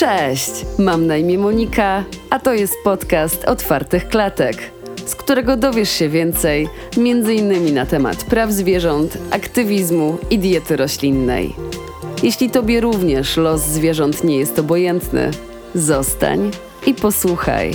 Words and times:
Cześć, 0.00 0.50
mam 0.78 1.06
na 1.06 1.16
imię 1.16 1.38
Monika, 1.38 2.04
a 2.30 2.38
to 2.38 2.54
jest 2.54 2.74
podcast 2.84 3.44
Otwartych 3.44 4.08
Klatek, 4.08 4.56
z 5.06 5.14
którego 5.14 5.56
dowiesz 5.56 5.90
się 5.90 6.08
więcej, 6.08 6.68
m.in. 6.96 7.74
na 7.74 7.86
temat 7.86 8.24
praw 8.24 8.50
zwierząt, 8.50 9.18
aktywizmu 9.30 10.18
i 10.30 10.38
diety 10.38 10.76
roślinnej. 10.76 11.54
Jeśli 12.22 12.50
Tobie 12.50 12.80
również 12.80 13.36
los 13.36 13.60
zwierząt 13.60 14.24
nie 14.24 14.36
jest 14.36 14.58
obojętny, 14.58 15.30
zostań 15.74 16.50
i 16.86 16.94
posłuchaj. 16.94 17.70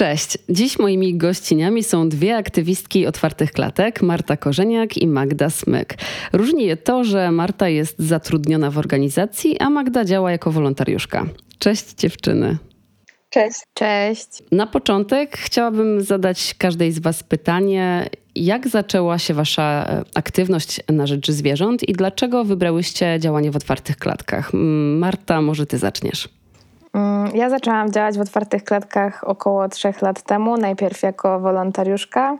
Cześć. 0.00 0.38
Dziś 0.48 0.78
moimi 0.78 1.16
gościniami 1.16 1.84
są 1.84 2.08
dwie 2.08 2.36
aktywistki 2.36 3.06
otwartych 3.06 3.52
klatek, 3.52 4.02
Marta 4.02 4.36
Korzeniak 4.36 4.96
i 4.96 5.06
Magda 5.06 5.50
Smyk. 5.50 5.94
Różni 6.32 6.64
je 6.64 6.76
to, 6.76 7.04
że 7.04 7.30
Marta 7.30 7.68
jest 7.68 7.98
zatrudniona 7.98 8.70
w 8.70 8.78
organizacji, 8.78 9.58
a 9.58 9.70
Magda 9.70 10.04
działa 10.04 10.30
jako 10.30 10.50
wolontariuszka. 10.50 11.26
Cześć 11.58 11.94
dziewczyny. 11.94 12.56
Cześć. 13.30 13.58
Cześć. 13.74 14.28
Na 14.52 14.66
początek 14.66 15.36
chciałabym 15.36 16.00
zadać 16.00 16.54
każdej 16.58 16.92
z 16.92 16.98
Was 16.98 17.22
pytanie, 17.22 18.10
jak 18.34 18.68
zaczęła 18.68 19.18
się 19.18 19.34
Wasza 19.34 20.02
aktywność 20.14 20.80
na 20.88 21.06
rzecz 21.06 21.30
zwierząt 21.30 21.88
i 21.88 21.92
dlaczego 21.92 22.44
wybrałyście 22.44 23.16
działanie 23.18 23.50
w 23.50 23.56
otwartych 23.56 23.96
klatkach? 23.96 24.50
Marta, 24.98 25.42
może 25.42 25.66
Ty 25.66 25.78
zaczniesz. 25.78 26.39
Mm, 26.94 27.36
ja 27.36 27.50
zaczęłam 27.50 27.92
działać 27.92 28.18
w 28.18 28.20
otwartych 28.20 28.64
klatkach 28.64 29.24
około 29.24 29.68
trzech 29.68 30.02
lat 30.02 30.22
temu, 30.22 30.56
najpierw 30.56 31.02
jako 31.02 31.40
wolontariuszka. 31.40 32.38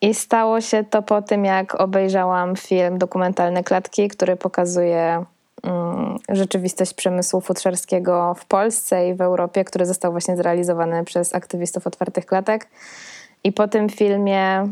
I 0.00 0.14
stało 0.14 0.60
się 0.60 0.84
to 0.84 1.02
po 1.02 1.22
tym, 1.22 1.44
jak 1.44 1.80
obejrzałam 1.80 2.56
film 2.56 2.98
dokumentalny 2.98 3.64
Klatki, 3.64 4.08
który 4.08 4.36
pokazuje 4.36 5.24
um, 5.62 6.18
rzeczywistość 6.28 6.94
przemysłu 6.94 7.40
futrzarskiego 7.40 8.34
w 8.38 8.46
Polsce 8.46 9.08
i 9.08 9.14
w 9.14 9.20
Europie, 9.20 9.64
który 9.64 9.86
został 9.86 10.12
właśnie 10.12 10.36
zrealizowany 10.36 11.04
przez 11.04 11.34
aktywistów 11.34 11.86
otwartych 11.86 12.26
klatek. 12.26 12.68
I 13.44 13.52
po 13.52 13.68
tym 13.68 13.88
filmie 13.88 14.68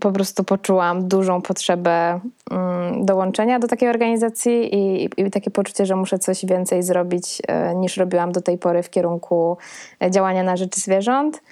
po 0.00 0.12
prostu 0.12 0.44
poczułam 0.44 1.08
dużą 1.08 1.42
potrzebę 1.42 2.20
um, 2.50 3.06
dołączenia 3.06 3.58
do 3.58 3.68
takiej 3.68 3.88
organizacji 3.88 4.74
i, 4.74 5.10
i, 5.16 5.30
takie 5.30 5.50
poczucie, 5.50 5.86
że 5.86 5.96
muszę 5.96 6.18
coś 6.18 6.46
więcej 6.46 6.82
zrobić 6.82 7.42
e, 7.48 7.74
niż 7.74 7.96
robiłam 7.96 8.32
do 8.32 8.40
tej 8.40 8.58
pory 8.58 8.82
w 8.82 8.90
kierunku 8.90 9.56
e, 10.00 10.10
działania 10.10 10.42
na 10.42 10.56
rzecz 10.56 10.76
zwierząt. 10.76 11.42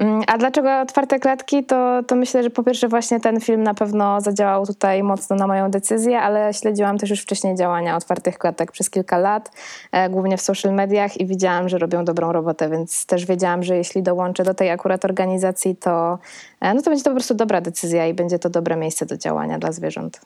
Mm, 0.00 0.22
a 0.26 0.38
dlaczego 0.38 0.80
otwarte 0.80 1.18
klatki? 1.18 1.64
To, 1.64 2.02
to 2.06 2.16
myślę, 2.16 2.42
że 2.42 2.50
po 2.50 2.62
pierwsze 2.62 2.88
właśnie 2.88 3.20
ten 3.20 3.40
film 3.40 3.62
na 3.62 3.74
pewno 3.74 4.20
zadziałał 4.20 4.66
tutaj 4.66 5.02
mocno 5.02 5.36
na 5.36 5.46
moją 5.46 5.70
decyzję, 5.70 6.20
ale 6.20 6.54
śledziłam 6.54 6.98
też 6.98 7.10
już 7.10 7.20
wcześniej 7.20 7.56
działania 7.56 7.96
otwartych 7.96 8.38
klatek 8.38 8.72
przez 8.72 8.90
kilka 8.90 9.18
lat, 9.18 9.50
e, 9.92 10.10
głównie 10.10 10.36
w 10.36 10.40
social 10.40 10.74
mediach 10.74 11.20
i 11.20 11.26
widziałam, 11.26 11.68
że 11.68 11.78
robią 11.78 12.04
dobrą 12.04 12.32
robotę, 12.32 12.70
więc 12.70 13.06
też 13.06 13.26
wiedziałam, 13.26 13.62
że 13.62 13.76
jeśli 13.76 14.02
dołączę 14.02 14.44
do 14.44 14.54
tej 14.54 14.70
akurat 14.70 15.04
organizacji, 15.04 15.76
to, 15.76 16.18
e, 16.60 16.74
no 16.74 16.82
to 16.82 16.90
będzie 16.90 17.04
to 17.04 17.10
po 17.10 17.14
prostu 17.14 17.34
dobra 17.34 17.60
decyzja 17.60 18.06
i 18.06 18.14
będzie 18.14 18.38
to 18.38 18.50
dobre 18.50 18.76
miejsce 18.76 19.06
do 19.06 19.16
działania 19.16 19.58
dla 19.58 19.72
zwierząt. 19.72 20.20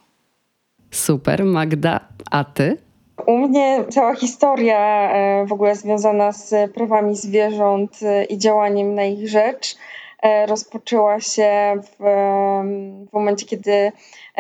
Super. 0.91 1.45
Magda, 1.45 2.01
a 2.31 2.45
ty? 2.45 2.77
U 3.27 3.39
mnie 3.39 3.85
cała 3.91 4.15
historia 4.15 5.11
e, 5.13 5.47
w 5.47 5.53
ogóle 5.53 5.77
związana 5.77 6.33
z 6.33 6.73
prawami 6.73 7.17
zwierząt 7.17 8.03
e, 8.03 8.25
i 8.25 8.39
działaniem 8.39 8.95
na 8.95 9.05
ich 9.05 9.29
rzecz 9.29 9.77
e, 10.23 10.47
rozpoczęła 10.47 11.21
się 11.21 11.75
w, 11.83 11.97
w 13.11 13.13
momencie, 13.13 13.47
kiedy 13.47 13.93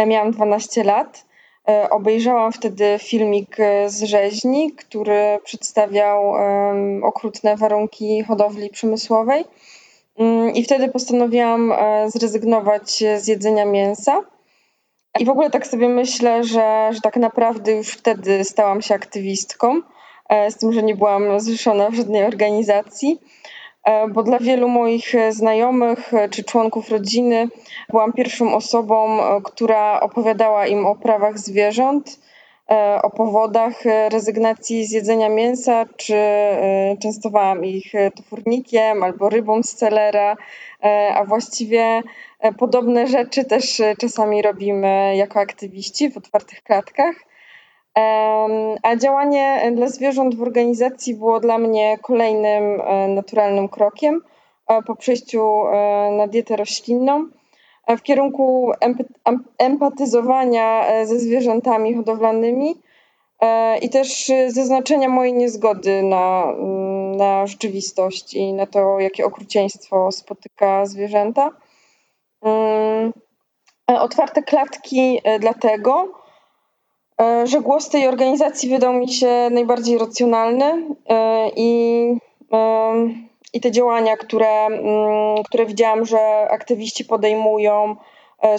miałam 0.07 0.31
12 0.31 0.85
lat. 0.85 1.25
Obejrzałam 1.91 2.53
wtedy 2.53 2.85
filmik 2.99 3.57
z 3.87 4.03
rzeźni, 4.03 4.73
który 4.73 5.39
przedstawiał 5.45 6.35
okrutne 7.03 7.57
warunki 7.57 8.23
hodowli 8.23 8.71
przemysłowej. 8.71 9.45
Mm, 10.19 10.55
I 10.55 10.65
wtedy 10.65 10.89
postanowiłam 10.89 11.73
zrezygnować 12.07 13.05
z 13.17 13.29
jedzenia 13.29 13.65
mięsa 13.65 14.21
i 15.21 15.25
w 15.25 15.31
ogóle 15.31 15.51
tak 15.51 15.67
sobie 15.67 15.89
myślę, 15.89 16.45
że, 16.45 16.91
że 16.93 17.01
tak 17.01 17.17
naprawdę 17.17 17.73
już 17.73 17.89
wtedy 17.89 18.45
stałam 18.45 18.83
się 18.83 18.95
aktywistką, 18.95 19.81
e, 20.29 20.51
z 20.51 20.57
tym, 20.57 20.73
że 20.73 20.83
nie 20.83 20.97
byłam 20.97 21.41
zrzeszona 21.41 21.91
w 21.91 21.95
żadnej 21.95 22.25
organizacji, 22.25 23.21
e, 23.85 24.09
bo 24.09 24.23
dla 24.23 24.39
wielu 24.39 24.69
moich 24.69 25.15
znajomych 25.31 26.15
e, 26.15 26.29
czy 26.29 26.45
członków 26.45 26.91
rodziny 26.91 27.49
byłam 27.89 28.13
pierwszą 28.13 28.55
osobą, 28.55 29.19
która 29.45 30.01
opowiadała 30.01 30.67
im 30.67 30.87
o 30.87 30.95
prawach 30.95 31.39
zwierząt, 31.39 32.19
o 33.03 33.11
powodach 33.11 33.83
rezygnacji 34.11 34.87
z 34.87 34.91
jedzenia 34.91 35.29
mięsa, 35.29 35.85
czy 35.97 36.17
częstowałam 37.03 37.65
ich 37.65 37.93
tofurnikiem 38.17 39.03
albo 39.03 39.29
rybą 39.29 39.63
z 39.63 39.75
celera, 39.75 40.37
a 41.15 41.25
właściwie 41.25 42.03
E, 42.45 42.53
podobne 42.53 43.07
rzeczy 43.07 43.45
też 43.45 43.81
e, 43.81 43.97
czasami 43.97 44.43
robimy 44.43 45.17
jako 45.17 45.41
aktywiści 45.41 46.11
w 46.11 46.17
otwartych 46.17 46.63
klatkach. 46.63 47.15
A 48.83 48.97
działanie 48.97 49.73
dla 49.77 49.89
zwierząt 49.89 50.35
w 50.35 50.43
organizacji 50.43 51.15
było 51.15 51.41
dla 51.41 51.59
mnie 51.59 51.99
kolejnym 52.03 52.81
e, 52.81 53.09
naturalnym 53.09 53.69
krokiem 53.69 54.21
po 54.87 54.97
przejściu 54.97 55.65
na 56.17 56.27
dietę 56.27 56.57
roślinną 56.57 57.27
w 57.89 58.03
kierunku 58.03 58.73
empatyzowania 59.59 60.85
ze 61.05 61.19
zwierzętami 61.19 61.95
hodowlanymi 61.95 62.75
i 63.83 63.91
też 63.91 64.33
zaznaczenia 64.49 65.09
mojej 65.09 65.33
niezgody 65.33 66.03
na, 66.03 66.47
na 67.17 67.47
rzeczywistość 67.47 68.35
i 68.35 68.53
na 68.53 68.67
to, 68.67 69.01
jakie 69.01 69.27
okrucieństwo 69.27 70.13
spotyka 70.13 70.87
zwierzęta. 70.87 71.51
Mm, 72.43 73.13
e, 73.91 74.01
otwarte 74.01 74.43
klatki 74.43 75.21
e, 75.25 75.39
dlatego, 75.39 76.09
e, 77.21 77.47
że 77.47 77.61
głos 77.61 77.89
tej 77.89 78.09
organizacji 78.09 78.69
wydał 78.69 78.93
mi 78.93 79.09
się 79.09 79.49
najbardziej 79.51 79.99
racjonalny 79.99 80.97
i, 81.57 82.17
i 83.53 83.61
te 83.61 83.71
działania, 83.71 84.17
które, 84.17 84.67
mm, 84.67 85.45
które 85.45 85.67
widziałam, 85.67 86.07
że 86.07 86.49
aktywiści 86.51 87.05
podejmują, 87.05 87.97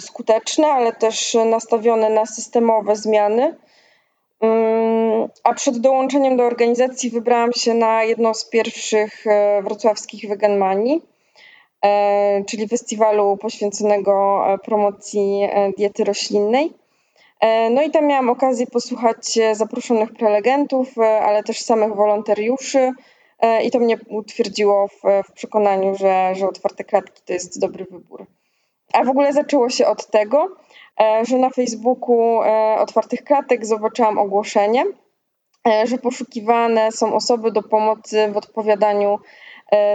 skuteczne, 0.00 0.66
ale 0.66 0.92
też 0.92 1.36
nastawione 1.50 2.10
na 2.10 2.26
systemowe 2.26 2.96
zmiany. 2.96 3.56
Mm, 4.40 5.28
a 5.44 5.54
przed 5.54 5.78
dołączeniem 5.78 6.36
do 6.36 6.44
organizacji 6.44 7.10
wybrałam 7.10 7.52
się 7.52 7.74
na 7.74 8.04
jedną 8.04 8.34
z 8.34 8.44
pierwszych 8.44 9.24
wrocławskich 9.62 10.28
Veganmanii 10.28 11.02
E, 11.86 12.44
czyli 12.44 12.68
festiwalu 12.68 13.36
poświęconego 13.36 14.44
e, 14.46 14.58
promocji 14.58 15.40
e, 15.42 15.72
diety 15.78 16.04
roślinnej. 16.04 16.72
No 17.70 17.82
i 17.82 17.90
tam 17.90 18.06
miałam 18.06 18.30
okazję 18.30 18.66
posłuchać 18.66 19.38
zaproszonych 19.52 20.12
prelegentów, 20.12 20.98
ale 20.98 21.42
też 21.42 21.60
samych 21.60 21.94
wolontariuszy 21.94 22.92
i 23.64 23.70
to 23.70 23.78
mnie 23.78 23.98
utwierdziło 24.08 24.88
w, 24.88 25.02
w 25.28 25.32
przekonaniu, 25.32 25.94
że, 25.94 26.34
że 26.34 26.48
otwarte 26.48 26.84
klatki 26.84 27.22
to 27.24 27.32
jest 27.32 27.60
dobry 27.60 27.84
wybór. 27.90 28.26
A 28.92 29.04
w 29.04 29.08
ogóle 29.08 29.32
zaczęło 29.32 29.68
się 29.68 29.86
od 29.86 30.06
tego, 30.06 30.56
że 31.22 31.38
na 31.38 31.50
Facebooku 31.50 32.40
otwartych 32.78 33.24
klatek 33.24 33.66
zobaczyłam 33.66 34.18
ogłoszenie, 34.18 34.84
że 35.84 35.98
poszukiwane 35.98 36.92
są 36.92 37.14
osoby 37.14 37.52
do 37.52 37.62
pomocy 37.62 38.28
w 38.32 38.36
odpowiadaniu 38.36 39.18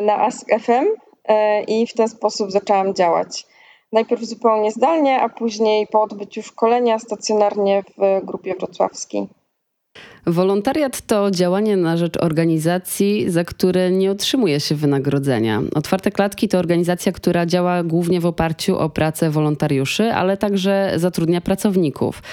na 0.02 0.18
Ask.fm 0.26 0.88
E, 1.28 1.64
i 1.64 1.88
w 1.88 1.94
ten 1.94 2.08
sposób 2.08 2.52
zaczęłam 2.52 2.94
działać. 2.94 3.46
Najpierw 3.92 4.24
zupełnie 4.24 4.72
zdalnie, 4.72 5.22
a 5.22 5.30
później 5.30 5.88
po 5.88 6.02
odbyciu 6.02 6.44
szkolenia 6.44 7.00
stacjonarnie 7.00 7.84
w 7.98 8.26
grupie 8.26 8.56
wrocławskiej. 8.56 9.28
Wolontariat 10.28 11.02
to 11.02 11.32
działanie 11.32 11.78
na 11.78 11.98
rzecz 11.98 12.18
organizacji, 12.18 13.30
za 13.30 13.44
które 13.44 13.92
nie 13.92 14.12
otrzymuje 14.12 14.60
się 14.60 14.76
wynagrodzenia. 14.76 15.62
Otwarte 15.76 16.12
Klatki 16.12 16.48
to 16.48 16.60
organizacja, 16.60 17.12
która 17.12 17.46
działa 17.46 17.84
głównie 17.84 18.22
w 18.22 18.26
oparciu 18.26 18.78
o 18.78 18.90
pracę 18.90 19.30
wolontariuszy, 19.30 20.14
ale 20.14 20.38
także 20.38 20.94
zatrudnia 20.96 21.42
pracowników. 21.42 22.24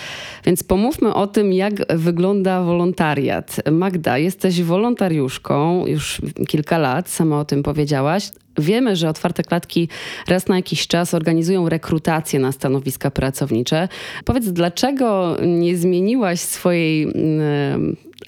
Więc 0.44 0.64
pomówmy 0.64 1.14
o 1.14 1.26
tym, 1.26 1.52
jak 1.52 1.96
wygląda 1.96 2.62
wolontariat. 2.62 3.56
Magda, 3.70 4.18
jesteś 4.18 4.62
wolontariuszką 4.62 5.86
już 5.86 6.20
kilka 6.48 6.78
lat, 6.78 7.08
sama 7.08 7.40
o 7.40 7.44
tym 7.44 7.62
powiedziałaś. 7.62 8.30
Wiemy, 8.58 8.96
że 8.96 9.08
otwarte 9.08 9.42
klatki 9.42 9.88
raz 10.28 10.48
na 10.48 10.56
jakiś 10.56 10.86
czas 10.86 11.14
organizują 11.14 11.68
rekrutację 11.68 12.40
na 12.40 12.52
stanowiska 12.52 13.10
pracownicze. 13.10 13.88
Powiedz, 14.24 14.48
dlaczego 14.48 15.36
nie 15.46 15.76
zmieniłaś 15.76 16.40
swojej 16.40 17.02
mm, 17.02 17.77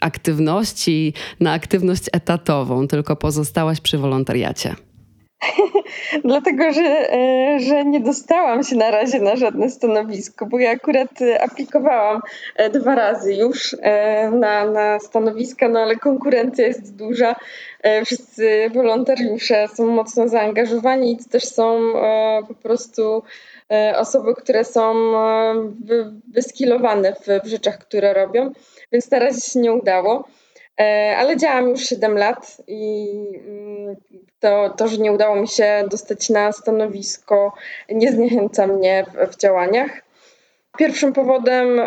aktywności 0.00 1.12
na 1.40 1.52
aktywność 1.52 2.04
etatową, 2.12 2.88
tylko 2.88 3.16
pozostałaś 3.16 3.80
przy 3.80 3.98
wolontariacie? 3.98 4.74
dlatego 6.24 6.72
że, 6.72 7.12
e, 7.12 7.60
że 7.60 7.84
nie 7.84 8.00
dostałam 8.00 8.64
się 8.64 8.76
na 8.76 8.90
razie 8.90 9.20
na 9.20 9.36
żadne 9.36 9.70
stanowisko, 9.70 10.46
bo 10.46 10.58
ja 10.58 10.70
akurat 10.70 11.10
aplikowałam 11.40 12.20
dwa 12.72 12.94
razy 12.94 13.34
już 13.34 13.76
na, 14.32 14.70
na 14.70 14.98
stanowiska, 14.98 15.68
no 15.68 15.80
ale 15.80 15.96
konkurencja 15.96 16.66
jest 16.66 16.96
duża. 16.96 17.36
Wszyscy 18.04 18.70
wolontariusze 18.74 19.68
są 19.74 19.86
mocno 19.86 20.28
zaangażowani 20.28 21.12
i 21.12 21.28
też 21.30 21.44
są 21.44 21.92
po 22.48 22.54
prostu 22.54 23.22
osoby, 23.96 24.34
które 24.34 24.64
są 24.64 24.94
wyskilowane 26.34 27.12
w, 27.44 27.46
rzeczach, 27.46 27.78
które 27.78 28.14
robią, 28.14 28.52
więc 28.92 29.10
na 29.10 29.18
razie 29.18 29.40
się 29.40 29.60
nie 29.60 29.72
udało. 29.72 30.24
E, 30.80 31.16
ale 31.18 31.36
działam 31.36 31.68
już 31.68 31.80
7 31.80 32.18
lat 32.18 32.56
i 32.66 33.08
mm, 33.46 33.96
to, 34.40 34.70
to, 34.76 34.88
że 34.88 34.98
nie 34.98 35.12
udało 35.12 35.36
mi 35.36 35.48
się 35.48 35.84
dostać 35.90 36.30
na 36.30 36.52
stanowisko, 36.52 37.52
nie 37.88 38.12
zniechęca 38.12 38.66
mnie 38.66 39.06
w, 39.14 39.32
w 39.32 39.36
działaniach. 39.36 39.90
Pierwszym 40.78 41.12
powodem 41.12 41.80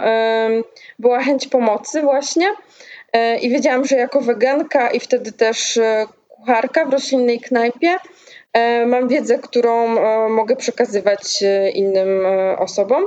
była 1.00 1.22
chęć 1.24 1.48
pomocy 1.48 2.02
właśnie 2.02 2.48
e, 3.14 3.38
i 3.38 3.50
wiedziałam, 3.50 3.86
że 3.86 3.96
jako 3.96 4.22
weganka 4.22 4.90
i 4.92 5.00
wtedy 5.00 5.32
też 5.32 5.78
e, 5.78 6.06
kucharka 6.30 6.86
w 6.86 6.94
roślinnej 6.94 7.40
knajpie 7.40 7.98
mam 8.88 9.08
wiedzę, 9.08 9.40
którą 9.40 9.88
mogę 10.30 10.56
przekazywać 10.56 11.44
innym 11.74 12.08
osobom 12.58 13.04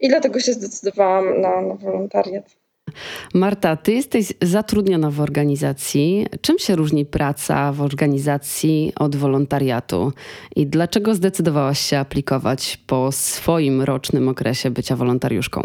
i 0.00 0.08
dlatego 0.08 0.40
się 0.40 0.52
zdecydowałam 0.52 1.40
na, 1.40 1.60
na 1.60 1.74
wolontariat. 1.74 2.58
Marta, 3.34 3.76
ty 3.76 3.92
jesteś 3.92 4.32
zatrudniona 4.42 5.10
w 5.10 5.20
organizacji. 5.20 6.26
Czym 6.40 6.58
się 6.58 6.76
różni 6.76 7.06
praca 7.06 7.72
w 7.72 7.82
organizacji 7.82 8.92
od 8.98 9.16
wolontariatu? 9.16 10.12
I 10.56 10.66
dlaczego 10.66 11.14
zdecydowałaś 11.14 11.78
się 11.78 11.98
aplikować 11.98 12.78
po 12.86 13.12
swoim 13.12 13.82
rocznym 13.82 14.28
okresie 14.28 14.70
bycia 14.70 14.96
wolontariuszką? 14.96 15.62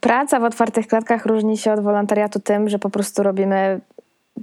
Praca 0.00 0.40
w 0.40 0.44
otwartych 0.44 0.86
klatkach 0.86 1.26
różni 1.26 1.58
się 1.58 1.72
od 1.72 1.80
wolontariatu 1.80 2.40
tym, 2.40 2.68
że 2.68 2.78
po 2.78 2.90
prostu 2.90 3.22
robimy 3.22 3.80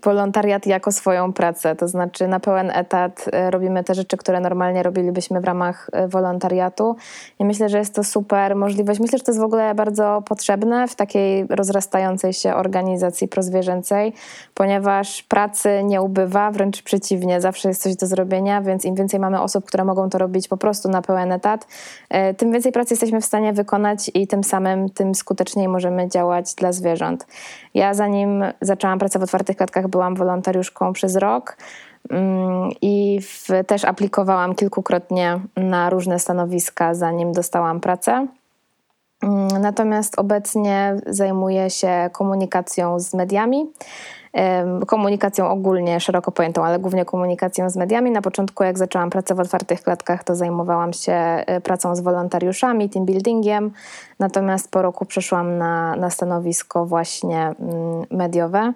wolontariat 0.03 0.65
jako 0.65 0.91
swoją 0.91 1.33
pracę, 1.33 1.75
to 1.75 1.87
znaczy 1.87 2.27
na 2.27 2.39
pełen 2.39 2.71
etat 2.71 3.25
e, 3.31 3.51
robimy 3.51 3.83
te 3.83 3.95
rzeczy, 3.95 4.17
które 4.17 4.39
normalnie 4.39 4.83
robilibyśmy 4.83 5.41
w 5.41 5.43
ramach 5.43 5.89
e, 5.93 6.07
wolontariatu 6.07 6.95
i 7.39 7.45
myślę, 7.45 7.69
że 7.69 7.77
jest 7.77 7.95
to 7.95 8.03
super 8.03 8.55
możliwość. 8.55 8.99
Myślę, 8.99 9.17
że 9.17 9.23
to 9.23 9.31
jest 9.31 9.41
w 9.41 9.43
ogóle 9.43 9.75
bardzo 9.75 10.23
potrzebne 10.25 10.87
w 10.87 10.95
takiej 10.95 11.47
rozrastającej 11.49 12.33
się 12.33 12.55
organizacji 12.55 13.27
prozwierzęcej, 13.27 14.13
ponieważ 14.53 15.23
pracy 15.23 15.83
nie 15.83 16.01
ubywa, 16.01 16.51
wręcz 16.51 16.83
przeciwnie, 16.83 17.41
zawsze 17.41 17.67
jest 17.67 17.81
coś 17.81 17.95
do 17.95 18.07
zrobienia, 18.07 18.61
więc 18.61 18.85
im 18.85 18.95
więcej 18.95 19.19
mamy 19.19 19.41
osób, 19.41 19.65
które 19.65 19.85
mogą 19.85 20.09
to 20.09 20.17
robić 20.17 20.47
po 20.47 20.57
prostu 20.57 20.89
na 20.89 21.01
pełen 21.01 21.31
etat, 21.31 21.67
e, 22.09 22.33
tym 22.33 22.51
więcej 22.51 22.71
pracy 22.71 22.93
jesteśmy 22.93 23.21
w 23.21 23.25
stanie 23.25 23.53
wykonać 23.53 24.11
i 24.13 24.27
tym 24.27 24.43
samym 24.43 24.89
tym 24.89 25.15
skuteczniej 25.15 25.67
możemy 25.67 26.07
działać 26.07 26.55
dla 26.55 26.71
zwierząt. 26.71 27.27
Ja 27.73 27.93
zanim 27.93 28.43
zaczęłam 28.61 28.99
pracę 28.99 29.19
w 29.19 29.23
otwartych 29.23 29.57
klatkach, 29.57 29.87
byłam 29.89 30.15
wolontariuszką 30.15 30.93
przez 30.93 31.15
rok 31.15 31.57
mm, 32.09 32.69
i 32.81 33.19
w, 33.21 33.47
też 33.67 33.85
aplikowałam 33.85 34.55
kilkukrotnie 34.55 35.39
na 35.55 35.89
różne 35.89 36.19
stanowiska, 36.19 36.93
zanim 36.93 37.31
dostałam 37.31 37.79
pracę. 37.79 38.27
Mm, 39.23 39.47
natomiast 39.61 40.19
obecnie 40.19 40.95
zajmuję 41.07 41.69
się 41.69 42.09
komunikacją 42.13 42.99
z 42.99 43.13
mediami 43.13 43.67
komunikacją 44.87 45.49
ogólnie 45.49 45.99
szeroko 45.99 46.31
pojętą, 46.31 46.65
ale 46.65 46.79
głównie 46.79 47.05
komunikacją 47.05 47.69
z 47.69 47.75
mediami. 47.75 48.11
Na 48.11 48.21
początku, 48.21 48.63
jak 48.63 48.77
zaczęłam 48.77 49.09
pracę 49.09 49.35
w 49.35 49.39
otwartych 49.39 49.83
klatkach, 49.83 50.23
to 50.23 50.35
zajmowałam 50.35 50.93
się 50.93 51.13
e, 51.13 51.61
pracą 51.61 51.95
z 51.95 51.99
wolontariuszami, 51.99 52.89
team 52.89 53.05
buildingiem, 53.05 53.71
natomiast 54.19 54.71
po 54.71 54.81
roku 54.81 55.05
przeszłam 55.05 55.57
na, 55.57 55.95
na 55.95 56.09
stanowisko 56.09 56.85
właśnie 56.85 57.39
mm, 57.39 58.05
mediowe. 58.11 58.73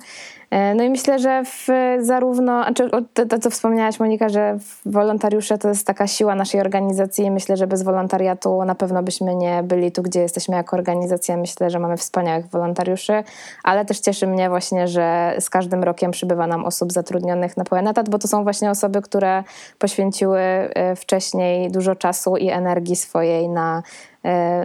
E, 0.54 0.75
no 0.75 0.84
i 0.84 0.90
myślę, 0.90 1.19
że 1.19 1.44
w, 1.45 1.68
zarówno, 2.00 2.63
znaczy 2.63 2.90
to, 3.13 3.25
to, 3.25 3.40
co 3.40 3.50
wspomniałaś 3.50 4.00
Monika, 4.00 4.30
że 4.30 4.57
wolontariusze 4.86 5.57
to 5.57 5.68
jest 5.69 5.88
taka 5.88 6.07
siła 6.07 6.36
naszej 6.36 6.62
organizacji 6.62 7.31
myślę, 7.31 7.57
że 7.57 7.68
bez 7.68 7.84
wolontariatu 7.84 8.66
na 8.66 8.75
pewno 8.75 9.04
byśmy 9.04 9.36
nie 9.36 9.63
byli 9.63 9.92
tu, 9.92 10.01
gdzie 10.01 10.19
jesteśmy 10.19 10.56
jako 10.56 10.78
organizacja. 10.78 11.38
Myślę, 11.38 11.69
że 11.69 11.80
mamy 11.80 11.98
wspaniałych 11.98 12.48
wolontariuszy, 12.48 13.24
ale 13.63 13.86
też 13.86 14.00
cieszy 14.00 14.28
mnie 14.28 14.50
właśnie, 14.50 14.88
że 14.88 15.36
z 15.40 15.50
każdym 15.50 15.84
rokiem 15.84 16.12
przybywa 16.12 16.48
nam 16.48 16.66
osób 16.66 16.92
zatrudnionych 16.92 17.57
na 17.57 17.63
pełen 17.63 17.88
etat, 17.88 18.10
bo 18.10 18.19
to 18.19 18.28
są 18.28 18.44
właśnie 18.44 18.69
osoby, 18.69 19.01
które 19.01 19.44
poświęciły 19.80 20.40
e, 20.40 20.95
wcześniej 20.95 21.72
dużo 21.72 21.95
czasu 21.95 22.38
i 22.38 22.50
energii 22.50 22.95
swojej 22.95 23.50
na 23.50 23.84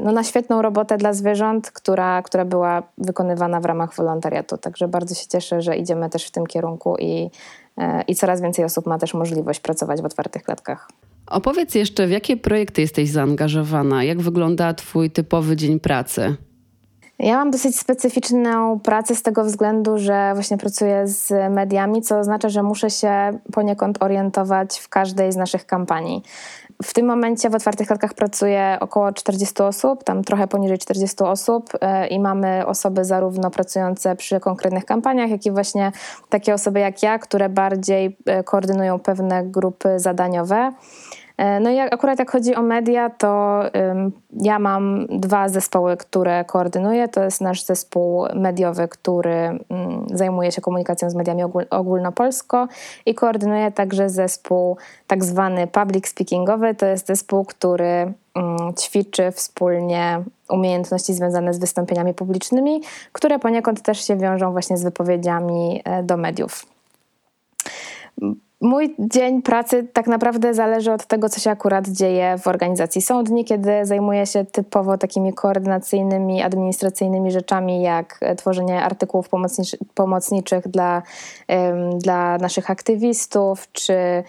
no, 0.02 0.12
na 0.12 0.24
świetną 0.24 0.62
robotę 0.62 0.96
dla 0.96 1.12
zwierząt, 1.12 1.70
która, 1.70 2.22
która 2.22 2.44
była 2.44 2.82
wykonywana 2.98 3.60
w 3.60 3.64
ramach 3.64 3.94
wolontariatu. 3.94 4.58
Także 4.58 4.88
bardzo 4.88 5.14
się 5.14 5.26
cieszę, 5.26 5.62
że 5.62 5.76
idziemy 5.76 6.10
też 6.10 6.26
w 6.26 6.30
tym 6.30 6.46
kierunku 6.46 6.96
i, 6.98 7.30
e, 7.78 8.02
i 8.02 8.14
coraz 8.14 8.40
więcej 8.40 8.64
osób 8.64 8.86
ma 8.86 8.98
też 8.98 9.14
możliwość 9.14 9.60
pracować 9.60 10.02
w 10.02 10.04
otwartych 10.04 10.42
klatkach. 10.42 10.88
Opowiedz 11.26 11.74
jeszcze, 11.74 12.06
w 12.06 12.10
jakie 12.10 12.36
projekty 12.36 12.80
jesteś 12.80 13.10
zaangażowana? 13.10 14.04
Jak 14.04 14.20
wygląda 14.20 14.74
Twój 14.74 15.10
typowy 15.10 15.56
dzień 15.56 15.80
pracy? 15.80 16.36
Ja 17.18 17.36
mam 17.36 17.50
dosyć 17.50 17.78
specyficzną 17.78 18.80
pracę 18.80 19.14
z 19.14 19.22
tego 19.22 19.44
względu, 19.44 19.98
że 19.98 20.30
właśnie 20.34 20.58
pracuję 20.58 21.06
z 21.06 21.52
mediami, 21.52 22.02
co 22.02 22.18
oznacza, 22.18 22.48
że 22.48 22.62
muszę 22.62 22.90
się 22.90 23.38
poniekąd 23.52 24.02
orientować 24.02 24.78
w 24.78 24.88
każdej 24.88 25.32
z 25.32 25.36
naszych 25.36 25.66
kampanii. 25.66 26.22
W 26.82 26.94
tym 26.94 27.06
momencie 27.06 27.50
w 27.50 27.54
otwartych 27.54 27.86
klatkach 27.86 28.14
pracuje 28.14 28.76
około 28.80 29.12
40 29.12 29.62
osób, 29.62 30.04
tam 30.04 30.24
trochę 30.24 30.46
poniżej 30.48 30.78
40 30.78 31.16
osób 31.24 31.70
e, 31.80 32.06
i 32.06 32.20
mamy 32.20 32.66
osoby 32.66 33.04
zarówno 33.04 33.50
pracujące 33.50 34.16
przy 34.16 34.40
konkretnych 34.40 34.84
kampaniach, 34.84 35.30
jak 35.30 35.46
i 35.46 35.50
właśnie 35.50 35.92
takie 36.28 36.54
osoby 36.54 36.80
jak 36.80 37.02
ja, 37.02 37.18
które 37.18 37.48
bardziej 37.48 38.16
e, 38.26 38.44
koordynują 38.44 38.98
pewne 38.98 39.44
grupy 39.44 39.98
zadaniowe. 40.00 40.72
E, 41.38 41.60
no 41.60 41.70
i 41.70 41.78
akurat 41.78 42.18
jak 42.18 42.30
chodzi 42.30 42.54
o 42.54 42.62
media, 42.62 43.10
to 43.10 43.62
ja 44.32 44.58
mam 44.58 45.06
dwa 45.06 45.48
zespoły, 45.48 45.96
które 45.96 46.44
koordynuję. 46.44 47.08
To 47.08 47.22
jest 47.22 47.40
nasz 47.40 47.62
zespół 47.64 48.26
mediowy, 48.34 48.88
który 48.88 49.58
zajmuje 50.14 50.52
się 50.52 50.60
komunikacją 50.60 51.10
z 51.10 51.14
mediami 51.14 51.42
ogólnopolsko 51.70 52.68
i 53.06 53.14
koordynuje 53.14 53.70
także 53.70 54.10
zespół 54.10 54.76
tak 55.06 55.24
zwany 55.24 55.66
public 55.66 56.08
speakingowy. 56.08 56.74
To 56.74 56.86
jest 56.86 57.06
zespół, 57.06 57.44
który 57.44 58.12
ćwiczy 58.80 59.30
wspólnie 59.32 60.22
umiejętności 60.48 61.14
związane 61.14 61.54
z 61.54 61.58
wystąpieniami 61.58 62.14
publicznymi, 62.14 62.82
które 63.12 63.38
poniekąd 63.38 63.82
też 63.82 64.06
się 64.06 64.16
wiążą 64.16 64.52
właśnie 64.52 64.76
z 64.76 64.84
wypowiedziami 64.84 65.82
e, 65.84 66.02
do 66.02 66.16
mediów. 66.16 66.66
Mój 68.60 68.94
dzień 68.98 69.42
pracy 69.42 69.86
tak 69.92 70.06
naprawdę 70.06 70.54
zależy 70.54 70.92
od 70.92 71.06
tego, 71.06 71.28
co 71.28 71.40
się 71.40 71.50
akurat 71.50 71.88
dzieje 71.88 72.38
w 72.38 72.46
organizacji. 72.46 73.02
Są 73.02 73.24
dni, 73.24 73.44
kiedy 73.44 73.70
zajmuję 73.82 74.26
się 74.26 74.44
typowo 74.44 74.98
takimi 74.98 75.32
koordynacyjnymi, 75.32 76.42
administracyjnymi 76.42 77.30
rzeczami, 77.30 77.82
jak 77.82 78.20
tworzenie 78.36 78.82
artykułów 78.82 79.28
pomocniczych 79.94 80.68
dla, 80.68 81.02
dla 81.98 82.38
naszych 82.38 82.70
aktywistów, 82.70 83.72
czy 83.72 84.24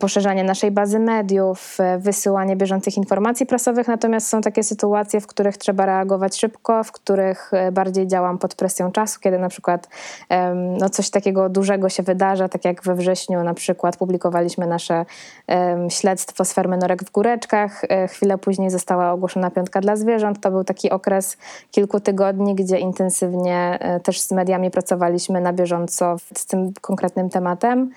poszerzanie 0.00 0.44
naszej 0.44 0.70
bazy 0.70 0.98
mediów, 0.98 1.76
e, 1.80 1.98
wysyłanie 1.98 2.56
bieżących 2.56 2.96
informacji 2.96 3.46
prasowych. 3.46 3.88
Natomiast 3.88 4.28
są 4.28 4.40
takie 4.40 4.62
sytuacje, 4.62 5.20
w 5.20 5.26
których 5.26 5.56
trzeba 5.56 5.86
reagować 5.86 6.40
szybko, 6.40 6.84
w 6.84 6.92
których 6.92 7.50
e, 7.54 7.72
bardziej 7.72 8.06
działam 8.06 8.38
pod 8.38 8.54
presją 8.54 8.92
czasu, 8.92 9.20
kiedy 9.20 9.38
na 9.38 9.48
przykład 9.48 9.88
no, 10.54 10.90
coś 10.90 11.10
takiego 11.10 11.48
dużego 11.48 11.88
się 11.88 12.02
wydarza, 12.02 12.48
tak 12.48 12.64
jak 12.64 12.82
we 12.82 12.94
wrześniu 12.94 13.44
na 13.44 13.54
przykład 13.54 13.96
publikowaliśmy 13.96 14.66
nasze 14.66 15.04
śledztwo 15.88 16.44
z 16.44 16.52
fermy 16.52 16.76
Norek 16.76 17.04
w 17.04 17.10
Góreczkach. 17.10 17.82
E, 17.88 18.08
chwilę 18.08 18.38
później 18.38 18.70
została 18.70 19.12
ogłoszona 19.12 19.50
piątka 19.50 19.80
dla 19.80 19.96
zwierząt. 19.96 20.40
To 20.40 20.50
był 20.50 20.64
taki 20.64 20.90
okres 20.90 21.36
kilku 21.70 22.00
tygodni, 22.00 22.54
gdzie 22.54 22.78
intensywnie 22.78 23.78
też 24.02 24.20
z 24.20 24.30
mediami 24.30 24.70
pracowaliśmy 24.70 25.40
na 25.40 25.52
bieżąco 25.52 26.16
z 26.34 26.46
tym 26.46 26.72
konkretnym 26.80 27.30
tematem. 27.30 27.90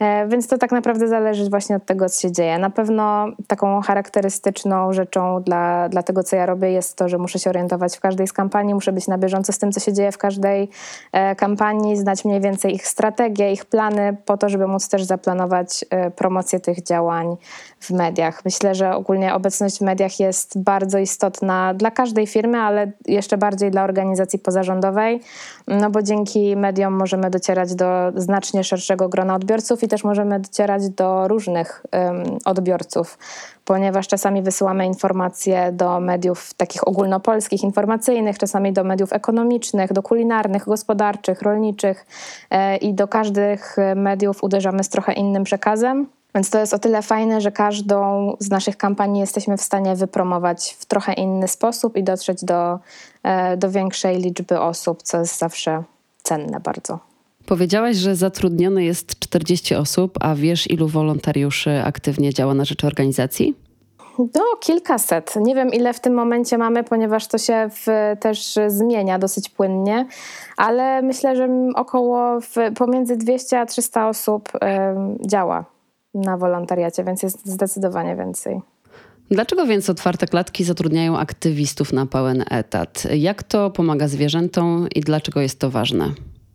E, 0.00 0.28
więc 0.28 0.48
to 0.48 0.58
tak 0.58 0.72
naprawdę 0.72 1.08
zależy 1.08 1.50
właśnie 1.50 1.76
od 1.76 1.84
tego, 1.84 2.08
co 2.08 2.20
się 2.20 2.32
dzieje. 2.32 2.58
Na 2.58 2.70
pewno 2.70 3.26
taką 3.46 3.80
charakterystyczną 3.80 4.92
rzeczą 4.92 5.42
dla, 5.42 5.88
dla 5.88 6.02
tego, 6.02 6.22
co 6.22 6.36
ja 6.36 6.46
robię, 6.46 6.70
jest 6.72 6.96
to, 6.96 7.08
że 7.08 7.18
muszę 7.18 7.38
się 7.38 7.50
orientować 7.50 7.96
w 7.96 8.00
każdej 8.00 8.26
z 8.26 8.32
kampanii, 8.32 8.74
muszę 8.74 8.92
być 8.92 9.08
na 9.08 9.18
bieżąco 9.18 9.52
z 9.52 9.58
tym, 9.58 9.72
co 9.72 9.80
się 9.80 9.92
dzieje 9.92 10.12
w 10.12 10.18
każdej 10.18 10.68
e, 11.12 11.36
kampanii, 11.36 11.96
znać 11.96 12.24
mniej 12.24 12.40
więcej 12.40 12.74
ich 12.74 12.86
strategię, 12.86 13.52
ich 13.52 13.64
plany, 13.64 14.16
po 14.24 14.36
to, 14.36 14.48
żeby 14.48 14.66
móc 14.66 14.88
też 14.88 15.04
zaplanować 15.04 15.84
e, 15.90 16.10
promocję 16.10 16.60
tych 16.60 16.82
działań 16.82 17.36
w 17.80 17.90
mediach. 17.90 18.44
Myślę, 18.44 18.74
że 18.74 18.94
ogólnie 18.94 19.34
obecność 19.34 19.78
w 19.78 19.80
mediach 19.80 20.20
jest 20.20 20.62
bardzo 20.62 20.98
istotna 20.98 21.74
dla 21.74 21.90
każdej 21.90 22.26
firmy, 22.26 22.58
ale 22.58 22.92
jeszcze 23.06 23.38
bardziej 23.38 23.70
dla 23.70 23.84
organizacji 23.84 24.38
pozarządowej, 24.38 25.20
no 25.66 25.90
bo 25.90 26.02
dzięki 26.02 26.56
mediom 26.56 26.94
możemy 26.94 27.30
docierać 27.30 27.74
do 27.74 28.12
znacznie 28.14 28.64
szerszego 28.64 29.08
grona 29.08 29.34
odbiorców 29.34 29.82
i 29.82 29.89
też 29.90 30.04
możemy 30.04 30.40
docierać 30.40 30.88
do 30.88 31.28
różnych 31.28 31.86
um, 31.92 32.38
odbiorców, 32.44 33.18
ponieważ 33.64 34.08
czasami 34.08 34.42
wysyłamy 34.42 34.86
informacje 34.86 35.72
do 35.72 36.00
mediów 36.00 36.54
takich 36.54 36.88
ogólnopolskich, 36.88 37.62
informacyjnych, 37.62 38.38
czasami 38.38 38.72
do 38.72 38.84
mediów 38.84 39.12
ekonomicznych, 39.12 39.92
do 39.92 40.02
kulinarnych, 40.02 40.64
gospodarczych, 40.64 41.42
rolniczych 41.42 42.06
e, 42.50 42.76
i 42.76 42.94
do 42.94 43.08
każdych 43.08 43.76
mediów 43.96 44.42
uderzamy 44.42 44.84
z 44.84 44.88
trochę 44.88 45.12
innym 45.12 45.44
przekazem. 45.44 46.06
Więc 46.34 46.50
to 46.50 46.58
jest 46.58 46.74
o 46.74 46.78
tyle 46.78 47.02
fajne, 47.02 47.40
że 47.40 47.52
każdą 47.52 48.32
z 48.38 48.50
naszych 48.50 48.76
kampanii 48.76 49.20
jesteśmy 49.20 49.56
w 49.56 49.62
stanie 49.62 49.96
wypromować 49.96 50.76
w 50.78 50.84
trochę 50.84 51.12
inny 51.12 51.48
sposób 51.48 51.96
i 51.96 52.04
dotrzeć 52.04 52.44
do, 52.44 52.78
e, 53.22 53.56
do 53.56 53.70
większej 53.70 54.16
liczby 54.16 54.60
osób, 54.60 55.02
co 55.02 55.18
jest 55.18 55.38
zawsze 55.38 55.82
cenne 56.22 56.60
bardzo. 56.60 57.09
Powiedziałaś, 57.50 57.96
że 57.96 58.16
zatrudnione 58.16 58.84
jest 58.84 59.18
40 59.18 59.74
osób, 59.74 60.18
a 60.20 60.34
wiesz, 60.34 60.70
ilu 60.70 60.88
wolontariuszy 60.88 61.82
aktywnie 61.84 62.34
działa 62.34 62.54
na 62.54 62.64
rzecz 62.64 62.84
organizacji? 62.84 63.54
No, 64.18 64.42
kilkaset. 64.60 65.34
Nie 65.36 65.54
wiem, 65.54 65.68
ile 65.72 65.94
w 65.94 66.00
tym 66.00 66.14
momencie 66.14 66.58
mamy, 66.58 66.84
ponieważ 66.84 67.26
to 67.26 67.38
się 67.38 67.68
w, 67.70 67.86
też 68.20 68.58
zmienia 68.68 69.18
dosyć 69.18 69.48
płynnie, 69.48 70.06
ale 70.56 71.02
myślę, 71.02 71.36
że 71.36 71.48
około 71.74 72.40
w, 72.40 72.54
pomiędzy 72.76 73.16
200 73.16 73.60
a 73.60 73.66
300 73.66 74.08
osób 74.08 74.48
y, 74.54 74.58
działa 75.28 75.64
na 76.14 76.36
wolontariacie, 76.36 77.04
więc 77.04 77.22
jest 77.22 77.46
zdecydowanie 77.46 78.16
więcej. 78.16 78.60
Dlaczego 79.30 79.66
więc 79.66 79.90
otwarte 79.90 80.26
klatki 80.26 80.64
zatrudniają 80.64 81.18
aktywistów 81.18 81.92
na 81.92 82.06
pełen 82.06 82.44
etat? 82.50 83.06
Jak 83.14 83.42
to 83.42 83.70
pomaga 83.70 84.08
zwierzętom 84.08 84.88
i 84.94 85.00
dlaczego 85.00 85.40
jest 85.40 85.58
to 85.58 85.70
ważne? 85.70 86.10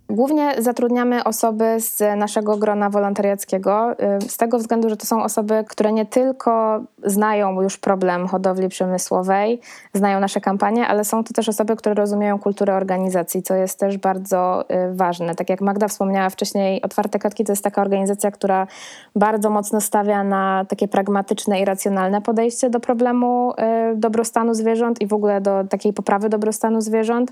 Głównie 0.10 0.56
zatrudniamy 0.58 1.24
osoby 1.24 1.80
z 1.80 2.18
naszego 2.18 2.58
grona 2.58 2.90
wolontariackiego, 2.90 3.92
y, 4.24 4.30
z 4.30 4.38
tego 4.38 4.58
względu, 4.58 4.90
że 4.90 4.98
to 4.98 5.06
są 5.06 5.24
osoby, 5.24 5.64
które 5.70 5.92
nie 5.92 6.06
tylko 6.06 6.82
znają 7.04 7.62
już 7.62 7.78
problem 7.78 8.28
hodowli 8.28 8.70
przemysłowej, 8.70 9.60
znają 9.94 10.20
nasze 10.20 10.42
kampanie, 10.42 10.88
ale 10.88 11.06
są 11.06 11.24
to 11.24 11.34
też 11.34 11.50
osoby, 11.50 11.76
które 11.76 11.96
rozumieją 11.96 12.40
kulturę 12.40 12.76
organizacji, 12.76 13.44
co 13.44 13.56
jest 13.56 13.80
też 13.80 13.98
bardzo 13.98 14.66
y, 14.92 14.96
ważne. 14.96 15.36
Tak 15.36 15.50
jak 15.50 15.62
Magda 15.62 15.88
wspomniała 15.88 16.30
wcześniej, 16.30 16.82
Otwarte 16.82 17.20
Klatki 17.20 17.44
to 17.44 17.52
jest 17.52 17.64
taka 17.64 17.82
organizacja, 17.82 18.32
która 18.32 18.68
bardzo 19.16 19.50
mocno 19.50 19.82
stawia 19.82 20.24
na 20.24 20.66
takie 20.70 20.88
pragmatyczne 20.88 21.60
i 21.60 21.66
racjonalne 21.66 22.22
podejście 22.22 22.70
do 22.70 22.80
problemu 22.80 23.54
y, 23.94 23.96
dobrostanu 23.96 24.54
zwierząt 24.54 25.02
i 25.02 25.08
w 25.08 25.14
ogóle 25.14 25.42
do 25.42 25.64
takiej 25.70 25.94
poprawy 25.94 26.30
dobrostanu 26.30 26.82
zwierząt. 26.82 27.32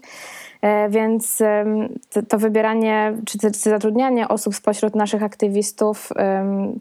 E, 0.64 0.90
więc 0.90 1.44
to 2.28 2.38
wybieranie 2.38 3.14
czy, 3.26 3.38
zatrudnianie 3.70 4.28
osób 4.28 4.56
spośród 4.56 4.96
naszych 4.96 5.24
aktywistów 5.24 6.10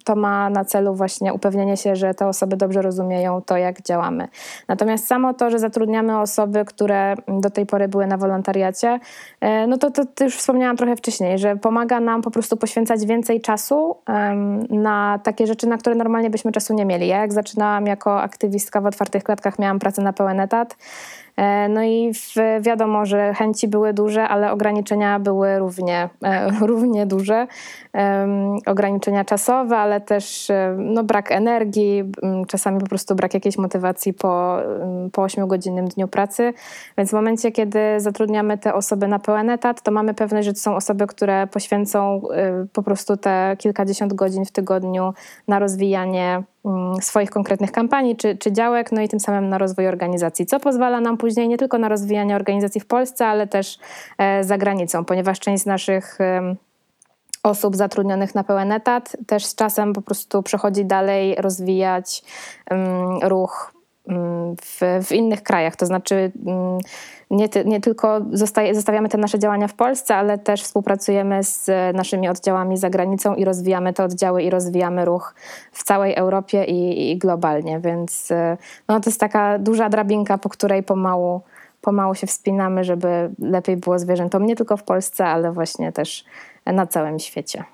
to 0.04 0.16
ma 0.16 0.50
na 0.50 0.64
celu 0.64 0.94
właśnie 0.94 1.34
upewnienie 1.34 1.76
się, 1.76 1.96
że 1.96 2.14
te 2.14 2.26
osoby 2.26 2.56
dobrze 2.56 2.82
rozumieją 2.82 3.42
to, 3.42 3.56
jak 3.56 3.82
działamy. 3.82 4.28
Natomiast 4.68 5.06
samo 5.06 5.34
to, 5.34 5.50
że 5.50 5.58
zatrudniamy 5.58 6.18
osoby, 6.18 6.64
które 6.64 7.14
do 7.28 7.50
tej 7.50 7.66
pory 7.66 7.88
były 7.88 8.06
na 8.06 8.16
wolontariacie, 8.16 9.00
e, 9.40 9.66
no 9.66 9.78
to, 9.78 9.90
to, 9.90 10.02
to 10.14 10.24
już 10.24 10.36
wspomniałam 10.36 10.76
trochę 10.76 10.96
wcześniej, 10.96 11.38
że 11.38 11.56
pomaga 11.56 12.00
nam 12.00 12.22
po 12.22 12.30
prostu 12.30 12.56
poświęcać 12.56 13.06
więcej 13.06 13.40
czasu 13.40 13.96
na 14.70 15.20
takie 15.22 15.46
rzeczy, 15.46 15.66
na 15.66 15.78
które 15.78 15.96
normalnie 15.96 16.30
byśmy 16.30 16.52
czasu 16.52 16.74
nie 16.74 16.84
mieli. 16.84 17.08
Ja 17.08 17.20
jak 17.20 17.32
zaczynałam 17.32 17.86
jako 17.86 18.22
aktywistka 18.22 18.80
w 18.80 18.86
otwartych 18.86 19.24
klatkach, 19.24 19.58
miałam 19.58 19.78
pracę 19.78 20.02
na 20.02 20.12
pełen 20.12 20.40
etat. 20.40 20.76
E, 21.36 21.68
no 21.68 21.82
i 21.82 22.12
wiadomo, 22.60 23.06
że 23.06 23.34
chęci 23.34 23.68
były 23.68 23.92
duże, 23.92 24.28
ale 24.28 24.52
ograniczenia 24.52 25.18
były 25.18 25.58
równie, 25.58 26.08
e, 26.24 26.50
równie 26.66 27.06
duże. 27.06 27.46
Ograniczenia 28.66 29.24
czasowe, 29.24 29.76
ale 29.76 30.00
też 30.00 30.50
e, 30.50 30.76
no, 30.78 31.04
brak 31.04 31.32
energii, 31.32 32.12
czasami 32.48 32.80
po 32.80 32.86
prostu 32.86 33.14
brak 33.14 33.34
jakiejś 33.34 33.58
motywacji 33.58 34.12
po, 34.14 34.58
po 35.12 35.22
8-godzinnym 35.22 35.88
dniu 35.88 36.08
pracy. 36.08 36.52
Więc 36.98 37.10
w 37.10 37.12
momencie, 37.12 37.52
kiedy 37.52 37.78
zatrudniamy 37.98 38.58
te 38.58 38.74
osoby 38.74 39.08
na 39.08 39.18
pełen 39.18 39.50
etat, 39.50 39.82
to 39.82 39.90
mamy 39.90 40.14
pewność, 40.14 40.46
że 40.46 40.52
to 40.52 40.58
są 40.58 40.76
osoby, 40.76 41.06
które 41.06 41.46
poświęcą 41.46 42.22
po 42.72 42.82
prostu 42.82 43.16
te 43.16 43.56
kilkadziesiąt 43.58 44.12
godzin 44.12 44.44
w 44.44 44.50
tygodniu 44.50 45.14
na 45.48 45.58
rozwijanie 45.58 46.42
swoich 47.00 47.30
konkretnych 47.30 47.72
kampanii 47.72 48.16
czy, 48.16 48.36
czy 48.36 48.52
działek, 48.52 48.92
no 48.92 49.02
i 49.02 49.08
tym 49.08 49.20
samym 49.20 49.48
na 49.48 49.58
rozwój 49.58 49.88
organizacji, 49.88 50.46
co 50.46 50.60
pozwala 50.60 51.00
nam 51.00 51.16
później 51.16 51.48
nie 51.48 51.58
tylko 51.58 51.78
na 51.78 51.88
rozwijanie 51.88 52.36
organizacji 52.36 52.80
w 52.80 52.86
Polsce, 52.86 53.26
ale 53.26 53.46
też 53.46 53.78
e, 54.18 54.44
za 54.44 54.58
granicą, 54.58 55.04
ponieważ 55.04 55.40
część 55.40 55.62
z 55.62 55.66
naszych 55.66 56.18
osób 57.42 57.76
zatrudnionych 57.76 58.34
na 58.34 58.44
pełen 58.44 58.72
etat 58.72 59.16
też 59.26 59.44
z 59.44 59.54
czasem 59.54 59.92
po 59.92 60.02
prostu 60.02 60.42
przechodzi 60.42 60.84
dalej 60.84 61.34
rozwijać 61.38 62.22
ruch 63.22 63.71
w, 64.62 65.04
w 65.04 65.12
innych 65.12 65.42
krajach. 65.42 65.76
To 65.76 65.86
znaczy, 65.86 66.32
nie, 67.30 67.48
ty, 67.48 67.64
nie 67.64 67.80
tylko 67.80 68.20
zostaje, 68.32 68.74
zostawiamy 68.74 69.08
te 69.08 69.18
nasze 69.18 69.38
działania 69.38 69.68
w 69.68 69.74
Polsce, 69.74 70.16
ale 70.16 70.38
też 70.38 70.62
współpracujemy 70.62 71.44
z 71.44 71.70
naszymi 71.94 72.28
oddziałami 72.28 72.76
za 72.76 72.90
granicą 72.90 73.34
i 73.34 73.44
rozwijamy 73.44 73.92
te 73.92 74.04
oddziały 74.04 74.42
i 74.42 74.50
rozwijamy 74.50 75.04
ruch 75.04 75.34
w 75.72 75.84
całej 75.84 76.14
Europie 76.14 76.64
i, 76.64 77.10
i 77.10 77.18
globalnie. 77.18 77.80
Więc 77.80 78.28
no, 78.88 79.00
to 79.00 79.10
jest 79.10 79.20
taka 79.20 79.58
duża 79.58 79.88
drabinka, 79.88 80.38
po 80.38 80.48
której 80.48 80.82
pomału, 80.82 81.40
pomału 81.80 82.14
się 82.14 82.26
wspinamy, 82.26 82.84
żeby 82.84 83.30
lepiej 83.38 83.76
było 83.76 83.98
zwierzętom 83.98 84.46
nie 84.46 84.56
tylko 84.56 84.76
w 84.76 84.82
Polsce, 84.82 85.26
ale 85.26 85.52
właśnie 85.52 85.92
też 85.92 86.24
na 86.66 86.86
całym 86.86 87.18
świecie. 87.18 87.64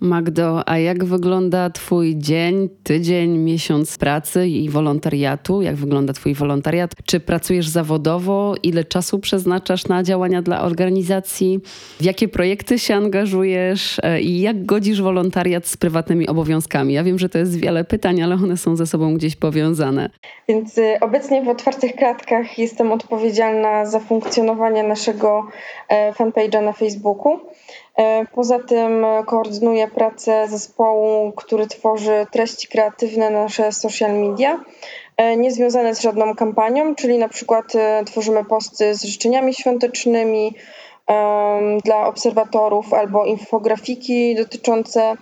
Magdo, 0.00 0.68
a 0.68 0.78
jak 0.78 1.04
wygląda 1.04 1.70
Twój 1.70 2.16
dzień, 2.16 2.68
tydzień, 2.82 3.38
miesiąc 3.38 3.98
pracy 3.98 4.48
i 4.48 4.70
wolontariatu? 4.70 5.62
Jak 5.62 5.76
wygląda 5.76 6.12
Twój 6.12 6.34
wolontariat? 6.34 6.90
Czy 7.04 7.20
pracujesz 7.20 7.68
zawodowo? 7.68 8.54
Ile 8.62 8.84
czasu 8.84 9.18
przeznaczasz 9.18 9.88
na 9.88 10.02
działania 10.02 10.42
dla 10.42 10.62
organizacji? 10.62 11.60
W 12.00 12.04
jakie 12.04 12.28
projekty 12.28 12.78
się 12.78 12.94
angażujesz? 12.94 14.00
E, 14.02 14.20
I 14.20 14.40
jak 14.40 14.66
godzisz 14.66 15.02
wolontariat 15.02 15.66
z 15.66 15.76
prywatnymi 15.76 16.28
obowiązkami? 16.28 16.94
Ja 16.94 17.04
wiem, 17.04 17.18
że 17.18 17.28
to 17.28 17.38
jest 17.38 17.60
wiele 17.60 17.84
pytań, 17.84 18.22
ale 18.22 18.34
one 18.34 18.56
są 18.56 18.76
ze 18.76 18.86
sobą 18.86 19.14
gdzieś 19.14 19.36
powiązane. 19.36 20.10
Więc 20.48 20.78
y, 20.78 20.96
obecnie 21.00 21.42
w 21.42 21.48
Otwartych 21.48 21.94
Klatkach 21.94 22.58
jestem 22.58 22.92
odpowiedzialna 22.92 23.86
za 23.86 24.00
funkcjonowanie 24.00 24.82
naszego 24.82 25.46
e, 25.88 26.12
fanpage'a 26.12 26.62
na 26.62 26.72
Facebooku. 26.72 27.40
E, 27.98 28.26
poza 28.34 28.58
tym 28.58 29.06
koordynuję 29.26 29.88
pracę 29.88 30.48
zespołu, 30.48 31.32
który 31.32 31.66
tworzy 31.66 32.26
treści 32.30 32.68
kreatywne 32.68 33.30
na 33.30 33.42
nasze 33.42 33.72
social 33.72 34.12
media, 34.12 34.64
e, 35.16 35.36
niezwiązane 35.36 35.94
z 35.94 36.00
żadną 36.00 36.34
kampanią, 36.34 36.94
czyli 36.94 37.18
na 37.18 37.28
przykład 37.28 37.74
e, 37.74 38.04
tworzymy 38.04 38.44
posty 38.44 38.94
z 38.94 39.04
życzeniami 39.04 39.54
świątecznymi 39.54 40.54
dla 41.84 42.06
obserwatorów 42.06 42.92
albo 42.92 43.24
infografiki 43.24 44.34
dotyczące 44.34 45.16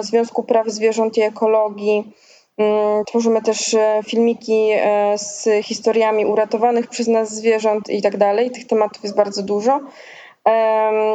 Związku 0.00 0.42
Praw 0.42 0.68
Zwierząt 0.68 1.18
i 1.18 1.22
Ekologii. 1.22 2.12
Mm, 2.58 3.04
tworzymy 3.04 3.42
też 3.42 3.76
filmiki 4.06 4.68
z 5.16 5.48
historiami 5.64 6.26
uratowanych 6.26 6.86
przez 6.86 7.08
nas 7.08 7.34
zwierząt 7.34 7.90
i 7.90 8.02
tak 8.02 8.16
dalej. 8.16 8.50
Tych 8.50 8.66
tematów 8.66 9.02
jest 9.02 9.16
bardzo 9.16 9.42
dużo. 9.42 9.80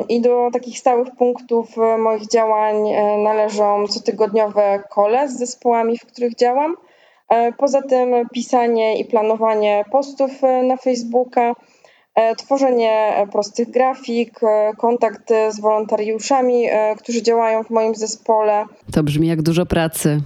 I 0.10 0.22
do 0.22 0.50
takich 0.54 0.80
stałych 0.80 1.08
punktów 1.18 1.78
e, 1.78 1.98
moich 1.98 2.28
działań 2.28 2.90
e, 2.90 3.18
należą 3.18 3.88
cotygodniowe 3.88 4.84
kole 4.90 5.30
z 5.30 5.38
zespołami, 5.38 5.98
w 5.98 6.06
których 6.06 6.36
działam. 6.36 6.76
E, 7.30 7.52
poza 7.52 7.82
tym 7.82 8.10
pisanie 8.34 9.00
i 9.00 9.06
planowanie 9.06 9.86
postów 9.92 10.32
na 10.64 10.78
Facebooka, 10.78 11.54
tworzenie 12.38 13.14
prostych 13.32 13.70
grafik, 13.70 14.40
kontakt 14.78 15.30
z 15.50 15.60
wolontariuszami, 15.60 16.68
którzy 16.98 17.22
działają 17.22 17.64
w 17.64 17.70
moim 17.70 17.96
zespole. 17.96 18.66
To 18.94 19.04
brzmi 19.04 19.28
jak 19.28 19.42
dużo 19.42 19.66
pracy. 19.66 20.22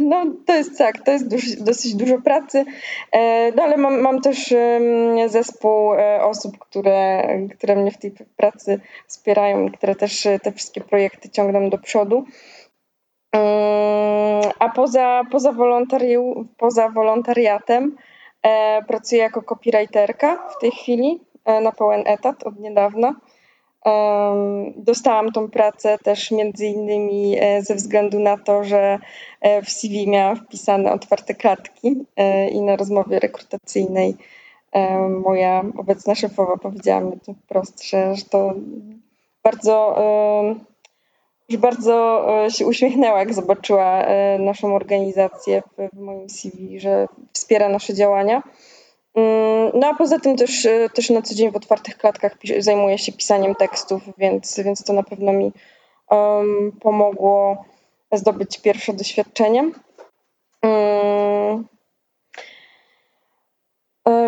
No 0.00 0.24
to 0.46 0.54
jest 0.54 0.78
tak, 0.78 1.04
to 1.04 1.10
jest 1.10 1.64
dosyć 1.64 1.94
dużo 1.94 2.18
pracy, 2.18 2.64
e, 3.12 3.52
no 3.52 3.62
ale 3.62 3.76
mam, 3.76 4.00
mam 4.00 4.20
też 4.20 4.54
zespół 5.26 5.94
e, 5.94 6.24
osób, 6.24 6.58
które, 6.58 7.22
które 7.58 7.76
mnie 7.76 7.90
w 7.90 7.98
tej 7.98 8.12
pracy 8.36 8.80
wspierają 9.06 9.66
i 9.66 9.70
które 9.70 9.94
też 9.94 10.26
e, 10.26 10.38
te 10.38 10.52
wszystkie 10.52 10.80
projekty 10.80 11.28
ciągną 11.28 11.70
do 11.70 11.78
przodu. 11.78 12.24
A 14.58 14.68
poza, 14.68 15.22
poza, 15.30 15.52
wolontari- 15.52 16.44
poza 16.58 16.88
wolontariatem 16.88 17.96
pracuję 18.88 19.22
jako 19.22 19.42
copywriterka 19.42 20.48
w 20.48 20.60
tej 20.60 20.70
chwili 20.70 21.20
na 21.46 21.72
pełen 21.72 22.02
etat 22.06 22.42
od 22.42 22.60
niedawna. 22.60 23.14
Dostałam 24.76 25.32
tą 25.32 25.50
pracę 25.50 25.98
też 25.98 26.30
między 26.30 26.66
innymi 26.66 27.36
e, 27.40 27.62
ze 27.62 27.74
względu 27.74 28.20
na 28.20 28.38
to, 28.38 28.64
że 28.64 28.98
e, 29.40 29.62
w 29.62 29.70
CV 29.70 30.08
miałam 30.08 30.36
wpisane 30.36 30.92
otwarte 30.92 31.34
kartki 31.34 32.04
e, 32.16 32.48
i 32.48 32.60
na 32.60 32.76
rozmowie 32.76 33.18
rekrutacyjnej 33.18 34.16
moja 35.24 35.62
obecna 35.78 36.14
szefowa 36.14 36.56
powiedziała 36.56 37.00
mi 37.00 37.20
to 37.20 37.34
wprost, 37.34 37.84
że, 37.84 38.14
że 38.14 38.24
to 38.24 38.54
bardzo 39.42 39.96
już 41.48 41.60
bardzo 41.60 42.26
się 42.48 42.66
uśmiechnęła, 42.66 43.18
jak 43.18 43.34
zobaczyła 43.34 44.06
naszą 44.38 44.74
organizację 44.74 45.62
w 45.92 45.98
moim 45.98 46.30
CV, 46.30 46.80
że 46.80 47.08
wspiera 47.32 47.68
nasze 47.68 47.94
działania. 47.94 48.42
Mm, 49.14 49.70
no 49.74 49.86
a 49.86 49.94
poza 49.94 50.18
tym 50.18 50.36
też, 50.36 50.68
też 50.94 51.10
na 51.10 51.22
co 51.22 51.34
dzień 51.34 51.50
w 51.50 51.56
otwartych 51.56 51.96
klatkach 51.98 52.36
zajmuję 52.58 52.98
się 52.98 53.12
pisaniem 53.12 53.54
tekstów, 53.54 54.02
więc, 54.18 54.60
więc 54.60 54.84
to 54.84 54.92
na 54.92 55.02
pewno 55.02 55.32
mi 55.32 55.52
um, 56.10 56.72
pomogło 56.80 57.64
zdobyć 58.12 58.60
pierwsze 58.60 58.92
doświadczenie. 58.92 59.70
Um, 60.62 61.68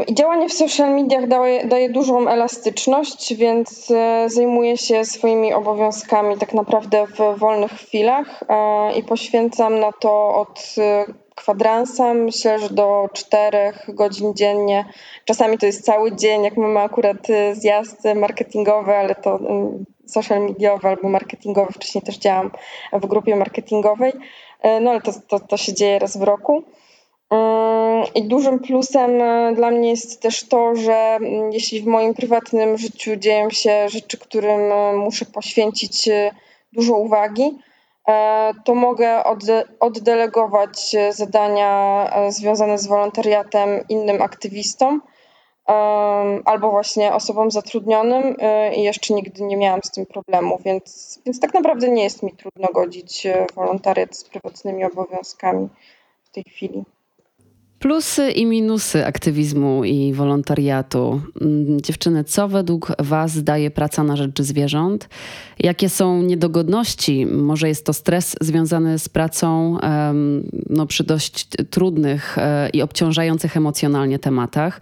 i 0.07 0.15
działanie 0.15 0.49
w 0.49 0.53
social 0.53 0.95
mediach 0.95 1.29
daje, 1.29 1.67
daje 1.67 1.91
dużą 1.91 2.29
elastyczność, 2.29 3.35
więc 3.35 3.91
e, 3.91 4.31
zajmuję 4.31 4.77
się 4.77 5.05
swoimi 5.05 5.53
obowiązkami 5.53 6.39
tak 6.39 6.55
naprawdę 6.55 7.07
w 7.07 7.39
wolnych 7.39 7.73
chwilach 7.73 8.43
e, 8.49 8.99
i 8.99 9.03
poświęcam 9.03 9.81
na 9.81 9.93
to 9.93 10.35
od 10.35 10.75
e, 10.79 11.05
kwadransa, 11.35 12.15
myślę, 12.15 12.59
że 12.59 12.69
do 12.69 13.09
4 13.13 13.73
godzin 13.89 14.35
dziennie. 14.35 14.85
Czasami 15.25 15.59
to 15.59 15.67
jest 15.67 15.85
cały 15.85 16.17
dzień, 16.17 16.45
jak 16.45 16.57
mamy 16.57 16.81
akurat 16.81 17.27
zjazd 17.53 18.05
marketingowy, 18.17 18.97
ale 18.97 19.15
to 19.15 19.41
social 20.07 20.41
mediowy 20.41 20.89
albo 20.89 21.09
marketingowy. 21.09 21.73
Wcześniej 21.73 22.03
też 22.03 22.19
działam 22.19 22.51
w 22.93 23.07
grupie 23.07 23.37
marketingowej, 23.37 24.13
no 24.81 24.91
ale 24.91 25.01
to, 25.01 25.13
to, 25.29 25.41
to 25.41 25.57
się 25.57 25.75
dzieje 25.75 25.99
raz 25.99 26.17
w 26.17 26.23
roku. 26.23 26.65
I 28.15 28.25
dużym 28.25 28.59
plusem 28.59 29.23
e, 29.23 29.53
dla 29.55 29.71
mnie 29.71 29.91
jest 29.91 30.23
też 30.23 30.49
to, 30.49 30.77
że 30.77 30.95
mm, 30.95 31.53
jeśli 31.53 31.81
w 31.81 31.87
moim 31.87 32.15
prywatnym 32.15 32.79
życiu 32.79 33.17
dzieją 33.17 33.51
się 33.51 33.89
rzeczy, 33.89 34.19
którym 34.19 34.61
muszę 34.99 35.25
poświęcić 35.25 36.09
dużo 36.73 36.95
uwagi, 36.95 37.59
to 38.65 38.75
mogę 38.75 39.25
oddelegować 39.81 40.97
zadania 41.11 42.11
związane 42.29 42.79
z 42.79 42.87
wolontariatem 42.87 43.69
innym 43.89 44.23
aktywistom 44.23 45.03
albo 46.45 46.71
właśnie 46.71 47.15
osobom 47.15 47.51
zatrudnionym 47.51 48.37
i 48.77 48.83
jeszcze 48.83 49.15
nigdy 49.15 49.43
nie 49.43 49.57
miałam 49.57 49.81
z 49.83 49.91
tym 49.91 50.07
problemu, 50.07 50.59
więc, 50.65 51.19
więc 51.27 51.41
tak 51.41 51.55
naprawdę 51.55 51.89
nie 51.89 52.05
jest 52.05 52.23
mi 52.23 52.33
trudno 52.33 52.69
godzić 52.75 53.27
wolontariat 53.55 54.17
z 54.17 54.25
prywatnymi 54.25 54.85
obowiązkami 54.85 55.69
w 56.25 56.31
tej 56.31 56.45
chwili. 56.45 56.85
Plusy 57.79 58.31
i 58.31 58.47
minusy 58.47 59.07
aktywizmu 59.07 59.85
i 59.85 60.13
wolontariatu. 60.13 61.21
Mm, 61.41 61.81
dziewczyny, 61.81 62.25
co 62.25 62.49
według 62.49 62.93
Was 62.99 63.43
daje 63.43 63.71
praca 63.71 64.03
na 64.03 64.17
rzecz 64.17 64.43
zwierząt? 64.43 65.09
Jakie 65.59 65.89
są 65.89 66.23
niedogodności? 66.23 67.27
Może 67.27 67.69
jest 67.69 67.87
to 67.87 67.93
stres 67.93 68.37
związany 68.41 68.99
z 68.99 69.09
pracą 69.09 69.79
no, 70.71 70.87
przy 70.87 71.05
dość 71.05 71.49
trudnych 71.71 72.39
e, 72.39 72.71
i 72.73 72.83
obciążających 72.83 73.57
emocjonalnie 73.57 74.19
tematach? 74.19 74.81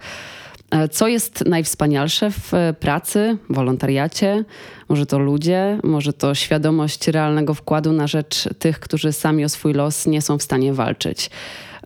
E, 0.71 0.89
co 0.89 1.07
jest 1.07 1.45
najwspanialsze 1.45 2.31
w 2.31 2.51
pracy, 2.79 3.37
wolontariacie? 3.49 4.45
Może 4.89 5.05
to 5.05 5.19
ludzie, 5.19 5.79
może 5.83 6.13
to 6.13 6.35
świadomość 6.35 7.07
realnego 7.07 7.53
wkładu 7.53 7.91
na 7.91 8.07
rzecz 8.07 8.49
tych, 8.59 8.79
którzy 8.79 9.13
sami 9.13 9.45
o 9.45 9.49
swój 9.49 9.73
los 9.73 10.07
nie 10.07 10.21
są 10.21 10.37
w 10.37 10.43
stanie 10.43 10.73
walczyć. 10.73 11.29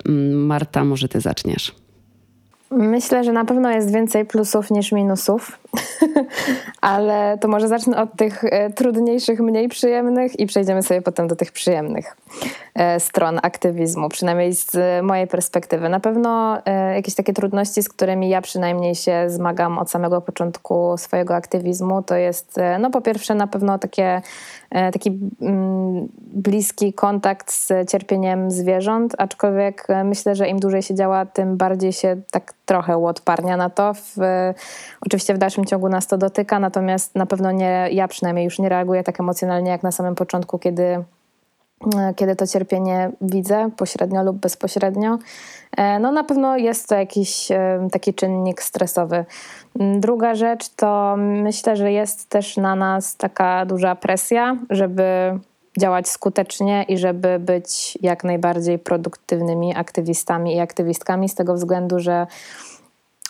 Mm, 0.06 0.46
Marta, 0.46 0.84
może 0.84 1.08
ty 1.08 1.22
zaczniesz. 1.22 1.76
Myślę, 2.72 3.24
że 3.24 3.32
na 3.32 3.46
pewno 3.46 3.72
jest 3.72 3.94
więcej 3.94 4.26
plusów 4.26 4.72
niż 4.72 4.92
minusów, 4.92 5.60
ale 6.82 7.38
to 7.42 7.48
może 7.48 7.68
zacznę 7.68 8.02
od 8.02 8.16
tych 8.16 8.44
e, 8.44 8.70
trudniejszych, 8.70 9.40
mniej 9.40 9.70
przyjemnych 9.70 10.40
i 10.40 10.46
przejdziemy 10.46 10.84
sobie 10.84 11.02
potem 11.02 11.28
do 11.28 11.36
tych 11.36 11.52
przyjemnych 11.52 12.18
e, 12.76 13.00
stron 13.00 13.40
aktywizmu, 13.44 14.10
przynajmniej 14.10 14.54
z 14.54 14.78
mojej 15.04 15.28
perspektywy. 15.28 15.90
Na 15.90 16.00
pewno 16.00 16.58
e, 16.66 16.96
jakieś 16.96 17.16
takie 17.16 17.34
trudności, 17.34 17.84
z 17.84 17.90
którymi 17.90 18.30
ja 18.30 18.42
przynajmniej 18.42 18.96
się 18.96 19.26
zmagam 19.28 19.78
od 19.78 19.92
samego 19.92 20.22
początku 20.22 20.98
swojego 20.98 21.36
aktywizmu, 21.36 22.04
to 22.04 22.16
jest 22.16 22.56
no 22.80 22.90
po 22.90 23.02
pierwsze 23.02 23.36
na 23.36 23.48
pewno 23.48 23.80
takie 23.80 24.22
taki 24.70 25.20
mm, 25.42 26.08
bliski 26.34 26.94
kontakt 26.94 27.52
z 27.52 27.90
cierpieniem 27.92 28.52
zwierząt, 28.52 29.16
aczkolwiek 29.18 29.86
e, 29.90 30.04
myślę, 30.04 30.36
że 30.36 30.48
im 30.48 30.60
dłużej 30.60 30.82
się 30.82 30.96
działa, 30.96 31.26
tym 31.26 31.58
bardziej 31.58 31.94
się 31.94 32.22
tak 32.32 32.54
trochę 32.66 32.98
uodparnia 32.98 33.58
na 33.58 33.70
to. 33.70 33.94
W, 33.94 34.18
oczywiście 35.02 35.34
w 35.34 35.38
dalszym 35.38 35.66
ciągu 35.66 35.90
nas 35.90 36.08
to 36.08 36.18
dotyka, 36.18 36.60
natomiast 36.60 37.16
na 37.16 37.26
pewno 37.26 37.52
nie, 37.52 37.90
ja 37.92 38.08
przynajmniej 38.08 38.46
już 38.46 38.60
nie 38.60 38.70
reaguję 38.70 39.04
tak 39.04 39.20
emocjonalnie 39.20 39.72
jak 39.72 39.84
na 39.84 39.92
samym 39.92 40.16
początku, 40.16 40.60
kiedy 40.60 40.84
e, 40.84 41.04
kiedy 42.16 42.36
to 42.36 42.48
cierpienie 42.48 43.12
widzę, 43.22 43.70
pośrednio 43.78 44.24
lub 44.24 44.38
bezpośrednio. 44.38 45.18
No 46.00 46.12
na 46.12 46.24
pewno 46.24 46.58
jest 46.58 46.90
to 46.90 46.96
jakiś 46.96 47.48
taki 47.92 48.14
czynnik 48.14 48.62
stresowy. 48.62 49.26
Druga 49.76 50.36
rzecz 50.36 50.70
to 50.70 51.16
myślę, 51.18 51.76
że 51.76 51.92
jest 51.92 52.30
też 52.30 52.58
na 52.58 52.76
nas 52.76 53.18
taka 53.18 53.66
duża 53.66 53.96
presja, 53.96 54.58
żeby 54.70 55.40
działać 55.80 56.10
skutecznie 56.10 56.84
i 56.84 56.98
żeby 56.98 57.40
być 57.40 57.98
jak 58.02 58.24
najbardziej 58.24 58.80
produktywnymi 58.80 59.76
aktywistami 59.76 60.56
i 60.56 60.60
aktywistkami, 60.60 61.30
z 61.30 61.36
tego 61.36 61.54
względu, 61.54 62.00
że 62.00 62.28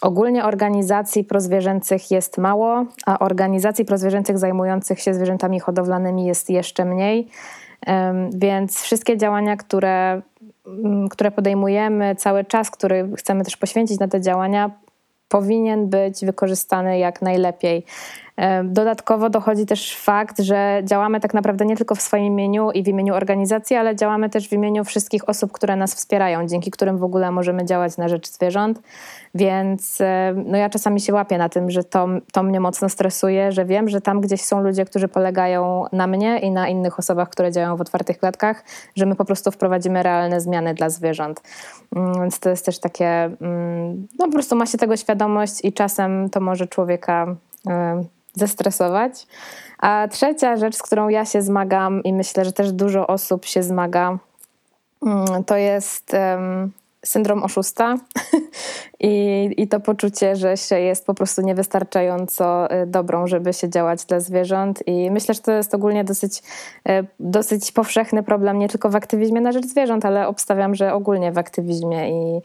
ogólnie 0.02 0.46
organizacji 0.46 1.24
prozwierzęcych 1.24 2.12
jest 2.12 2.38
mało, 2.38 2.86
a 3.06 3.20
organizacji 3.20 3.86
prozwierzęcych 3.86 4.38
zajmujących 4.38 5.00
się 5.00 5.14
zwierzętami 5.14 5.60
hodowlanymi 5.60 6.26
jest 6.26 6.50
jeszcze 6.50 6.86
mniej. 6.86 7.30
Więc 8.34 8.82
wszystkie 8.82 9.18
działania, 9.18 9.58
które, 9.58 10.22
które 11.12 11.32
podejmujemy, 11.32 12.16
cały 12.16 12.46
czas, 12.46 12.72
który 12.72 13.10
chcemy 13.18 13.44
też 13.44 13.58
poświęcić 13.58 14.00
na 14.00 14.08
te 14.08 14.22
działania, 14.22 14.72
powinien 15.30 15.90
być 15.90 16.26
wykorzystany 16.26 17.00
jak 17.00 17.22
najlepiej. 17.22 17.86
Dodatkowo 18.64 19.30
dochodzi 19.30 19.66
też 19.66 19.98
fakt, 19.98 20.40
że 20.40 20.82
działamy 20.84 21.20
tak 21.20 21.34
naprawdę 21.34 21.66
nie 21.66 21.78
tylko 21.78 21.96
w 21.96 22.02
swoim 22.02 22.26
imieniu 22.26 22.72
i 22.72 22.84
w 22.84 22.88
imieniu 22.88 23.14
organizacji, 23.14 23.76
ale 23.76 23.96
działamy 23.96 24.30
też 24.30 24.50
w 24.50 24.54
imieniu 24.54 24.84
wszystkich 24.84 25.30
osób, 25.30 25.52
które 25.52 25.76
nas 25.76 25.96
wspierają, 25.96 26.48
dzięki 26.48 26.72
którym 26.72 26.98
w 26.98 27.04
ogóle 27.04 27.32
możemy 27.32 27.66
działać 27.66 27.98
na 27.98 28.08
rzecz 28.08 28.28
zwierząt. 28.30 28.82
Więc 29.36 30.00
no 30.46 30.58
ja 30.58 30.70
czasami 30.70 31.02
się 31.02 31.14
łapię 31.14 31.38
na 31.38 31.50
tym, 31.50 31.72
że 31.72 31.84
to, 31.84 32.08
to 32.34 32.44
mnie 32.44 32.60
mocno 32.60 32.90
stresuje, 32.90 33.52
że 33.52 33.66
wiem, 33.66 33.90
że 33.90 34.02
tam 34.02 34.22
gdzieś 34.22 34.42
są 34.42 34.62
ludzie, 34.62 34.86
którzy 34.86 35.08
polegają 35.08 35.86
na 35.92 36.08
mnie 36.08 36.40
i 36.40 36.52
na 36.52 36.68
innych 36.68 37.00
osobach, 37.00 37.30
które 37.30 37.52
działają 37.52 37.76
w 37.76 37.82
otwartych 37.82 38.18
klatkach, 38.18 38.64
że 38.96 39.06
my 39.06 39.16
po 39.16 39.26
prostu 39.26 39.52
wprowadzimy 39.52 40.04
realne 40.04 40.42
zmiany 40.42 40.74
dla 40.74 40.90
zwierząt. 40.90 41.42
Mm, 41.96 42.14
więc 42.14 42.40
to 42.40 42.50
jest 42.50 42.66
też 42.66 42.80
takie, 42.80 43.08
mm, 43.08 44.08
no 44.20 44.26
po 44.26 44.32
prostu 44.32 44.56
ma 44.56 44.66
się 44.66 44.78
tego 44.78 44.98
świadomość 44.98 45.66
i 45.66 45.74
czasem 45.74 46.30
to 46.30 46.40
może 46.40 46.68
człowieka 46.68 47.36
zestresować. 48.40 49.28
A 49.80 50.08
trzecia 50.12 50.56
rzecz, 50.56 50.76
z 50.76 50.82
którą 50.82 51.10
ja 51.10 51.26
się 51.26 51.42
zmagam 51.42 52.04
i 52.04 52.14
myślę, 52.14 52.46
że 52.46 52.52
też 52.52 52.72
dużo 52.72 53.08
osób 53.08 53.46
się 53.46 53.64
zmaga, 53.64 54.18
mm, 55.06 55.44
to 55.44 55.58
jest 55.58 56.14
um, 56.14 56.72
syndrom 57.06 57.44
oszusta 57.44 57.96
I, 59.00 59.50
i 59.58 59.68
to 59.68 59.80
poczucie, 59.80 60.36
że 60.36 60.58
się 60.58 60.80
jest 60.80 61.06
po 61.06 61.14
prostu 61.14 61.42
niewystarczająco 61.42 62.74
y, 62.74 62.86
dobrą, 62.86 63.28
żeby 63.28 63.54
się 63.54 63.70
działać 63.70 64.06
dla 64.06 64.20
zwierząt. 64.20 64.84
I 64.88 65.12
myślę, 65.12 65.34
że 65.34 65.42
to 65.42 65.52
jest 65.52 65.76
ogólnie 65.76 66.04
dosyć, 66.04 66.44
y, 66.90 67.08
dosyć 67.20 67.72
powszechny 67.72 68.24
problem 68.24 68.60
nie 68.60 68.70
tylko 68.70 68.90
w 68.90 68.96
aktywizmie 68.96 69.42
na 69.42 69.52
rzecz 69.52 69.66
zwierząt, 69.66 70.06
ale 70.06 70.28
obstawiam, 70.28 70.76
że 70.76 70.94
ogólnie 70.94 71.32
w 71.32 71.38
aktywizmie 71.38 72.10
i 72.10 72.42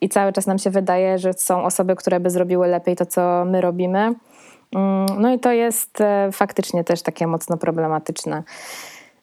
i 0.00 0.08
cały 0.08 0.32
czas 0.32 0.46
nam 0.46 0.58
się 0.58 0.70
wydaje, 0.70 1.18
że 1.18 1.32
są 1.32 1.64
osoby, 1.64 1.96
które 1.96 2.20
by 2.20 2.30
zrobiły 2.30 2.68
lepiej 2.68 2.96
to, 2.96 3.06
co 3.06 3.44
my 3.44 3.60
robimy. 3.60 4.14
Mm, 4.74 5.06
no 5.22 5.32
i 5.32 5.38
to 5.38 5.52
jest 5.52 6.00
e, 6.00 6.28
faktycznie 6.32 6.84
też 6.84 7.02
takie 7.02 7.26
mocno 7.26 7.56
problematyczne. 7.56 8.42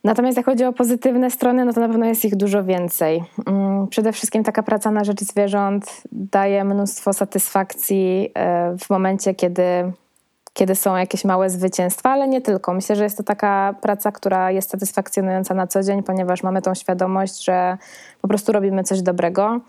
Natomiast 0.04 0.38
jak 0.38 0.46
chodzi 0.46 0.66
o 0.66 0.74
pozytywne 0.74 1.32
strony, 1.32 1.66
no 1.66 1.74
to 1.74 1.80
na 1.80 1.88
pewno 1.88 2.06
jest 2.06 2.26
ich 2.26 2.36
dużo 2.36 2.64
więcej. 2.64 3.24
Mm, 3.48 3.88
przede 3.88 4.12
wszystkim 4.12 4.44
taka 4.44 4.64
praca 4.64 4.92
na 4.92 5.04
rzecz 5.04 5.20
zwierząt 5.20 6.02
daje 6.12 6.64
mnóstwo 6.64 7.14
satysfakcji 7.14 8.32
e, 8.34 8.76
w 8.78 8.90
momencie, 8.90 9.36
kiedy, 9.36 9.62
kiedy 10.54 10.76
są 10.76 10.96
jakieś 10.96 11.26
małe 11.26 11.50
zwycięstwa, 11.50 12.10
ale 12.10 12.28
nie 12.28 12.42
tylko. 12.42 12.74
Myślę, 12.74 12.96
że 12.96 13.04
jest 13.04 13.18
to 13.18 13.24
taka 13.24 13.76
praca, 13.82 14.12
która 14.12 14.52
jest 14.52 14.70
satysfakcjonująca 14.70 15.54
na 15.54 15.68
co 15.68 15.84
dzień, 15.84 16.04
ponieważ 16.04 16.44
mamy 16.44 16.62
tą 16.62 16.76
świadomość, 16.76 17.44
że 17.44 17.78
po 18.22 18.28
prostu 18.28 18.52
robimy 18.52 18.84
coś 18.84 19.02
dobrego, 19.02 19.60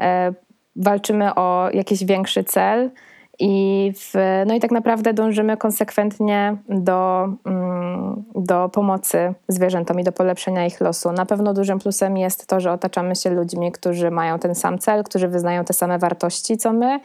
e, 0.00 0.32
walczymy 0.76 1.34
o 1.34 1.68
jakiś 1.72 2.04
większy 2.04 2.44
cel 2.44 2.90
i, 3.38 3.92
w, 3.96 4.14
no 4.46 4.54
i 4.54 4.60
tak 4.60 4.70
naprawdę 4.70 5.14
dążymy 5.14 5.56
konsekwentnie 5.56 6.56
do, 6.68 7.28
mm, 7.44 8.24
do 8.34 8.68
pomocy 8.68 9.34
zwierzętom 9.48 10.00
i 10.00 10.04
do 10.04 10.12
polepszenia 10.12 10.66
ich 10.66 10.80
losu. 10.80 11.12
Na 11.12 11.26
pewno 11.26 11.54
dużym 11.54 11.78
plusem 11.78 12.16
jest 12.16 12.46
to, 12.46 12.60
że 12.60 12.72
otaczamy 12.72 13.16
się 13.16 13.30
ludźmi, 13.30 13.72
którzy 13.72 14.10
mają 14.10 14.38
ten 14.38 14.54
sam 14.54 14.78
cel, 14.78 15.04
którzy 15.04 15.28
wyznają 15.28 15.64
te 15.64 15.72
same 15.72 15.98
wartości 15.98 16.56
co 16.56 16.72
my. 16.72 17.00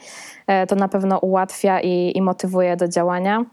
E, 0.46 0.66
to 0.66 0.76
na 0.76 0.88
pewno 0.88 1.18
ułatwia 1.18 1.80
i, 1.80 2.12
i 2.14 2.22
motywuje 2.22 2.76
do 2.76 2.88
działania. 2.88 3.44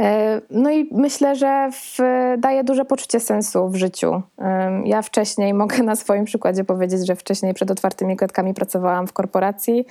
E, 0.00 0.40
no 0.50 0.70
i 0.70 0.88
myślę, 0.92 1.36
że 1.36 1.70
w, 1.72 1.98
daje 2.38 2.64
duże 2.64 2.84
poczucie 2.84 3.20
sensu 3.20 3.68
w 3.68 3.76
życiu. 3.76 4.22
Ja 4.84 5.02
wcześniej 5.02 5.54
mogę 5.64 5.82
na 5.82 5.96
swoim 5.96 6.24
przykładzie 6.24 6.64
powiedzieć, 6.64 7.06
że 7.06 7.16
wcześniej 7.16 7.54
przed 7.54 7.70
otwartymi 7.70 8.16
klatkami 8.16 8.54
pracowałam 8.54 9.06
w 9.06 9.12
korporacji, 9.12 9.86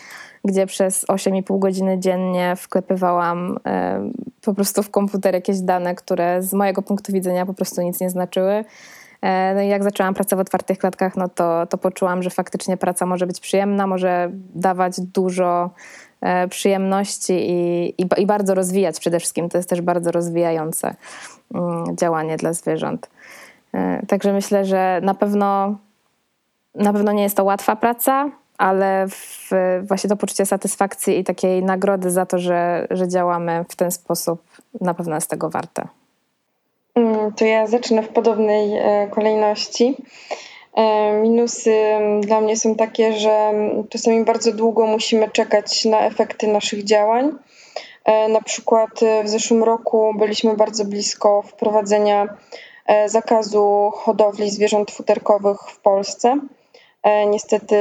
gdzie 0.46 0.66
przez 0.66 1.06
8,5 1.06 1.60
godziny 1.60 2.00
dziennie 2.00 2.56
wklepywałam 2.56 3.58
po 4.42 4.54
prostu 4.54 4.84
w 4.84 4.90
komputer 4.90 5.34
jakieś 5.34 5.60
dane, 5.60 5.96
które 5.96 6.42
z 6.42 6.54
mojego 6.54 6.82
punktu 6.82 7.14
widzenia 7.14 7.46
po 7.46 7.54
prostu 7.54 7.82
nic 7.82 8.02
nie 8.02 8.10
znaczyły. 8.10 8.66
E, 9.24 9.54
no 9.56 9.62
i 9.62 9.68
jak 9.68 9.84
zaczęłam 9.84 10.14
pracę 10.14 10.36
w 10.36 10.40
otwartych 10.40 10.78
klatkach, 10.78 11.18
no 11.18 11.30
to, 11.30 11.66
to 11.66 11.78
poczułam, 11.78 12.24
że 12.24 12.30
faktycznie 12.30 12.78
praca 12.78 13.06
może 13.06 13.28
być 13.28 13.40
przyjemna, 13.40 13.88
może 13.88 14.32
dawać 14.56 15.02
dużo 15.02 15.70
przyjemności 16.50 17.34
i, 17.34 17.88
i, 18.02 18.08
i, 18.18 18.26
bardzo 18.26 18.56
rozwijać 18.56 19.00
przede 19.00 19.20
wszystkim. 19.20 19.50
To 19.50 19.58
jest 19.58 19.70
też 19.70 19.82
bardzo 19.82 20.12
rozwijające 20.12 20.96
mm, 21.54 21.98
działanie 21.98 22.38
dla 22.38 22.54
zwierząt. 22.54 23.10
E, 23.74 24.06
także 24.08 24.34
myślę, 24.34 24.66
że 24.66 25.00
na 25.04 25.14
pewno, 25.14 25.76
na 26.76 26.94
pewno 26.94 27.12
nie 27.12 27.24
jest 27.24 27.38
to 27.38 27.44
łatwa 27.44 27.76
praca, 27.76 28.30
ale 28.58 29.06
w, 29.10 29.50
właśnie 29.84 30.10
to 30.10 30.16
poczucie 30.16 30.46
satysfakcji 30.46 31.20
i 31.20 31.24
takiej 31.24 31.64
nagrody 31.64 32.12
za 32.12 32.26
to, 32.26 32.40
że, 32.40 32.88
że 32.92 33.08
działamy 33.08 33.66
w 33.70 33.76
ten 33.76 33.92
sposób, 33.92 34.44
na 34.82 34.94
pewno 34.94 35.16
jest 35.16 35.30
tego 35.30 35.50
warte. 35.50 35.88
Mm, 36.96 37.34
to 37.34 37.46
ja 37.46 37.68
zacznę 37.68 38.04
w 38.04 38.08
podobnej 38.08 38.78
e, 38.78 39.08
kolejności. 39.08 39.96
E, 40.74 41.14
minusy 41.14 41.76
dla 42.22 42.42
mnie 42.42 42.58
są 42.58 42.76
takie, 42.76 43.14
że 43.14 43.54
czasami 43.90 44.26
bardzo 44.26 44.52
długo 44.52 44.86
musimy 44.86 45.30
czekać 45.30 45.86
na 45.86 46.00
efekty 46.00 46.48
naszych 46.48 46.84
działań. 46.84 47.32
E, 48.06 48.28
na 48.28 48.42
przykład 48.42 49.04
e, 49.04 49.24
w 49.24 49.30
zeszłym 49.30 49.64
roku 49.64 50.14
byliśmy 50.20 50.56
bardzo 50.56 50.86
blisko 50.86 51.42
wprowadzenia 51.42 52.38
zakazu 53.06 53.92
hodowli 53.96 54.50
zwierząt 54.50 54.92
futerkowych 54.92 55.58
w 55.62 55.80
Polsce. 55.80 56.40
Niestety 57.28 57.76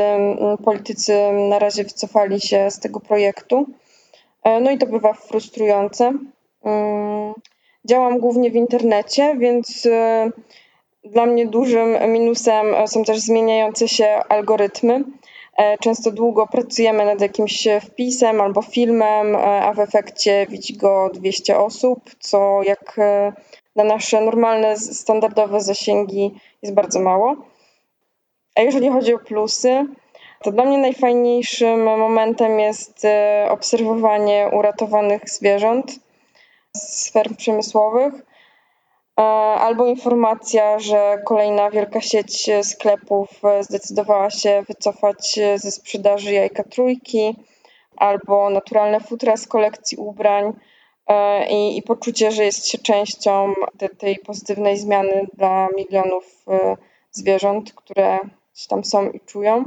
politycy 0.65 1.33
na 1.33 1.59
razie 1.59 1.85
wycofali 1.85 2.41
się 2.41 2.71
z 2.71 2.79
tego 2.79 3.01
projektu. 3.01 3.67
No 4.61 4.71
i 4.71 4.79
to 4.79 4.87
bywa 4.87 5.13
frustrujące. 5.13 6.13
Działam 7.85 8.19
głównie 8.19 8.51
w 8.51 8.55
internecie, 8.55 9.37
więc 9.39 9.89
dla 11.05 11.27
mnie 11.27 11.47
dużym 11.47 12.13
minusem 12.13 12.67
są 12.87 13.05
też 13.05 13.19
zmieniające 13.19 13.89
się 13.89 14.07
algorytmy. 14.29 15.05
E, 15.57 15.79
często 15.79 16.11
długo 16.11 16.47
pracujemy 16.47 17.05
nad 17.05 17.21
jakimś 17.21 17.69
wpisem 17.87 18.41
albo 18.41 18.63
filmem, 18.63 19.37
e, 19.37 19.39
a 19.39 19.73
w 19.73 19.81
efekcie 19.81 20.47
widzi 20.51 20.77
go 20.77 21.11
200 21.15 21.59
osób, 21.59 22.01
co 22.21 22.63
jak 22.63 22.99
e, 22.99 23.33
na 23.77 23.85
nasze 23.85 24.21
normalne, 24.21 24.77
standardowe 24.77 25.61
zasięgi 25.61 26.35
jest 26.63 26.75
bardzo 26.75 27.01
mało. 27.01 27.37
A 28.55 28.61
jeżeli 28.61 28.89
chodzi 28.89 29.15
o 29.15 29.19
plusy, 29.19 29.87
to 30.43 30.53
dla 30.53 30.65
mnie 30.65 30.79
najfajniejszym 30.79 31.83
momentem 31.83 32.61
jest 32.61 33.07
obserwowanie 33.49 34.51
uratowanych 34.53 35.31
zwierząt 35.31 35.93
z 36.77 37.13
ferm 37.13 37.37
przemysłowych 37.37 38.15
albo 39.59 39.87
informacja, 39.87 40.79
że 40.79 41.23
kolejna 41.27 41.71
wielka 41.71 42.01
sieć 42.01 42.51
sklepów 42.63 43.29
zdecydowała 43.61 44.31
się 44.31 44.63
wycofać 44.69 45.41
ze 45.57 45.71
sprzedaży 45.71 46.33
jajka 46.33 46.65
trójki, 46.65 47.37
albo 47.97 48.51
naturalne 48.51 49.01
futra 49.01 49.37
z 49.37 49.47
kolekcji 49.47 49.99
ubrań 49.99 50.53
e, 51.07 51.47
i, 51.51 51.79
i 51.79 51.83
poczucie, 51.83 52.33
że 52.33 52.45
jest 52.45 52.69
się 52.69 52.79
częścią 52.79 53.55
te, 53.79 53.89
tej 53.89 54.19
pozytywnej 54.19 54.79
zmiany 54.79 55.27
dla 55.35 55.69
milionów 55.77 56.45
e, 56.49 56.77
zwierząt, 57.11 57.73
które 57.73 58.19
tam 58.69 58.85
są 58.85 59.11
i 59.11 59.21
czują. 59.21 59.65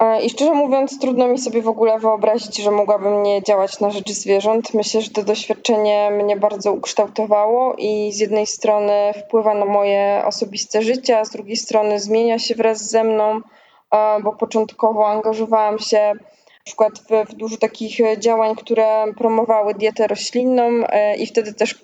E, 0.00 0.22
I 0.22 0.30
szczerze 0.30 0.52
mówiąc, 0.52 0.98
trudno 0.98 1.28
mi 1.28 1.38
sobie 1.38 1.62
w 1.62 1.68
ogóle 1.68 1.98
wyobrazić, 1.98 2.56
że 2.56 2.70
mogłabym 2.70 3.22
nie 3.22 3.42
działać 3.42 3.80
na 3.80 3.90
rzecz 3.90 4.10
zwierząt. 4.10 4.74
Myślę, 4.74 5.00
że 5.00 5.10
to 5.10 5.22
doświadczenie 5.22 6.10
mnie 6.10 6.36
bardzo 6.36 6.72
ukształtowało 6.72 7.74
i 7.78 8.12
z 8.12 8.18
jednej 8.18 8.46
strony 8.46 9.12
wpływa 9.26 9.54
na 9.54 9.64
moje 9.64 10.22
osobiste 10.26 10.82
życie, 10.82 11.18
a 11.18 11.24
z 11.24 11.30
drugiej 11.30 11.56
strony 11.56 12.00
zmienia 12.00 12.38
się 12.38 12.54
wraz 12.54 12.90
ze 12.90 13.04
mną, 13.04 13.40
e, 13.90 14.20
bo 14.22 14.32
początkowo 14.32 15.08
angażowałam 15.08 15.78
się 15.78 16.12
na 16.58 16.64
przykład 16.64 16.92
w, 16.98 17.30
w 17.30 17.34
dużo 17.34 17.56
takich 17.56 18.18
działań, 18.18 18.56
które 18.56 19.04
promowały 19.18 19.74
dietę 19.74 20.06
roślinną 20.06 20.62
e, 20.62 21.16
i 21.16 21.26
wtedy 21.26 21.54
też 21.54 21.82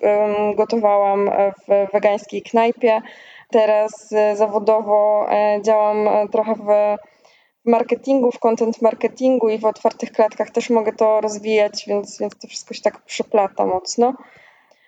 gotowałam 0.55 1.31
w 1.67 1.91
wegańskiej 1.93 2.41
knajpie. 2.41 3.01
Teraz 3.51 4.13
zawodowo 4.33 5.27
działam 5.61 6.09
trochę 6.31 6.55
w 6.55 6.97
marketingu, 7.67 8.31
w 8.31 8.39
content 8.39 8.81
marketingu 8.81 9.49
i 9.49 9.57
w 9.57 9.65
otwartych 9.65 10.11
klatkach 10.11 10.51
też 10.51 10.69
mogę 10.69 10.93
to 10.93 11.21
rozwijać, 11.21 11.85
więc, 11.87 12.19
więc 12.19 12.37
to 12.37 12.47
wszystko 12.47 12.73
się 12.73 12.81
tak 12.81 13.01
przyplata 13.01 13.65
mocno. 13.65 14.13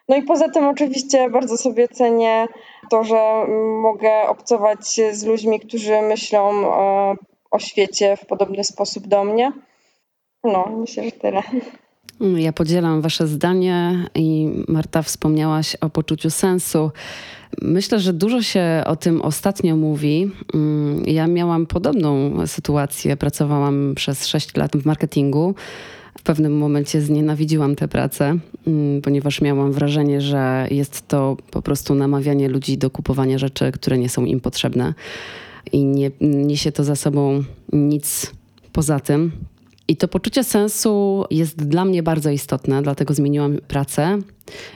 No 0.09 0.15
i 0.15 0.23
poza 0.23 0.49
tym 0.49 0.67
oczywiście 0.67 1.29
bardzo 1.29 1.57
sobie 1.57 1.87
cenię 1.87 2.47
to, 2.89 3.03
że 3.03 3.45
mogę 3.81 4.27
obcować 4.27 5.01
z 5.11 5.23
ludźmi, 5.23 5.59
którzy 5.59 6.01
myślą 6.01 6.49
o, 6.65 7.15
o 7.51 7.59
świecie 7.59 8.17
w 8.17 8.25
podobny 8.25 8.63
sposób 8.63 9.07
do 9.07 9.23
mnie. 9.23 9.51
No, 10.43 10.69
myślę, 10.77 11.03
że 11.03 11.11
tyle. 11.11 11.41
Ja 12.19 12.53
podzielam 12.53 13.01
Wasze 13.01 13.27
zdanie 13.27 14.05
i 14.15 14.49
Marta 14.67 15.01
wspomniałaś 15.01 15.75
o 15.75 15.89
poczuciu 15.89 16.29
sensu. 16.29 16.91
Myślę, 17.61 17.99
że 17.99 18.13
dużo 18.13 18.41
się 18.41 18.83
o 18.85 18.95
tym 18.95 19.21
ostatnio 19.21 19.75
mówi. 19.75 20.31
Mm, 20.53 21.03
ja 21.05 21.27
miałam 21.27 21.65
podobną 21.65 22.33
sytuację. 22.47 23.17
Pracowałam 23.17 23.93
przez 23.95 24.27
6 24.27 24.57
lat 24.57 24.77
w 24.77 24.85
marketingu. 24.85 25.55
W 26.17 26.21
pewnym 26.23 26.57
momencie 26.57 27.01
znienawidziłam 27.01 27.75
tę 27.75 27.87
pracę, 27.87 28.37
mm, 28.67 29.01
ponieważ 29.01 29.41
miałam 29.41 29.71
wrażenie, 29.71 30.21
że 30.21 30.67
jest 30.71 31.07
to 31.07 31.37
po 31.51 31.61
prostu 31.61 31.95
namawianie 31.95 32.49
ludzi 32.49 32.77
do 32.77 32.89
kupowania 32.89 33.37
rzeczy, 33.37 33.71
które 33.71 33.97
nie 33.97 34.09
są 34.09 34.25
im 34.25 34.39
potrzebne 34.39 34.93
i 35.71 35.85
nie 35.85 36.11
niesie 36.21 36.71
to 36.71 36.83
za 36.83 36.95
sobą 36.95 37.43
nic 37.73 38.31
poza 38.73 38.99
tym. 38.99 39.31
I 39.89 39.95
to 39.95 40.07
poczucie 40.07 40.43
sensu 40.43 41.25
jest 41.31 41.67
dla 41.67 41.85
mnie 41.85 42.03
bardzo 42.03 42.29
istotne, 42.29 42.81
dlatego 42.81 43.13
zmieniłam 43.13 43.57
pracę 43.67 44.19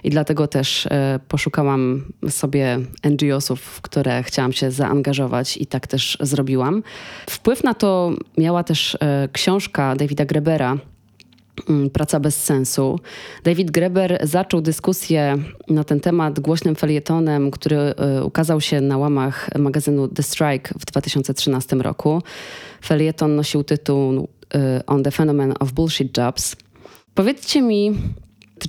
i 0.03 0.09
dlatego 0.09 0.47
też 0.47 0.85
e, 0.85 1.19
poszukałam 1.27 2.03
sobie 2.29 2.79
NGO-sów, 3.03 3.61
w 3.61 3.81
które 3.81 4.23
chciałam 4.23 4.53
się 4.53 4.71
zaangażować 4.71 5.57
i 5.57 5.65
tak 5.65 5.87
też 5.87 6.17
zrobiłam. 6.21 6.83
Wpływ 7.29 7.63
na 7.63 7.73
to 7.73 8.11
miała 8.37 8.63
też 8.63 8.97
e, 9.01 9.29
książka 9.31 9.95
Davida 9.95 10.25
Grebera, 10.25 10.77
mm, 11.69 11.89
Praca 11.89 12.19
bez 12.19 12.43
sensu. 12.43 12.99
David 13.43 13.71
Greber 13.71 14.19
zaczął 14.23 14.61
dyskusję 14.61 15.37
na 15.69 15.83
ten 15.83 15.99
temat 15.99 16.39
głośnym 16.39 16.75
felietonem, 16.75 17.51
który 17.51 17.77
e, 17.77 18.23
ukazał 18.23 18.61
się 18.61 18.81
na 18.81 18.97
łamach 18.97 19.49
magazynu 19.59 20.07
The 20.07 20.23
Strike 20.23 20.73
w 20.79 20.85
2013 20.85 21.75
roku. 21.75 22.21
Felieton 22.81 23.35
nosił 23.35 23.63
tytuł 23.63 24.27
On 24.87 25.03
the 25.03 25.11
Phenomenon 25.11 25.55
of 25.59 25.71
Bullshit 25.71 26.17
Jobs. 26.17 26.55
Powiedzcie 27.15 27.61
mi, 27.61 27.95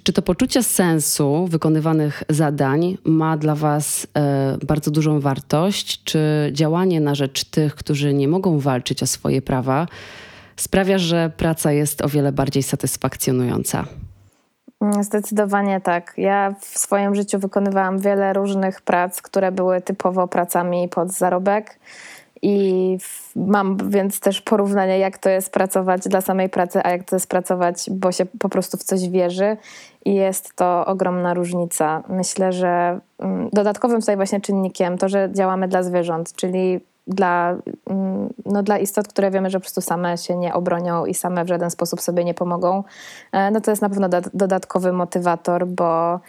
czy 0.02 0.12
to 0.12 0.22
poczucie 0.22 0.62
sensu 0.62 1.46
wykonywanych 1.46 2.22
zadań 2.28 2.98
ma 3.04 3.36
dla 3.36 3.54
Was 3.54 4.06
e, 4.16 4.58
bardzo 4.66 4.90
dużą 4.90 5.20
wartość? 5.20 6.04
Czy 6.04 6.50
działanie 6.52 7.00
na 7.00 7.14
rzecz 7.14 7.44
tych, 7.44 7.74
którzy 7.74 8.14
nie 8.14 8.28
mogą 8.28 8.58
walczyć 8.58 9.02
o 9.02 9.06
swoje 9.06 9.42
prawa, 9.42 9.86
sprawia, 10.56 10.98
że 10.98 11.32
praca 11.36 11.72
jest 11.72 12.02
o 12.02 12.08
wiele 12.08 12.32
bardziej 12.32 12.62
satysfakcjonująca? 12.62 13.84
Zdecydowanie 15.00 15.80
tak. 15.80 16.14
Ja 16.16 16.54
w 16.60 16.64
swoim 16.64 17.14
życiu 17.14 17.38
wykonywałam 17.38 17.98
wiele 17.98 18.32
różnych 18.32 18.80
prac, 18.80 19.22
które 19.22 19.52
były 19.52 19.80
typowo 19.80 20.28
pracami 20.28 20.88
pod 20.88 21.12
zarobek. 21.12 21.78
I 22.46 22.98
mam 23.36 23.90
więc 23.90 24.20
też 24.20 24.40
porównanie, 24.40 24.98
jak 24.98 25.18
to 25.18 25.30
jest 25.30 25.52
pracować 25.52 26.02
dla 26.02 26.20
samej 26.20 26.48
pracy, 26.48 26.80
a 26.82 26.90
jak 26.90 27.04
to 27.04 27.16
jest 27.16 27.28
pracować, 27.28 27.90
bo 27.90 28.12
się 28.12 28.26
po 28.26 28.48
prostu 28.48 28.76
w 28.76 28.82
coś 28.82 29.08
wierzy. 29.08 29.56
I 30.04 30.14
jest 30.14 30.56
to 30.56 30.86
ogromna 30.86 31.34
różnica. 31.34 32.02
Myślę, 32.08 32.52
że 32.52 33.00
mm, 33.18 33.48
dodatkowym 33.52 34.00
tutaj 34.00 34.16
właśnie 34.16 34.40
czynnikiem 34.40 34.98
to, 34.98 35.08
że 35.08 35.28
działamy 35.32 35.68
dla 35.68 35.82
zwierząt, 35.82 36.32
czyli 36.32 36.80
dla, 37.06 37.56
mm, 37.90 38.34
no, 38.46 38.62
dla 38.62 38.78
istot, 38.78 39.08
które 39.08 39.30
wiemy, 39.30 39.50
że 39.50 39.58
po 39.58 39.62
prostu 39.62 39.80
same 39.80 40.18
się 40.18 40.36
nie 40.36 40.54
obronią 40.54 41.06
i 41.06 41.14
same 41.14 41.44
w 41.44 41.48
żaden 41.48 41.70
sposób 41.70 42.00
sobie 42.00 42.24
nie 42.24 42.34
pomogą, 42.34 42.84
e, 43.32 43.50
no 43.50 43.60
to 43.60 43.70
jest 43.70 43.82
na 43.82 43.88
pewno 43.88 44.08
dodatkowy 44.34 44.92
motywator, 44.92 45.66
bo 45.66 46.20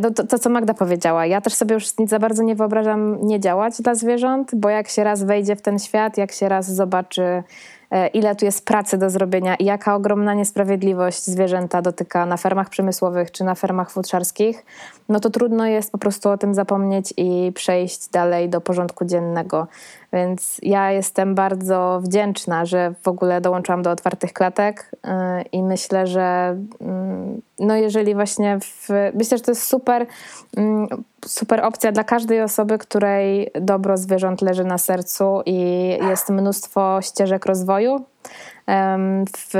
no 0.00 0.10
to, 0.10 0.26
to, 0.26 0.38
co 0.38 0.50
Magda 0.50 0.74
powiedziała, 0.74 1.26
ja 1.26 1.40
też 1.40 1.54
sobie 1.54 1.74
już 1.74 1.98
nic 1.98 2.10
za 2.10 2.18
bardzo 2.18 2.42
nie 2.42 2.54
wyobrażam 2.54 3.26
nie 3.26 3.40
działać 3.40 3.82
dla 3.82 3.94
zwierząt, 3.94 4.50
bo 4.54 4.68
jak 4.68 4.88
się 4.88 5.04
raz 5.04 5.22
wejdzie 5.22 5.56
w 5.56 5.62
ten 5.62 5.78
świat, 5.78 6.18
jak 6.18 6.32
się 6.32 6.48
raz 6.48 6.74
zobaczy 6.74 7.42
e, 7.90 8.06
ile 8.06 8.36
tu 8.36 8.44
jest 8.44 8.64
pracy 8.64 8.98
do 8.98 9.10
zrobienia 9.10 9.54
i 9.54 9.64
jaka 9.64 9.94
ogromna 9.94 10.34
niesprawiedliwość 10.34 11.24
zwierzęta 11.24 11.82
dotyka 11.82 12.26
na 12.26 12.36
fermach 12.36 12.70
przemysłowych 12.70 13.30
czy 13.30 13.44
na 13.44 13.54
fermach 13.54 13.90
futrzarskich, 13.90 14.64
no 15.08 15.20
to 15.20 15.30
trudno 15.30 15.66
jest 15.66 15.92
po 15.92 15.98
prostu 15.98 16.28
o 16.28 16.38
tym 16.38 16.54
zapomnieć 16.54 17.14
i 17.16 17.52
przejść 17.54 18.08
dalej 18.08 18.48
do 18.48 18.60
porządku 18.60 19.04
dziennego. 19.04 19.66
Więc 20.16 20.58
ja 20.62 20.90
jestem 20.90 21.34
bardzo 21.34 22.00
wdzięczna, 22.02 22.64
że 22.64 22.94
w 23.02 23.08
ogóle 23.08 23.40
dołączyłam 23.40 23.82
do 23.82 23.90
otwartych 23.90 24.32
klatek 24.32 24.90
y, 24.94 25.08
i 25.52 25.62
myślę, 25.62 26.06
że 26.06 26.56
mm, 26.80 27.42
no 27.58 27.76
jeżeli 27.76 28.14
właśnie 28.14 28.58
w, 28.60 28.88
myślę, 29.14 29.38
że 29.38 29.44
to 29.44 29.50
jest 29.50 29.68
super, 29.68 30.06
mm, 30.56 30.86
super 31.26 31.64
opcja 31.64 31.92
dla 31.92 32.04
każdej 32.04 32.42
osoby, 32.42 32.78
której 32.78 33.50
dobro 33.60 33.96
zwierząt 33.96 34.42
leży 34.42 34.64
na 34.64 34.78
sercu 34.78 35.42
i 35.46 35.88
jest 36.08 36.30
mnóstwo 36.30 37.02
ścieżek 37.02 37.46
rozwoju 37.46 38.04
w, 39.36 39.54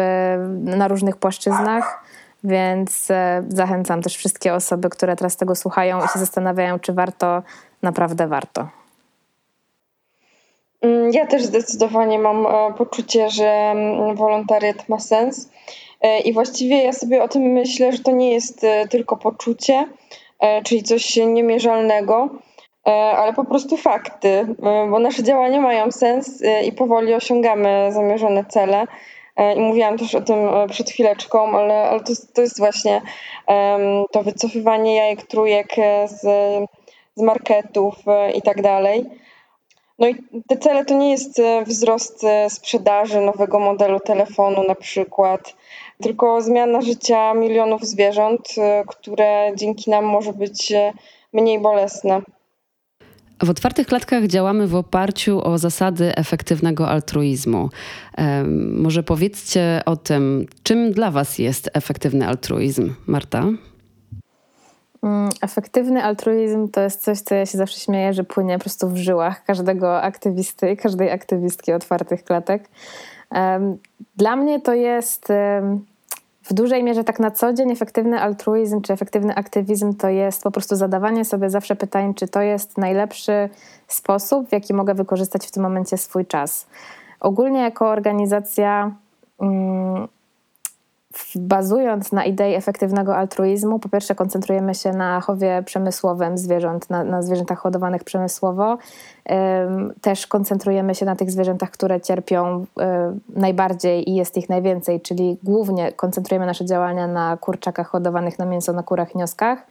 na 0.65 0.89
różnych 0.89 1.17
płaszczyznach. 1.17 2.05
Więc 2.45 3.11
e, 3.11 3.45
zachęcam 3.49 4.03
też 4.03 4.17
wszystkie 4.17 4.55
osoby, 4.55 4.91
które 4.91 5.17
teraz 5.17 5.37
tego 5.37 5.55
słuchają 5.55 5.99
i 5.99 6.09
się 6.09 6.19
zastanawiają, 6.19 6.79
czy 6.79 6.93
warto, 6.93 7.43
naprawdę 7.83 8.27
warto. 8.27 8.76
Mm, 10.87 11.13
ja 11.13 11.27
też 11.27 11.43
zdecydowanie 11.43 12.19
mam 12.19 12.47
e, 12.47 12.75
poczucie, 12.79 13.31
że 13.31 13.49
mm, 13.49 14.17
wolontariat 14.17 14.89
ma 14.89 14.99
sens. 14.99 15.51
E, 16.01 16.21
I 16.21 16.33
właściwie 16.33 16.83
ja 16.83 16.93
sobie 16.93 17.23
o 17.23 17.29
tym 17.29 17.43
myślę, 17.43 17.93
że 17.93 17.99
to 17.99 18.11
nie 18.11 18.33
jest 18.33 18.65
e, 18.65 18.89
tylko 18.89 19.17
poczucie, 19.17 19.87
czyli 20.65 20.83
coś 20.83 21.17
niemierzalnego, 21.17 22.29
ale 23.17 23.33
po 23.33 23.45
prostu 23.45 23.77
fakty, 23.77 24.47
bo 24.91 24.99
nasze 24.99 25.23
działania 25.23 25.61
mają 25.61 25.93
sens 25.93 26.43
i 26.65 26.73
powoli 26.73 27.15
osiągamy 27.15 27.89
zamierzone 27.93 28.45
cele. 28.45 28.87
I 29.57 29.61
mówiłam 29.61 29.99
też 29.99 30.15
o 30.15 30.21
tym 30.21 30.39
przed 30.71 30.91
chwileczką, 30.91 31.59
ale, 31.59 31.75
ale 31.75 32.01
to, 32.01 32.13
to 32.35 32.43
jest 32.43 32.59
właśnie 32.59 33.03
to 34.13 34.23
wycofywanie 34.23 34.97
jajek, 34.97 35.23
trójek 35.23 35.69
z, 36.07 36.21
z 37.15 37.23
marketów 37.23 37.95
i 38.35 38.43
tak 38.43 38.63
dalej. 38.63 39.07
No 39.99 40.09
i 40.09 40.15
te 40.49 40.57
cele 40.57 40.85
to 40.85 40.99
nie 40.99 41.11
jest 41.11 41.39
e, 41.39 41.65
wzrost 41.65 42.25
e, 42.25 42.51
sprzedaży 42.51 43.21
nowego 43.21 43.59
modelu 43.59 44.01
telefonu 44.01 44.65
na 44.69 44.75
przykład, 44.75 45.55
tylko 46.03 46.43
zmiana 46.43 46.81
życia 46.81 47.35
milionów 47.35 47.85
zwierząt, 47.85 48.49
e, 48.59 48.85
które 48.87 49.53
dzięki 49.57 49.91
nam 49.91 50.05
może 50.05 50.33
być 50.33 50.73
mniej 51.33 51.59
bolesne. 51.59 52.21
W 53.43 53.51
otwartych 53.51 53.87
klatkach 53.87 54.27
działamy 54.27 54.67
w 54.67 54.75
oparciu 54.75 55.45
o 55.45 55.59
zasady 55.59 56.17
efektywnego 56.17 56.89
altruizmu. 56.89 57.69
Może 58.73 59.03
powiedzcie 59.03 59.83
o 59.87 59.97
tym, 59.97 60.47
czym 60.63 60.93
dla 60.93 61.11
Was 61.11 61.39
jest 61.39 61.71
efektywny 61.75 62.29
altruizm, 62.29 62.95
Marta? 63.07 63.45
Mm, 65.07 65.31
efektywny 65.43 66.05
altruizm 66.05 66.69
to 66.69 66.81
jest 66.81 67.03
coś, 67.03 67.21
co 67.21 67.35
ja 67.35 67.47
się 67.47 67.59
zawsze 67.59 67.81
śmieję, 67.81 68.13
że 68.13 68.25
płynie 68.25 68.59
po 68.59 68.61
prostu 68.61 68.89
w 68.89 68.97
żyłach 68.97 69.45
każdego 69.45 70.03
aktywisty 70.03 70.71
i 70.71 70.77
każdej 70.77 71.11
aktywistki 71.11 71.73
otwartych 71.73 72.25
klatek. 72.25 72.69
Dla 74.17 74.37
mnie 74.37 74.61
to 74.61 74.75
jest 74.75 75.29
w 76.43 76.55
dużej 76.55 76.85
mierze 76.85 77.05
tak 77.05 77.21
na 77.21 77.31
co 77.31 77.53
dzień 77.53 77.71
efektywny 77.71 78.21
altruizm 78.21 78.81
czy 78.81 78.93
efektywny 78.93 79.35
aktywizm 79.35 79.95
to 79.95 80.09
jest 80.09 80.43
po 80.43 80.51
prostu 80.51 80.77
zadawanie 80.77 81.25
sobie 81.25 81.51
zawsze 81.51 81.77
pytań, 81.77 82.15
czy 82.15 82.29
to 82.29 82.41
jest 82.41 82.79
najlepszy 82.79 83.49
sposób, 83.89 84.49
w 84.49 84.53
jaki 84.53 84.75
mogę 84.75 84.95
wykorzystać 84.95 85.47
w 85.47 85.51
tym 85.51 85.63
momencie 85.63 85.97
swój 85.97 86.27
czas. 86.27 86.67
Ogólnie 87.21 87.61
jako 87.61 87.89
organizacja 87.89 88.95
mm, 89.41 90.09
bazując 91.37 92.13
na 92.13 92.25
idei 92.25 92.55
efektywnego 92.55 93.17
altruizmu, 93.17 93.79
po 93.79 93.89
pierwsze 93.89 94.15
koncentrujemy 94.15 94.75
się 94.75 94.93
na 94.93 95.21
chowie 95.21 95.63
przemysłowym 95.67 96.39
zwierząt, 96.39 96.91
na, 96.91 97.05
na 97.05 97.23
zwierzętach 97.23 97.59
hodowanych 97.59 98.05
przemysłowo. 98.05 98.79
Też 100.01 100.27
koncentrujemy 100.27 100.95
się 100.95 101.07
na 101.07 101.17
tych 101.17 101.31
zwierzętach, 101.31 101.71
które 101.71 102.01
cierpią 102.01 102.67
najbardziej 103.29 104.11
i 104.11 104.15
jest 104.15 104.37
ich 104.37 104.49
najwięcej, 104.49 105.01
czyli 105.01 105.39
głównie 105.43 105.93
koncentrujemy 105.93 106.47
nasze 106.47 106.65
działania 106.65 107.07
na 107.07 107.37
kurczakach 107.37 107.89
hodowanych 107.89 108.39
na 108.39 108.47
mięso, 108.47 108.73
na 108.73 108.83
kurach 108.83 109.15
nioskach. 109.15 109.67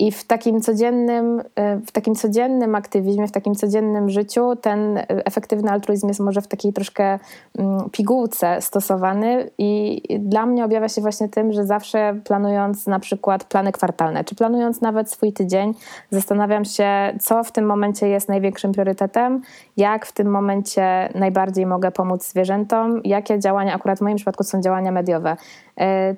I 0.00 0.12
w 0.12 0.24
takim 0.24 0.60
codziennym, 0.60 1.42
e, 1.54 1.76
w 1.76 1.92
takim 1.92 2.14
codziennym 2.14 2.74
aktywizmie, 2.74 3.26
w 3.26 3.32
takim 3.32 3.54
codziennym 3.54 4.10
życiu 4.10 4.56
ten 4.56 5.00
efektywny 5.08 5.70
altruizm 5.70 6.08
jest 6.08 6.20
może 6.20 6.42
w 6.42 6.48
takiej 6.48 6.72
troszkę 6.72 7.18
mm, 7.58 7.90
pigułce 7.90 8.60
stosowany. 8.60 9.50
I 9.58 10.02
dla 10.18 10.46
mnie 10.46 10.64
objawia 10.64 10.88
się 10.88 11.00
właśnie 11.00 11.28
tym, 11.28 11.52
że 11.52 11.66
zawsze 11.66 12.20
planując 12.24 12.86
na 12.86 12.98
przykład 12.98 13.44
plany 13.44 13.72
kwartalne, 13.72 14.24
czy 14.24 14.34
planując 14.34 14.80
nawet 14.80 15.10
swój 15.10 15.32
tydzień, 15.32 15.74
zastanawiam 16.10 16.64
się, 16.64 16.88
co 17.20 17.44
w 17.44 17.52
tym 17.52 17.66
momencie 17.66 18.08
jest 18.08 18.28
największym 18.28 18.72
priorytetem, 18.72 19.42
jak 19.76 20.06
w 20.06 20.12
tym 20.12 20.30
momencie 20.30 21.08
najbardziej 21.14 21.66
mogę 21.66 21.90
pomóc 21.90 22.28
zwierzętom, 22.28 23.00
jakie 23.04 23.38
działania, 23.38 23.74
akurat 23.74 23.98
w 23.98 24.02
moim 24.02 24.16
przypadku 24.16 24.44
są 24.44 24.60
działania 24.60 24.92
mediowe, 24.92 25.36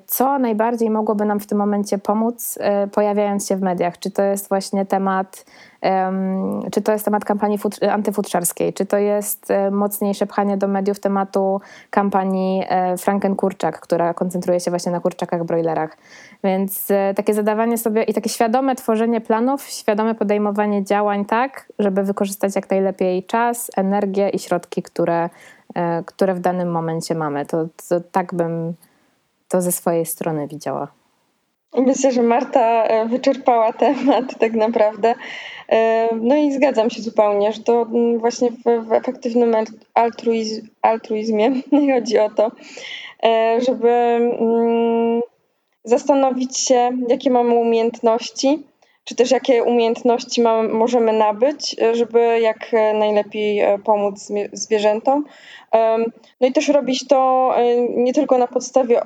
co 0.07 0.39
najbardziej 0.39 0.89
mogłoby 0.89 1.25
nam 1.25 1.39
w 1.39 1.47
tym 1.47 1.57
momencie 1.57 1.97
pomóc, 1.97 2.57
e, 2.61 2.87
pojawiając 2.87 3.47
się 3.47 3.55
w 3.55 3.61
mediach. 3.61 3.99
Czy 3.99 4.11
to 4.11 4.21
jest 4.21 4.49
właśnie 4.49 4.85
temat, 4.85 5.45
czy 6.71 6.81
to 6.81 6.91
jest 6.91 7.05
temat 7.05 7.25
kampanii 7.25 7.59
antyfutrzarskiej, 7.91 8.73
czy 8.73 8.85
to 8.85 8.97
jest 8.97 9.51
e, 9.51 9.71
mocniejsze 9.71 10.25
pchanie 10.25 10.57
do 10.57 10.67
mediów 10.67 10.99
tematu 10.99 11.61
kampanii 11.89 12.63
e, 12.69 12.97
Franken-Kurczak, 12.97 13.71
która 13.71 14.13
koncentruje 14.13 14.59
się 14.59 14.71
właśnie 14.71 14.91
na 14.91 14.99
kurczakach, 14.99 15.43
broilerach. 15.43 15.97
Więc 16.43 16.91
e, 16.91 17.13
takie 17.13 17.33
zadawanie 17.33 17.77
sobie 17.77 18.03
i 18.03 18.13
takie 18.13 18.29
świadome 18.29 18.75
tworzenie 18.75 19.21
planów, 19.21 19.63
świadome 19.63 20.15
podejmowanie 20.15 20.83
działań 20.83 21.25
tak, 21.25 21.65
żeby 21.79 22.03
wykorzystać 22.03 22.55
jak 22.55 22.69
najlepiej 22.69 23.23
czas, 23.23 23.71
energię 23.77 24.29
i 24.29 24.39
środki, 24.39 24.83
które, 24.83 25.29
które 26.05 26.33
w 26.33 26.39
danym 26.39 26.71
momencie 26.71 27.15
mamy. 27.15 27.45
To, 27.45 27.67
to 27.89 28.01
tak 28.11 28.33
bym 28.33 28.73
to 29.51 29.61
ze 29.61 29.71
swojej 29.71 30.05
strony 30.05 30.47
widziała. 30.47 30.87
Myślę, 31.77 32.11
że 32.11 32.23
Marta 32.23 32.83
e, 32.83 33.05
wyczerpała 33.05 33.73
temat 33.73 34.25
tak 34.39 34.53
naprawdę. 34.53 35.15
E, 35.69 36.09
no 36.15 36.35
i 36.35 36.51
zgadzam 36.51 36.89
się 36.89 37.01
zupełnie, 37.01 37.53
że 37.53 37.63
to 37.63 37.81
mm, 37.81 38.19
właśnie 38.19 38.51
w, 38.51 38.87
w 38.87 38.91
efektywnym 38.93 39.55
altruizm, 39.93 40.67
altruizmie 40.81 41.51
chodzi 41.93 42.19
o 42.19 42.29
to, 42.29 42.51
e, 43.23 43.61
żeby 43.61 43.89
mm, 43.89 45.21
zastanowić 45.83 46.57
się, 46.57 46.91
jakie 47.07 47.29
mamy 47.29 47.55
umiejętności, 47.55 48.67
czy 49.03 49.15
też 49.15 49.31
jakie 49.31 49.63
umiejętności 49.63 50.41
mamy, 50.41 50.69
możemy 50.69 51.13
nabyć, 51.13 51.75
żeby 51.93 52.39
jak 52.39 52.71
najlepiej 52.99 53.61
pomóc 53.83 54.31
zwierzętom. 54.53 55.25
No 56.41 56.47
i 56.47 56.51
też 56.51 56.67
robić 56.67 57.07
to 57.07 57.51
nie 57.89 58.13
tylko 58.13 58.37
na 58.37 58.47
podstawie 58.47 59.01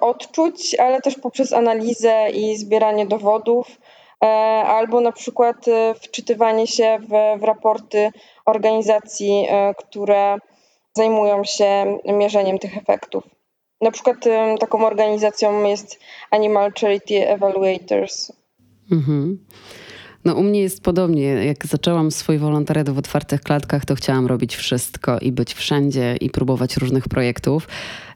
odczuć, 0.00 0.74
ale 0.74 1.00
też 1.00 1.14
poprzez 1.14 1.52
analizę 1.52 2.30
i 2.30 2.56
zbieranie 2.56 3.06
dowodów, 3.06 3.66
e, 4.22 4.26
albo 4.66 5.00
na 5.00 5.12
przykład 5.12 5.68
e, 5.68 5.94
wczytywanie 5.94 6.66
się 6.66 6.98
w, 7.00 7.40
w 7.40 7.44
raporty 7.44 8.10
organizacji, 8.46 9.46
e, 9.48 9.74
które 9.74 10.36
zajmują 10.96 11.44
się 11.44 11.98
mierzeniem 12.04 12.58
tych 12.58 12.76
efektów. 12.76 13.24
Na 13.80 13.90
przykład 13.90 14.16
taką 14.60 14.86
organizacją 14.86 15.64
jest 15.64 15.98
Animal 16.30 16.72
Charity 16.80 17.28
Evaluators. 17.28 18.32
Mhm. 18.92 19.46
No 20.24 20.34
u 20.34 20.42
mnie 20.42 20.60
jest 20.60 20.82
podobnie. 20.82 21.24
Jak 21.24 21.66
zaczęłam 21.66 22.10
swój 22.10 22.38
wolontariat 22.38 22.90
w 22.90 22.98
otwartych 22.98 23.40
klatkach, 23.40 23.84
to 23.84 23.94
chciałam 23.94 24.26
robić 24.26 24.56
wszystko 24.56 25.18
i 25.18 25.32
być 25.32 25.54
wszędzie 25.54 26.16
i 26.20 26.30
próbować 26.30 26.76
różnych 26.76 27.08
projektów. 27.08 27.68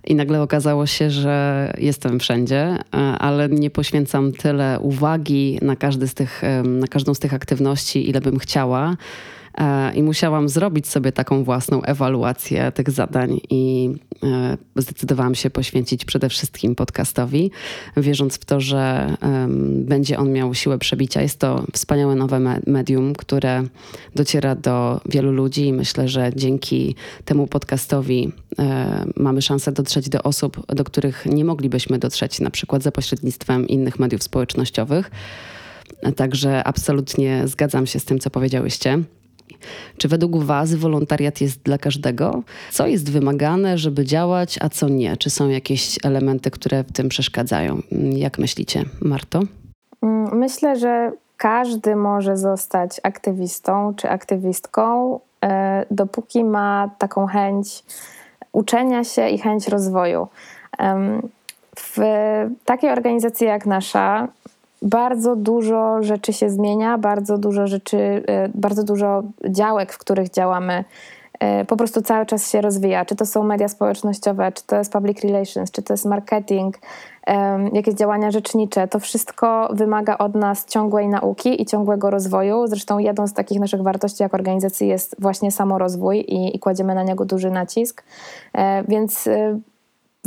I 0.05 0.14
nagle 0.14 0.42
okazało 0.42 0.87
się, 0.87 1.11
że 1.11 1.73
jestem 1.79 2.21
wszędzie, 2.21 2.77
e, 2.94 2.97
ale 2.99 3.49
nie 3.49 3.71
poświęcam 3.71 4.33
tyle 4.33 4.81
uwagi 4.81 5.59
na, 5.62 5.77
każdy 5.77 6.09
z 6.09 6.14
tych, 6.14 6.42
na 6.64 6.87
każdą 6.87 7.14
z 7.14 7.18
tych 7.18 7.35
aktywności, 7.35 8.11
ile 8.11 8.21
bym 8.21 8.38
chciała. 8.38 8.97
E, 9.59 9.94
I 9.94 10.03
musiałam 10.03 10.49
zrobić 10.49 10.88
sobie 10.88 11.12
taką 11.12 11.44
własną 11.44 11.83
ewaluację 11.83 12.73
tych 12.73 12.90
zadań 12.90 13.40
i 13.51 13.90
e, 14.23 14.57
zdecydowałam 14.77 15.35
się 15.35 15.51
poświęcić 15.51 16.05
przede 16.05 16.29
wszystkim 16.29 16.75
podcastowi, 16.75 17.51
wierząc 17.97 18.35
w 18.35 18.44
to, 18.44 18.61
że 18.61 19.16
będzie 19.64 20.18
on 20.18 20.33
miał 20.33 20.55
siłę 20.55 20.79
przebicia. 20.79 21.23
Jest 21.23 21.38
to 21.38 21.64
wspaniałe 21.73 22.14
nowe 22.14 22.61
medium, 22.66 23.14
które 23.14 23.62
dociera 24.14 24.55
do 24.55 25.01
wielu 25.09 25.33
ludzi 25.33 25.66
i 25.66 25.73
myślę, 25.73 26.09
że 26.09 26.31
dzięki 26.37 26.94
temu 27.25 27.47
podcastowi 27.47 28.33
e, 28.59 29.05
mamy 29.16 29.42
szansę 29.42 29.73
dotrzeć 29.73 30.09
do 30.09 30.23
osób, 30.23 30.75
do 30.75 30.85
których 30.85 31.27
nie 31.27 31.44
moglibyśmy 31.44 31.99
dotrzeć, 31.99 32.40
na 32.40 32.51
przykład 32.51 32.83
za 32.83 32.92
pośrednictwem 32.92 33.68
innych 33.68 33.99
mediów 33.99 34.23
społecznościowych. 34.23 35.11
Także 36.16 36.64
absolutnie 36.64 37.49
zgadzam 37.49 37.87
się 37.87 38.01
z 38.01 38.05
tym, 38.05 38.18
co 38.18 38.31
powiedziałyście. 38.31 39.03
Czy 39.97 40.09
według 40.09 40.37
Was 40.37 40.75
wolontariat 40.75 41.41
jest 41.41 41.63
dla 41.63 41.79
każdego? 41.79 42.43
Co 42.71 42.87
jest 42.87 43.13
wymagane, 43.13 43.79
żeby 43.79 44.05
działać, 44.05 44.59
a 44.63 44.69
co 44.69 44.89
nie? 44.89 45.17
Czy 45.17 45.31
są 45.31 45.49
jakieś 45.49 45.99
elementy, 46.05 46.51
które 46.51 46.85
w 46.85 46.93
tym 46.93 47.09
przeszkadzają? 47.09 47.83
Jak 48.13 48.39
myślicie, 48.39 48.85
Marto? 49.01 49.41
Mm, 50.03 50.39
myślę, 50.39 50.77
że 50.77 51.13
każdy 51.37 51.97
może 51.97 52.37
zostać 52.37 53.01
aktywistą 53.03 53.95
czy 53.97 54.11
aktywistką, 54.11 55.21
e, 55.45 55.87
dopóki 55.91 56.45
ma 56.45 56.91
taką 56.99 57.27
chęć 57.27 57.85
uczenia 58.53 59.05
się 59.05 59.29
i 59.29 59.39
chęć 59.39 59.69
rozwoju. 59.69 60.29
W 61.77 61.99
takiej 62.65 62.91
organizacji 62.91 63.47
jak 63.47 63.67
nasza 63.67 64.29
bardzo 64.83 65.37
dużo 65.37 66.03
rzeczy 66.03 66.33
się 66.33 66.51
zmienia, 66.51 66.99
bardzo 66.99 67.38
dużo 67.38 67.67
rzeczy, 67.67 67.99
e, 68.27 68.49
bardzo 68.55 68.85
dużo 68.85 69.23
działek, 69.49 69.93
w 69.93 69.99
których 69.99 70.31
działamy, 70.31 70.85
e, 71.41 71.64
po 71.64 71.77
prostu 71.77 72.03
cały 72.03 72.27
czas 72.27 72.51
się 72.51 72.61
rozwija. 72.61 73.05
Czy 73.05 73.17
to 73.17 73.27
są 73.27 73.43
media 73.43 73.69
społecznościowe, 73.69 74.53
czy 74.53 74.67
to 74.67 74.77
jest 74.77 74.93
public 74.93 75.21
relations, 75.25 75.71
czy 75.71 75.83
to 75.83 75.93
jest 75.93 76.05
marketing, 76.05 76.79
jakieś 77.73 77.95
działania 77.95 78.31
rzecznicze. 78.31 78.88
To 78.88 79.01
wszystko 79.01 79.69
wymaga 79.73 80.19
od 80.19 80.35
nas 80.35 80.67
ciągłej 80.67 81.09
nauki 81.09 81.62
i 81.62 81.67
ciągłego 81.67 82.11
rozwoju. 82.11 82.67
Zresztą 82.67 82.99
jedną 82.99 83.27
z 83.27 83.33
takich 83.33 83.61
naszych 83.61 83.83
wartości 83.83 84.23
jako 84.23 84.37
organizacji 84.37 84.88
jest 84.88 85.17
właśnie 85.19 85.53
samorozwój 85.53 86.19
i, 86.19 86.57
i 86.57 86.59
kładziemy 86.59 86.95
na 86.95 87.03
niego 87.03 87.25
duży 87.25 87.51
nacisk. 87.51 88.05
E, 88.53 88.85
więc 88.88 89.29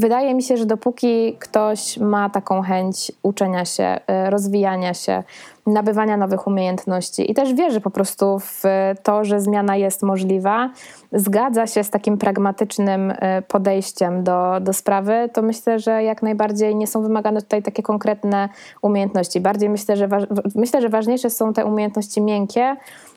wydaje 0.02 0.36
mi 0.36 0.44
się, 0.44 0.58
że 0.58 0.66
dopóki 0.66 1.38
ktoś 1.40 1.98
ma 1.98 2.30
taką 2.30 2.62
chęć 2.62 3.12
uczenia 3.24 3.66
się, 3.66 4.00
y, 4.26 4.30
rozwijania 4.30 4.94
się, 4.94 5.24
nabywania 5.68 6.18
nowych 6.18 6.48
umiejętności 6.48 7.32
i 7.32 7.34
też 7.34 7.54
wierzy 7.54 7.82
po 7.82 7.92
prostu 7.92 8.40
w 8.40 8.64
to, 9.04 9.26
że 9.26 9.42
zmiana 9.42 9.76
jest 9.76 10.04
możliwa, 10.04 10.70
zgadza 11.12 11.68
się 11.68 11.84
z 11.84 11.90
takim 11.90 12.18
pragmatycznym 12.18 13.12
y, 13.12 13.16
podejściem 13.48 14.24
do, 14.24 14.60
do 14.62 14.74
sprawy, 14.74 15.30
to 15.34 15.42
myślę, 15.42 15.80
że 15.80 16.04
jak 16.04 16.24
najbardziej 16.24 16.76
nie 16.76 16.88
są 16.88 17.02
wymagane 17.02 17.42
tutaj 17.42 17.64
takie 17.64 17.84
konkretne 17.84 18.50
umiejętności. 18.82 19.42
Bardziej 19.42 19.70
myślę, 19.70 19.98
że, 19.98 20.08
myślę, 20.56 20.82
że 20.82 20.90
ważniejsze 20.90 21.30
są 21.30 21.54
te 21.54 21.66
umiejętności 21.66 22.22
miękkie, 22.22 22.76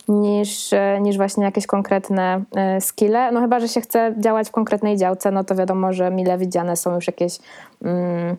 niż, 0.09 0.73
e, 0.73 1.01
niż 1.01 1.17
właśnie 1.17 1.45
jakieś 1.45 1.67
konkretne 1.67 2.45
e, 2.57 2.81
skille. 2.81 3.33
No 3.33 3.41
chyba, 3.41 3.61
że 3.61 3.69
się 3.69 3.81
chce 3.81 4.15
działać 4.19 4.49
w 4.49 4.53
konkretnej 4.53 4.97
działce, 4.97 5.31
no 5.31 5.45
to 5.45 5.55
wiadomo, 5.55 5.93
że 5.93 6.11
mile 6.11 6.39
widziane 6.39 6.77
są 6.77 6.95
już 6.95 7.07
jakieś 7.07 7.39
mm, 7.83 8.37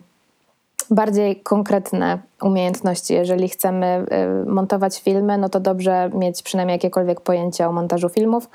bardziej 0.90 1.36
konkretne 1.36 2.18
umiejętności. 2.42 3.14
Jeżeli 3.14 3.48
chcemy 3.48 4.06
y, 4.46 4.50
montować 4.50 5.02
filmy, 5.02 5.38
no 5.38 5.48
to 5.48 5.60
dobrze 5.60 6.10
mieć 6.14 6.42
przynajmniej 6.42 6.74
jakiekolwiek 6.74 7.20
pojęcie 7.20 7.68
o 7.68 7.72
montażu 7.72 8.08
filmów. 8.08 8.48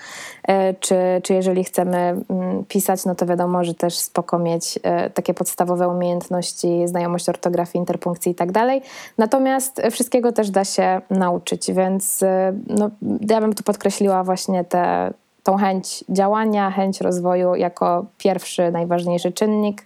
Y, 0.50 0.54
czy, 0.80 0.96
czy 1.24 1.34
jeżeli 1.34 1.64
chcemy 1.64 1.98
mm, 1.98 2.66
pisać, 2.66 3.06
no 3.06 3.16
to 3.16 3.26
wiadomo, 3.26 3.64
że 3.64 3.74
też 3.74 3.98
spoko 3.98 4.40
mieć 4.40 4.78
y, 4.78 5.10
takie 5.10 5.34
podstawowe 5.34 5.88
umiejętności, 5.88 6.88
znajomość 6.88 7.30
ortografii, 7.30 7.80
interpunkcji 7.80 8.32
i 8.32 8.36
tak 8.36 8.52
dalej. 8.52 8.82
Natomiast 9.18 9.82
wszystkiego 9.92 10.32
też 10.32 10.50
da 10.50 10.66
się 10.66 11.02
nauczyć, 11.10 11.72
więc 11.72 12.24
no, 12.68 12.90
ja 13.30 13.42
bym 13.42 13.54
tu 13.54 13.64
podkreśliła 13.64 14.24
właśnie 14.24 14.64
te, 14.64 15.14
tą 15.44 15.58
chęć 15.58 16.04
działania, 16.10 16.72
chęć 16.72 17.02
rozwoju 17.02 17.56
jako 17.56 18.06
pierwszy, 18.18 18.72
najważniejszy 18.72 19.32
czynnik, 19.32 19.86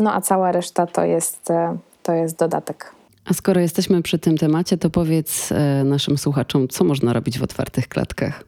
no 0.00 0.14
a 0.14 0.20
cała 0.20 0.52
reszta 0.52 0.86
to 0.86 1.04
jest, 1.04 1.50
e, 1.50 1.76
to 2.02 2.12
jest 2.12 2.38
dodatek. 2.38 2.92
A 3.30 3.34
skoro 3.34 3.60
jesteśmy 3.60 4.02
przy 4.02 4.18
tym 4.18 4.38
temacie, 4.38 4.78
to 4.78 4.90
powiedz 4.90 5.52
e, 5.52 5.84
naszym 5.84 6.18
słuchaczom, 6.18 6.68
co 6.68 6.84
można 6.84 7.12
robić 7.12 7.38
w 7.38 7.42
otwartych 7.42 7.88
klatkach. 7.88 8.44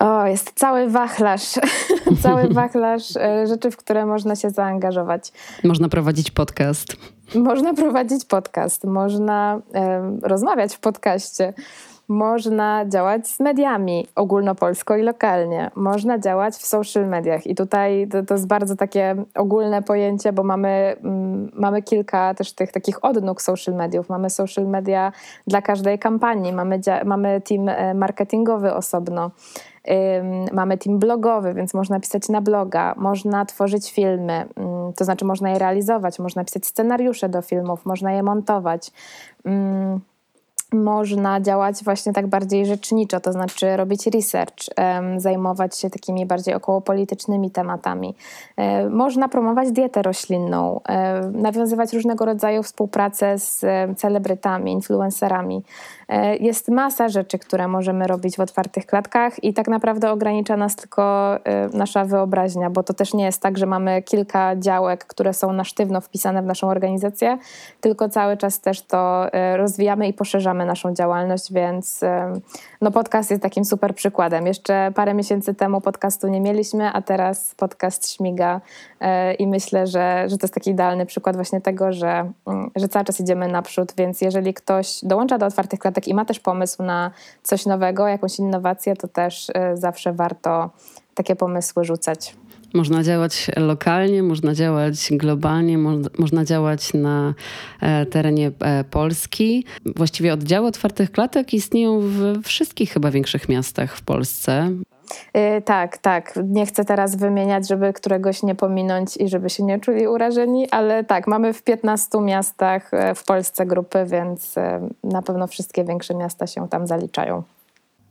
O, 0.00 0.26
jest 0.26 0.52
cały 0.54 0.90
wachlarz, 0.90 1.54
cały 2.22 2.48
wachlarz 2.54 3.16
e, 3.16 3.46
rzeczy, 3.46 3.70
w 3.70 3.76
które 3.76 4.06
można 4.06 4.36
się 4.36 4.50
zaangażować. 4.50 5.32
Można 5.64 5.88
prowadzić 5.88 6.30
podcast. 6.30 6.96
Można 7.34 7.74
prowadzić 7.74 8.24
podcast, 8.24 8.84
można 8.84 9.60
rozmawiać 10.22 10.76
w 10.76 10.80
podcaście. 10.80 11.54
Można 12.08 12.84
działać 12.88 13.28
z 13.28 13.40
mediami 13.40 14.06
ogólnopolsko 14.14 14.96
i 14.96 15.02
lokalnie. 15.02 15.70
Można 15.74 16.18
działać 16.18 16.54
w 16.54 16.66
social 16.66 17.08
mediach. 17.08 17.46
I 17.46 17.54
tutaj 17.54 18.08
to, 18.08 18.22
to 18.22 18.34
jest 18.34 18.46
bardzo 18.46 18.76
takie 18.76 19.16
ogólne 19.34 19.82
pojęcie, 19.82 20.32
bo 20.32 20.42
mamy, 20.42 20.96
mm, 21.04 21.50
mamy 21.54 21.82
kilka 21.82 22.34
też 22.34 22.52
tych 22.52 22.72
takich 22.72 23.04
odnóg 23.04 23.42
social 23.42 23.74
mediów. 23.74 24.08
Mamy 24.08 24.30
social 24.30 24.66
media 24.66 25.12
dla 25.46 25.62
każdej 25.62 25.98
kampanii, 25.98 26.52
mamy, 26.52 26.80
mamy 27.04 27.40
team 27.40 27.68
e, 27.68 27.94
marketingowy 27.94 28.74
osobno. 28.74 29.30
Mamy 30.52 30.78
team 30.78 30.98
blogowy, 30.98 31.54
więc 31.54 31.74
można 31.74 32.00
pisać 32.00 32.28
na 32.28 32.40
bloga, 32.40 32.94
można 32.96 33.44
tworzyć 33.44 33.92
filmy, 33.92 34.32
mm, 34.56 34.92
to 34.92 35.04
znaczy 35.04 35.24
można 35.24 35.50
je 35.50 35.58
realizować, 35.58 36.18
można 36.18 36.44
pisać 36.44 36.66
scenariusze 36.66 37.28
do 37.28 37.42
filmów, 37.42 37.86
można 37.86 38.12
je 38.12 38.22
montować 38.22 38.90
można 40.74 41.40
działać 41.40 41.84
właśnie 41.84 42.12
tak 42.12 42.26
bardziej 42.26 42.66
rzeczniczo, 42.66 43.20
to 43.20 43.32
znaczy 43.32 43.76
robić 43.76 44.06
research, 44.06 44.64
zajmować 45.16 45.78
się 45.78 45.90
takimi 45.90 46.26
bardziej 46.26 46.54
okołopolitycznymi 46.54 47.50
tematami. 47.50 48.14
E, 48.56 48.88
można 48.88 49.28
promować 49.28 49.72
dietę 49.72 50.02
roślinną, 50.02 50.80
e, 50.88 51.20
nawiązywać 51.20 51.92
różnego 51.92 52.24
rodzaju 52.24 52.62
współpracę 52.62 53.38
z 53.38 53.64
celebrytami, 53.98 54.72
influencerami. 54.72 55.62
E, 56.08 56.36
jest 56.36 56.68
masa 56.68 57.08
rzeczy, 57.08 57.38
które 57.38 57.68
możemy 57.68 58.06
robić 58.06 58.36
w 58.36 58.40
otwartych 58.40 58.86
klatkach 58.86 59.44
i 59.44 59.54
tak 59.54 59.68
naprawdę 59.68 60.10
ogranicza 60.10 60.56
nas 60.56 60.76
tylko 60.76 61.34
nasza 61.72 62.04
wyobraźnia, 62.04 62.70
bo 62.70 62.82
to 62.82 62.94
też 62.94 63.14
nie 63.14 63.24
jest 63.24 63.42
tak, 63.42 63.58
że 63.58 63.66
mamy 63.66 64.02
kilka 64.02 64.56
działek, 64.56 65.04
które 65.04 65.32
są 65.34 65.52
na 65.52 65.64
sztywno 65.64 66.00
wpisane 66.00 66.42
w 66.42 66.46
naszą 66.46 66.68
organizację, 66.68 67.38
tylko 67.80 68.08
cały 68.08 68.36
czas 68.36 68.60
też 68.60 68.82
to 68.82 69.26
rozwijamy 69.56 70.08
i 70.08 70.12
poszerzamy 70.12 70.66
naszą 70.66 70.94
działalność, 70.94 71.52
więc 71.52 72.00
no 72.80 72.90
podcast 72.90 73.30
jest 73.30 73.42
takim 73.42 73.64
super 73.64 73.94
przykładem. 73.94 74.46
Jeszcze 74.46 74.92
parę 74.94 75.14
miesięcy 75.14 75.54
temu 75.54 75.80
podcastu 75.80 76.28
nie 76.28 76.40
mieliśmy, 76.40 76.92
a 76.92 77.02
teraz 77.02 77.54
podcast 77.54 78.10
śmiga 78.10 78.60
e, 79.00 79.34
i 79.34 79.46
myślę, 79.46 79.86
że, 79.86 80.24
że 80.28 80.38
to 80.38 80.44
jest 80.44 80.54
taki 80.54 80.70
idealny 80.70 81.06
przykład 81.06 81.36
właśnie 81.36 81.60
tego, 81.60 81.92
że, 81.92 82.30
mm, 82.46 82.70
że 82.76 82.88
cały 82.88 83.04
czas 83.04 83.20
idziemy 83.20 83.48
naprzód, 83.48 83.92
więc 83.96 84.20
jeżeli 84.20 84.54
ktoś 84.54 85.00
dołącza 85.02 85.38
do 85.38 85.46
otwartych 85.46 85.78
klatek 85.94 86.08
i 86.08 86.14
ma 86.14 86.24
też 86.24 86.40
pomysł 86.40 86.82
na 86.82 87.10
coś 87.42 87.66
nowego, 87.66 88.08
jakąś 88.08 88.38
innowację, 88.38 88.96
to 88.96 89.08
też 89.08 89.50
e, 89.54 89.76
zawsze 89.76 90.12
warto 90.12 90.70
takie 91.14 91.36
pomysły 91.36 91.84
rzucać. 91.84 92.34
Można 92.74 93.02
działać 93.02 93.50
lokalnie, 93.56 94.22
można 94.22 94.54
działać 94.54 95.08
globalnie, 95.10 95.78
można 96.18 96.44
działać 96.44 96.94
na 96.94 97.34
e, 97.80 98.06
terenie 98.06 98.50
e, 98.60 98.84
Polski. 98.84 99.64
Właściwie 99.96 100.32
oddziały 100.32 100.66
otwartych 100.66 101.10
klatek 101.12 101.54
istnieją 101.54 102.00
w 102.00 102.42
wszystkich 102.42 102.92
chyba 102.92 103.10
większych 103.10 103.48
miastach 103.48 103.96
w 103.96 104.02
Polsce. 104.02 104.70
Yy, 105.34 105.62
tak, 105.62 105.98
tak. 105.98 106.38
Nie 106.44 106.66
chcę 106.66 106.84
teraz 106.84 107.16
wymieniać, 107.16 107.68
żeby 107.68 107.92
któregoś 107.92 108.42
nie 108.42 108.54
pominąć 108.54 109.16
i 109.16 109.28
żeby 109.28 109.50
się 109.50 109.62
nie 109.62 109.80
czuli 109.80 110.08
urażeni, 110.08 110.70
ale 110.70 111.04
tak, 111.04 111.26
mamy 111.26 111.52
w 111.52 111.62
15 111.62 112.20
miastach 112.20 112.90
w 113.14 113.24
Polsce 113.24 113.66
grupy, 113.66 114.06
więc 114.06 114.54
na 115.04 115.22
pewno 115.22 115.46
wszystkie 115.46 115.84
większe 115.84 116.14
miasta 116.14 116.46
się 116.46 116.68
tam 116.68 116.86
zaliczają. 116.86 117.42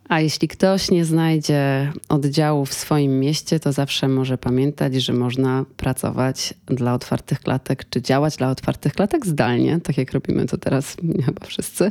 A 0.08 0.20
jeśli 0.20 0.48
ktoś 0.48 0.90
nie 0.90 1.04
znajdzie 1.04 1.92
oddziału 2.08 2.64
w 2.66 2.74
swoim 2.74 3.20
mieście, 3.20 3.60
to 3.60 3.72
zawsze 3.72 4.08
może 4.08 4.38
pamiętać, 4.38 4.94
że 4.94 5.12
można 5.12 5.64
pracować 5.76 6.54
dla 6.66 6.94
otwartych 6.94 7.40
klatek, 7.40 7.84
czy 7.90 8.02
działać 8.02 8.36
dla 8.36 8.50
otwartych 8.50 8.92
klatek 8.92 9.26
zdalnie, 9.26 9.80
tak 9.80 9.98
jak 9.98 10.12
robimy 10.12 10.46
to 10.46 10.58
teraz 10.58 10.96
chyba 11.26 11.46
wszyscy. 11.46 11.90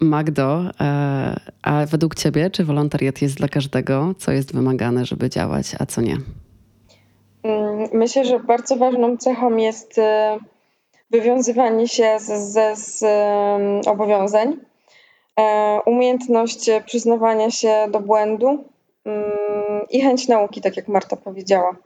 Magdo, 0.00 0.62
e, 0.80 1.40
a 1.62 1.86
według 1.86 2.14
Ciebie, 2.14 2.50
czy 2.50 2.64
wolontariat 2.64 3.22
jest 3.22 3.36
dla 3.36 3.48
każdego? 3.48 4.14
Co 4.18 4.32
jest 4.32 4.54
wymagane, 4.54 5.06
żeby 5.06 5.30
działać, 5.30 5.66
a 5.78 5.86
co 5.86 6.00
nie? 6.00 6.16
Mm, 7.42 7.88
myślę, 7.92 8.24
że 8.24 8.40
bardzo 8.40 8.76
ważną 8.76 9.16
cechą 9.16 9.56
jest 9.56 9.98
e, 9.98 10.38
wywiązywanie 11.10 11.88
się 11.88 12.16
z 12.74 13.02
obowiązań 13.86 14.56
E, 15.40 15.80
umiejętność 15.86 16.70
przyznawania 16.86 17.50
się 17.50 17.86
do 17.90 18.00
błędu 18.00 18.64
mm, 19.04 19.86
i 19.90 20.00
chęć 20.00 20.28
nauki, 20.28 20.60
tak 20.60 20.76
jak 20.76 20.88
Marta 20.88 21.16
powiedziała. 21.16 21.76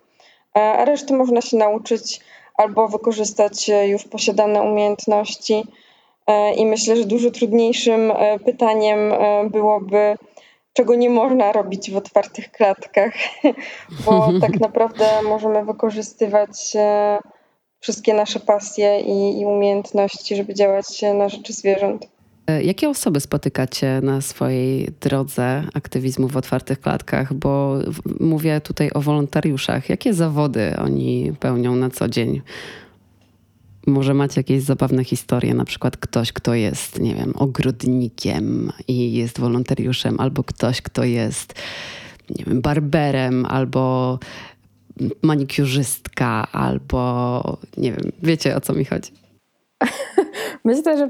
A 0.54 0.84
reszty 0.84 1.14
można 1.14 1.40
się 1.40 1.56
nauczyć 1.56 2.20
albo 2.54 2.88
wykorzystać 2.88 3.70
już 3.86 4.04
posiadane 4.04 4.62
umiejętności. 4.62 5.64
E, 6.26 6.54
I 6.54 6.66
myślę, 6.66 6.96
że 6.96 7.04
dużo 7.04 7.30
trudniejszym 7.30 8.12
pytaniem 8.44 8.98
byłoby, 9.50 10.16
czego 10.72 10.94
nie 10.94 11.10
można 11.10 11.52
robić 11.52 11.90
w 11.90 11.96
otwartych 11.96 12.50
klatkach, 12.50 13.14
bo 14.06 14.28
tak 14.40 14.60
naprawdę 14.60 15.22
możemy 15.22 15.64
wykorzystywać 15.64 16.76
wszystkie 17.80 18.14
nasze 18.14 18.40
pasje 18.40 19.00
i, 19.00 19.40
i 19.40 19.46
umiejętności, 19.46 20.36
żeby 20.36 20.54
działać 20.54 21.02
na 21.14 21.28
rzeczy 21.28 21.52
zwierząt. 21.52 22.08
E, 22.46 22.62
jakie 22.62 22.88
osoby 22.88 23.20
spotykacie 23.20 24.00
na 24.02 24.20
swojej 24.20 24.88
drodze 25.00 25.62
aktywizmu 25.74 26.28
w 26.28 26.36
otwartych 26.36 26.80
klatkach? 26.80 27.34
Bo 27.34 27.78
mówię 28.20 28.60
tutaj 28.60 28.90
o 28.94 29.00
wolontariuszach. 29.00 29.88
Jakie 29.88 30.14
zawody 30.14 30.76
oni 30.84 31.32
pełnią 31.40 31.76
na 31.76 31.90
co 31.90 32.08
dzień? 32.08 32.42
Może 33.86 34.14
macie 34.14 34.40
jakieś 34.40 34.62
zabawne 34.62 35.04
historie, 35.04 35.54
na 35.54 35.64
przykład 35.64 35.96
ktoś, 35.96 36.32
kto 36.32 36.54
jest, 36.54 37.00
nie 37.00 37.14
wiem, 37.14 37.32
ogrodnikiem 37.36 38.72
i 38.88 39.12
jest 39.12 39.40
wolontariuszem, 39.40 40.20
albo 40.20 40.44
ktoś, 40.44 40.82
kto 40.82 41.04
jest, 41.04 41.54
nie 42.38 42.44
wiem, 42.44 42.60
barberem, 42.60 43.46
albo 43.46 44.18
manikiurzystka, 45.22 46.46
albo 46.52 47.58
nie 47.76 47.92
wiem, 47.92 48.12
wiecie 48.22 48.56
o 48.56 48.60
co 48.60 48.72
mi 48.72 48.84
chodzi. 48.84 49.12
Myślę, 50.64 50.98
że 50.98 51.08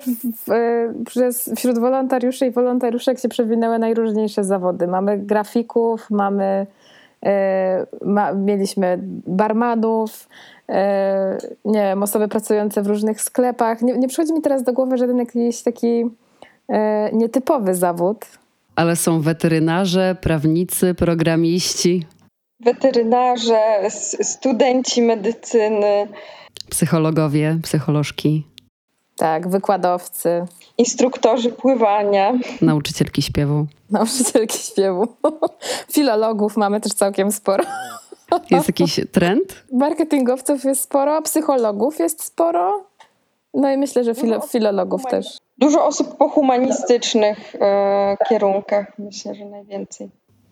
przez, 1.06 1.50
wśród 1.56 1.78
wolontariuszy 1.78 2.46
i 2.46 2.50
wolontariuszek 2.50 3.20
się 3.20 3.28
przewinęły 3.28 3.78
najróżniejsze 3.78 4.44
zawody. 4.44 4.86
Mamy 4.86 5.18
grafików, 5.18 6.10
mamy, 6.10 6.66
ma, 8.04 8.32
mieliśmy 8.32 8.98
barmanów, 9.26 10.28
e, 10.68 11.38
nie 11.64 11.80
wiem, 11.80 12.02
osoby 12.02 12.28
pracujące 12.28 12.82
w 12.82 12.86
różnych 12.86 13.22
sklepach. 13.22 13.82
Nie, 13.82 13.98
nie 13.98 14.08
przychodzi 14.08 14.32
mi 14.32 14.42
teraz 14.42 14.62
do 14.62 14.72
głowy 14.72 14.98
żaden 14.98 15.18
jakiś 15.18 15.62
taki 15.62 16.04
e, 16.68 17.10
nietypowy 17.12 17.74
zawód. 17.74 18.24
Ale 18.76 18.96
są 18.96 19.20
weterynarze, 19.20 20.16
prawnicy, 20.20 20.94
programiści. 20.94 22.06
Weterynarze, 22.60 23.90
studenci 24.22 25.02
medycyny. 25.02 26.08
Psychologowie, 26.70 27.58
psycholożki. 27.62 28.46
Tak, 29.16 29.48
wykładowcy. 29.48 30.46
Instruktorzy 30.78 31.50
pływania. 31.50 32.32
Nauczycielki 32.60 33.22
śpiewu. 33.22 33.66
Nauczycielki 33.90 34.58
śpiewu. 34.58 35.06
Filologów 35.94 36.56
mamy 36.56 36.80
też 36.80 36.92
całkiem 36.92 37.32
sporo. 37.32 37.64
Jest 38.50 38.68
jakiś 38.68 39.00
trend? 39.12 39.64
Marketingowców 39.72 40.64
jest 40.64 40.82
sporo, 40.82 41.22
psychologów 41.22 41.98
jest 41.98 42.24
sporo. 42.24 42.84
No 43.54 43.72
i 43.72 43.76
myślę, 43.76 44.04
że 44.04 44.14
filo 44.14 44.40
filologów 44.40 45.02
też. 45.10 45.26
Dużo 45.58 45.86
osób 45.86 46.16
po 46.16 46.28
humanistycznych 46.28 47.56
e, 47.60 48.16
kierunkach, 48.28 48.92
myślę, 48.98 49.34
że 49.34 49.44
najwięcej. 49.44 50.10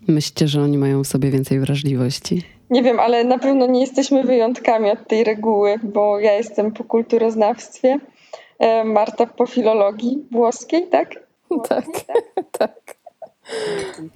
Myślicie, 0.08 0.48
że 0.48 0.62
oni 0.62 0.78
mają 0.78 1.04
w 1.04 1.06
sobie 1.06 1.30
więcej 1.30 1.60
wrażliwości? 1.60 2.42
Nie 2.70 2.82
wiem, 2.82 3.00
ale 3.00 3.24
na 3.24 3.38
pewno 3.38 3.66
nie 3.66 3.80
jesteśmy 3.80 4.22
wyjątkami 4.22 4.90
od 4.90 5.08
tej 5.08 5.24
reguły, 5.24 5.78
bo 5.82 6.20
ja 6.20 6.32
jestem 6.32 6.72
po 6.72 6.84
kulturoznawstwie 6.84 7.98
Marta 8.84 9.26
po 9.26 9.46
filologii 9.46 10.18
włoskiej, 10.30 10.88
tak? 10.90 11.14
Tak, 11.68 11.86
tak. 12.58 12.96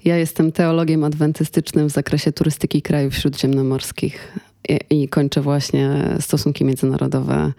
Ja 0.05 0.17
jestem 0.17 0.51
teologiem 0.51 1.03
adwentystycznym 1.03 1.87
w 1.89 1.91
zakresie 1.91 2.31
turystyki 2.31 2.81
krajów 2.81 3.15
śródziemnomorskich 3.15 4.37
i, 4.69 5.03
i 5.03 5.09
kończę 5.09 5.41
właśnie 5.41 6.03
stosunki 6.19 6.65
międzynarodowe. 6.65 7.53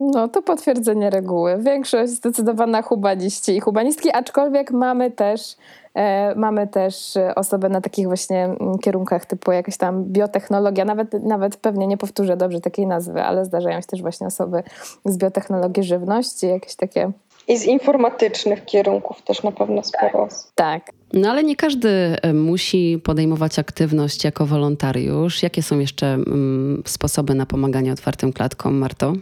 No 0.00 0.28
to 0.28 0.42
potwierdzenie 0.42 1.10
reguły. 1.10 1.58
Większość 1.58 2.12
zdecydowana 2.12 2.82
humaniści 2.82 3.56
i 3.56 3.60
humanistki, 3.60 4.10
aczkolwiek 4.12 4.70
mamy 4.70 5.10
też 5.10 5.56
E, 5.96 6.34
mamy 6.34 6.66
też 6.66 7.16
e, 7.16 7.34
osoby 7.34 7.68
na 7.68 7.80
takich 7.80 8.06
właśnie 8.06 8.44
mm, 8.44 8.78
kierunkach 8.78 9.26
typu 9.26 9.52
jakaś 9.52 9.76
tam 9.76 10.04
biotechnologia, 10.04 10.84
nawet, 10.84 11.12
nawet 11.12 11.56
pewnie 11.56 11.86
nie 11.86 11.96
powtórzę 11.96 12.36
dobrze 12.36 12.60
takiej 12.60 12.86
nazwy, 12.86 13.22
ale 13.22 13.44
zdarzają 13.44 13.80
się 13.80 13.86
też 13.86 14.02
właśnie 14.02 14.26
osoby 14.26 14.62
z 15.04 15.16
biotechnologii 15.16 15.82
żywności, 15.82 16.46
jakieś 16.46 16.74
takie 16.74 17.12
i 17.48 17.58
z 17.58 17.64
informatycznych 17.64 18.64
kierunków 18.64 19.22
też 19.22 19.42
na 19.42 19.52
pewno 19.52 19.82
sporo. 19.82 20.28
Tak. 20.54 20.90
No 21.12 21.30
ale 21.30 21.44
nie 21.44 21.56
każdy 21.56 21.88
e, 21.88 22.32
musi 22.32 23.00
podejmować 23.04 23.58
aktywność 23.58 24.24
jako 24.24 24.46
wolontariusz. 24.46 25.42
Jakie 25.42 25.62
są 25.62 25.78
jeszcze 25.78 26.06
mm, 26.06 26.82
sposoby 26.86 27.34
na 27.34 27.46
pomaganie 27.46 27.92
otwartym 27.92 28.32
klatkom, 28.32 28.78
Marto? 28.78 29.12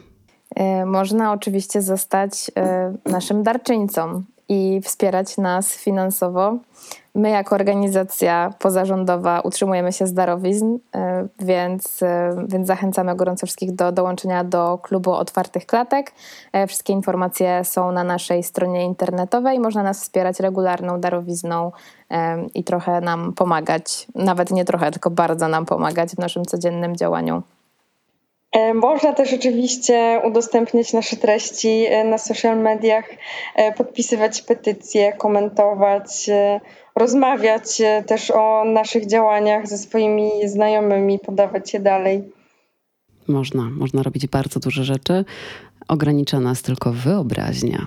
Można 0.87 1.33
oczywiście 1.33 1.83
zostać 1.83 2.51
naszym 3.07 3.43
darczyńcą 3.43 4.23
i 4.49 4.81
wspierać 4.85 5.37
nas 5.39 5.75
finansowo. 5.75 6.59
My, 7.15 7.31
jako 7.31 7.55
organizacja 7.55 8.51
pozarządowa, 8.59 9.41
utrzymujemy 9.41 9.93
się 9.93 10.07
z 10.07 10.15
darowizn, 10.15 10.79
e, 10.95 11.29
więc, 11.41 12.03
e, 12.03 12.37
więc 12.49 12.67
zachęcamy 12.67 13.17
gorąco 13.17 13.47
wszystkich 13.47 13.73
do 13.73 13.93
dołączenia 13.93 14.45
do 14.45 14.79
klubu 14.83 15.13
otwartych 15.13 15.67
klatek. 15.67 16.13
E, 16.53 16.67
wszystkie 16.67 16.93
informacje 16.93 17.65
są 17.65 17.93
na 17.93 18.05
naszej 18.05 18.43
stronie 18.43 18.85
internetowej. 18.85 19.61
Można 19.61 19.83
nas 19.83 20.01
wspierać 20.03 20.41
regularną 20.41 21.01
darowizną 21.01 21.73
i 22.55 22.65
trochę 22.65 23.01
nam 23.01 23.33
pomagać. 23.33 24.07
Nawet 24.15 24.51
nie 24.51 24.65
trochę, 24.65 24.91
tylko 24.91 25.11
bardzo 25.11 25.49
nam 25.49 25.67
pomagać 25.67 26.11
w 26.11 26.19
naszym 26.19 26.45
codziennym 26.45 26.97
działaniu. 26.97 27.43
E, 28.55 28.75
można 28.75 29.13
też 29.13 29.33
oczywiście 29.33 30.21
udostępniać 30.25 30.93
nasze 30.93 31.17
treści 31.17 31.85
e, 31.89 32.05
na 32.05 32.19
social 32.19 32.59
mediach, 32.59 33.05
e, 33.55 33.73
podpisywać 33.73 34.43
petycje, 34.43 35.13
komentować, 35.13 36.31
rozmawiać 36.97 37.83
też 38.07 38.31
o 38.31 38.65
naszych 38.65 39.07
działaniach 39.07 39.69
ze 39.69 39.79
swoimi 39.79 40.31
znajomymi, 40.47 41.19
podawać 41.19 41.75
je 41.75 41.81
dalej. 41.81 42.23
Można, 43.29 43.71
można 43.71 44.03
robić 44.03 44.27
bardzo 44.27 44.61
duże 44.61 44.85
rzeczy. 44.85 45.25
Ogranicza 45.89 46.41
nas 46.41 46.63
tylko 46.63 46.93
wyobraźnia. 46.93 47.87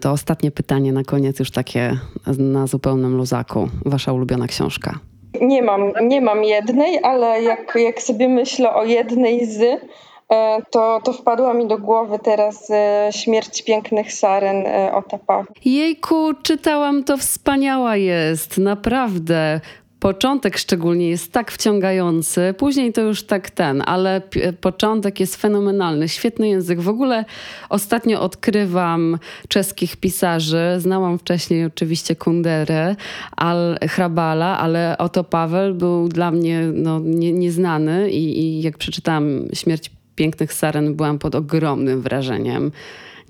To 0.00 0.12
ostatnie 0.12 0.50
pytanie 0.50 0.92
na 0.92 1.04
koniec, 1.04 1.38
już 1.38 1.50
takie 1.50 1.98
na 2.38 2.66
zupełnym 2.66 3.16
luzaku. 3.16 3.68
Wasza 3.84 4.12
ulubiona 4.12 4.46
książka. 4.46 5.09
Nie 5.40 5.62
mam, 5.62 5.92
nie 6.02 6.20
mam 6.20 6.44
jednej, 6.44 6.98
ale 7.02 7.42
jak, 7.42 7.74
jak 7.74 8.02
sobie 8.02 8.28
myślę 8.28 8.74
o 8.74 8.84
jednej 8.84 9.46
z, 9.46 9.62
e, 9.62 10.62
to, 10.70 11.00
to 11.04 11.12
wpadła 11.12 11.54
mi 11.54 11.66
do 11.66 11.78
głowy 11.78 12.18
teraz 12.18 12.70
e, 12.70 13.08
Śmierć 13.12 13.62
pięknych 13.62 14.12
saren 14.12 14.66
e, 14.66 14.92
Otapa. 14.94 15.44
Jejku, 15.64 16.34
czytałam 16.42 17.04
to, 17.04 17.16
wspaniała 17.16 17.96
jest, 17.96 18.58
naprawdę. 18.58 19.60
Początek 20.00 20.58
szczególnie 20.58 21.08
jest 21.08 21.32
tak 21.32 21.50
wciągający, 21.50 22.54
później 22.58 22.92
to 22.92 23.00
już 23.00 23.22
tak 23.22 23.50
ten, 23.50 23.82
ale 23.86 24.22
początek 24.60 25.20
jest 25.20 25.36
fenomenalny, 25.36 26.08
świetny 26.08 26.48
język. 26.48 26.80
W 26.80 26.88
ogóle 26.88 27.24
ostatnio 27.68 28.20
odkrywam 28.20 29.18
czeskich 29.48 29.96
pisarzy. 29.96 30.64
Znałam 30.78 31.18
wcześniej 31.18 31.64
oczywiście 31.64 32.16
Kunderę, 32.16 32.96
Al 33.36 33.78
Hrabala, 33.88 34.58
ale 34.58 34.98
oto 34.98 35.24
Paweł 35.24 35.74
był 35.74 36.08
dla 36.08 36.30
mnie 36.30 36.62
no, 36.74 37.00
nie, 37.04 37.32
nieznany 37.32 38.10
i, 38.10 38.38
i 38.38 38.62
jak 38.62 38.78
przeczytałam 38.78 39.48
Śmierć 39.54 39.90
pięknych 40.14 40.52
saren, 40.52 40.94
byłam 40.94 41.18
pod 41.18 41.34
ogromnym 41.34 42.02
wrażeniem. 42.02 42.72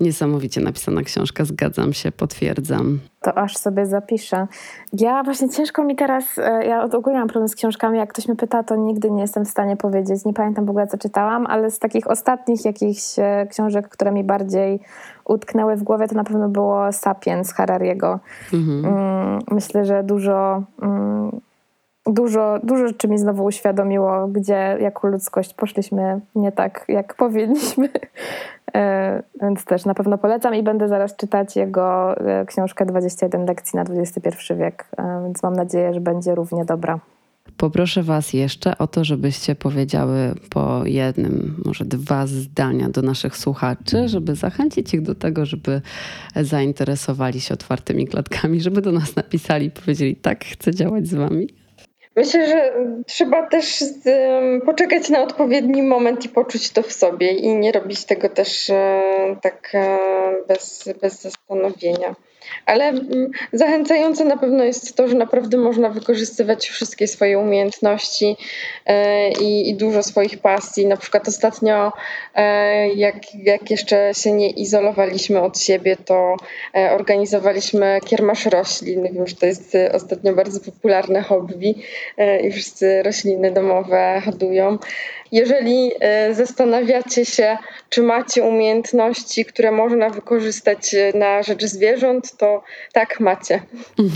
Niesamowicie 0.01 0.61
napisana 0.61 1.01
książka, 1.01 1.45
zgadzam 1.45 1.93
się, 1.93 2.11
potwierdzam. 2.11 2.99
To 3.21 3.37
aż 3.37 3.57
sobie 3.57 3.85
zapiszę. 3.85 4.47
Ja 4.93 5.23
właśnie 5.23 5.49
ciężko 5.49 5.83
mi 5.83 5.95
teraz, 5.95 6.37
e, 6.37 6.65
ja 6.65 6.83
ogólnie 6.83 7.19
mam 7.19 7.27
problem 7.27 7.47
z 7.47 7.55
książkami, 7.55 7.97
jak 7.97 8.09
ktoś 8.09 8.27
mnie 8.27 8.37
pyta, 8.37 8.63
to 8.63 8.75
nigdy 8.75 9.11
nie 9.11 9.21
jestem 9.21 9.45
w 9.45 9.49
stanie 9.49 9.77
powiedzieć. 9.77 10.25
Nie 10.25 10.33
pamiętam 10.33 10.65
w 10.65 10.69
ogóle, 10.69 10.87
co 10.87 10.97
czytałam, 10.97 11.47
ale 11.47 11.71
z 11.71 11.79
takich 11.79 12.07
ostatnich 12.07 12.65
jakichś 12.65 13.19
e, 13.19 13.47
książek, 13.49 13.89
które 13.89 14.11
mi 14.11 14.23
bardziej 14.23 14.79
utknęły 15.25 15.75
w 15.75 15.83
głowie, 15.83 16.07
to 16.07 16.15
na 16.15 16.23
pewno 16.23 16.49
było 16.49 16.91
Sapiens 16.91 17.53
Harariego. 17.53 18.19
Mhm. 18.53 18.85
Mm, 18.85 19.39
myślę, 19.51 19.85
że 19.85 20.03
dużo 20.03 20.63
mm, 20.81 21.41
dużo, 22.05 22.59
dużo 22.63 22.87
rzeczy 22.87 23.07
mi 23.07 23.17
znowu 23.17 23.43
uświadomiło, 23.43 24.27
gdzie 24.27 24.77
jako 24.79 25.07
ludzkość 25.07 25.53
poszliśmy 25.53 26.21
nie 26.35 26.51
tak, 26.51 26.85
jak 26.87 27.15
powinniśmy. 27.15 27.89
E, 28.75 29.23
więc 29.41 29.65
też 29.65 29.85
na 29.85 29.93
pewno 29.93 30.17
polecam 30.17 30.55
i 30.55 30.63
będę 30.63 30.87
zaraz 30.87 31.15
czytać 31.15 31.55
jego 31.55 32.17
e, 32.17 32.45
książkę 32.45 32.85
21 32.85 33.45
lekcji 33.45 33.77
na 33.77 33.83
XXI 33.83 34.53
wiek, 34.55 34.85
e, 34.97 35.21
więc 35.23 35.43
mam 35.43 35.53
nadzieję, 35.53 35.93
że 35.93 36.01
będzie 36.01 36.35
równie 36.35 36.65
dobra. 36.65 36.99
Poproszę 37.57 38.03
Was 38.03 38.33
jeszcze 38.33 38.77
o 38.77 38.87
to, 38.87 39.03
żebyście 39.03 39.55
powiedziały 39.55 40.33
po 40.49 40.81
jednym, 40.85 41.55
może 41.65 41.85
dwa 41.85 42.27
zdania 42.27 42.89
do 42.89 43.01
naszych 43.01 43.37
słuchaczy, 43.37 44.07
żeby 44.07 44.35
zachęcić 44.35 44.93
ich 44.93 45.01
do 45.01 45.15
tego, 45.15 45.45
żeby 45.45 45.81
zainteresowali 46.35 47.41
się 47.41 47.53
otwartymi 47.53 48.07
klatkami, 48.07 48.61
żeby 48.61 48.81
do 48.81 48.91
nas 48.91 49.15
napisali 49.15 49.71
powiedzieli: 49.71 50.15
Tak, 50.15 50.45
chcę 50.45 50.75
działać 50.75 51.07
z 51.07 51.13
Wami. 51.13 51.60
Myślę, 52.15 52.47
że 52.47 52.73
trzeba 53.05 53.47
też 53.47 53.83
poczekać 54.65 55.09
na 55.09 55.21
odpowiedni 55.21 55.83
moment 55.83 56.25
i 56.25 56.29
poczuć 56.29 56.69
to 56.69 56.83
w 56.83 56.93
sobie 56.93 57.31
i 57.31 57.55
nie 57.55 57.71
robić 57.71 58.05
tego 58.05 58.29
też 58.29 58.69
e, 58.69 59.01
tak 59.41 59.69
e, 59.73 59.97
bez, 60.47 60.89
bez 61.01 61.21
zastanowienia. 61.21 62.15
Ale 62.65 62.85
mm, 62.85 63.31
zachęcające 63.53 64.25
na 64.25 64.37
pewno 64.37 64.63
jest 64.63 64.95
to, 64.95 65.07
że 65.07 65.15
naprawdę 65.15 65.57
można 65.57 65.89
wykorzystywać 65.89 66.69
wszystkie 66.69 67.07
swoje 67.07 67.39
umiejętności 67.39 68.37
e, 68.85 69.29
i, 69.31 69.69
i 69.69 69.75
dużo 69.75 70.03
swoich 70.03 70.37
pasji. 70.37 70.85
Na 70.85 70.97
przykład 70.97 71.27
ostatnio, 71.27 71.91
e, 72.35 72.89
jak, 72.89 73.35
jak 73.35 73.71
jeszcze 73.71 74.11
się 74.13 74.31
nie 74.31 74.49
izolowaliśmy 74.49 75.41
od 75.41 75.59
siebie, 75.59 75.97
to 76.05 76.35
e, 76.75 76.91
organizowaliśmy 76.91 77.99
kiermasz 78.05 78.45
roślin. 78.45 79.03
Wiem, 79.13 79.27
że 79.27 79.35
to 79.35 79.45
jest 79.45 79.77
ostatnio 79.93 80.33
bardzo 80.33 80.59
popularne 80.71 81.21
hobby 81.21 81.75
i 82.43 82.51
wszyscy 82.51 83.03
rośliny 83.03 83.51
domowe 83.51 84.21
hodują. 84.25 84.77
Jeżeli 85.31 85.91
zastanawiacie 86.31 87.25
się, 87.25 87.57
czy 87.89 88.03
macie 88.03 88.43
umiejętności, 88.43 89.45
które 89.45 89.71
można 89.71 90.09
wykorzystać 90.09 90.95
na 91.13 91.43
rzecz 91.43 91.65
zwierząt, 91.65 92.37
to 92.37 92.63
tak 92.93 93.19
macie. 93.19 93.61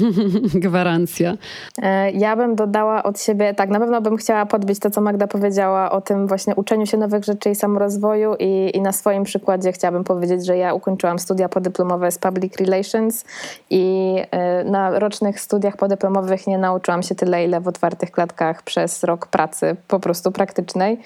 Gwarancja. 0.66 1.38
E, 1.82 2.12
ja 2.12 2.36
bym 2.36 2.56
dodała 2.56 3.04
od 3.04 3.22
siebie, 3.22 3.54
tak, 3.54 3.70
na 3.70 3.80
pewno 3.80 4.02
bym 4.02 4.18
chciała 4.18 4.46
podbić 4.46 4.80
to, 4.80 4.90
co 4.90 5.02
Magda 5.02 5.28
powiedziała 5.28 5.92
o 5.92 6.02
tym 6.02 6.28
właśnie 6.28 6.56
uczeniu 6.56 6.86
się 6.86 6.98
nowych 6.98 7.24
rzeczy 7.24 7.50
i 7.50 7.56
samorozwoju 7.56 8.36
i, 8.40 8.72
i 8.74 8.82
na 8.82 8.92
swoim 8.92 9.24
przykładzie 9.24 9.72
chciałabym 9.72 10.04
powiedzieć, 10.04 10.46
że 10.46 10.58
ja 10.58 10.74
ukończyłam 10.74 11.20
studia 11.20 11.50
podyplomowe 11.50 12.12
z 12.12 12.18
Public 12.18 12.58
Relations 12.58 13.26
i 13.70 14.16
e, 14.32 14.64
na 14.64 15.00
rocznych 15.00 15.40
studiach 15.40 15.78
podyplomowych 15.78 16.48
nie 16.48 16.58
nauczyłam 16.58 17.04
się 17.04 17.16
tyle, 17.16 17.46
ile 17.46 17.62
w 17.62 17.68
otwartych 17.68 18.12
klatkach 18.12 18.64
przez 18.64 19.04
rok 19.04 19.28
pracy 19.28 19.76
po 19.88 20.00
prostu 20.00 20.32
praktycznej. 20.32 20.98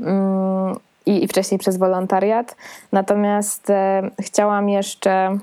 Mm, 0.00 0.76
i, 1.06 1.24
i 1.24 1.28
wcześniej 1.28 1.58
przez 1.58 1.76
wolontariat. 1.76 2.56
Natomiast 2.92 3.70
e, 3.70 4.10
chciałam 4.20 4.68
jeszcze 4.68 5.38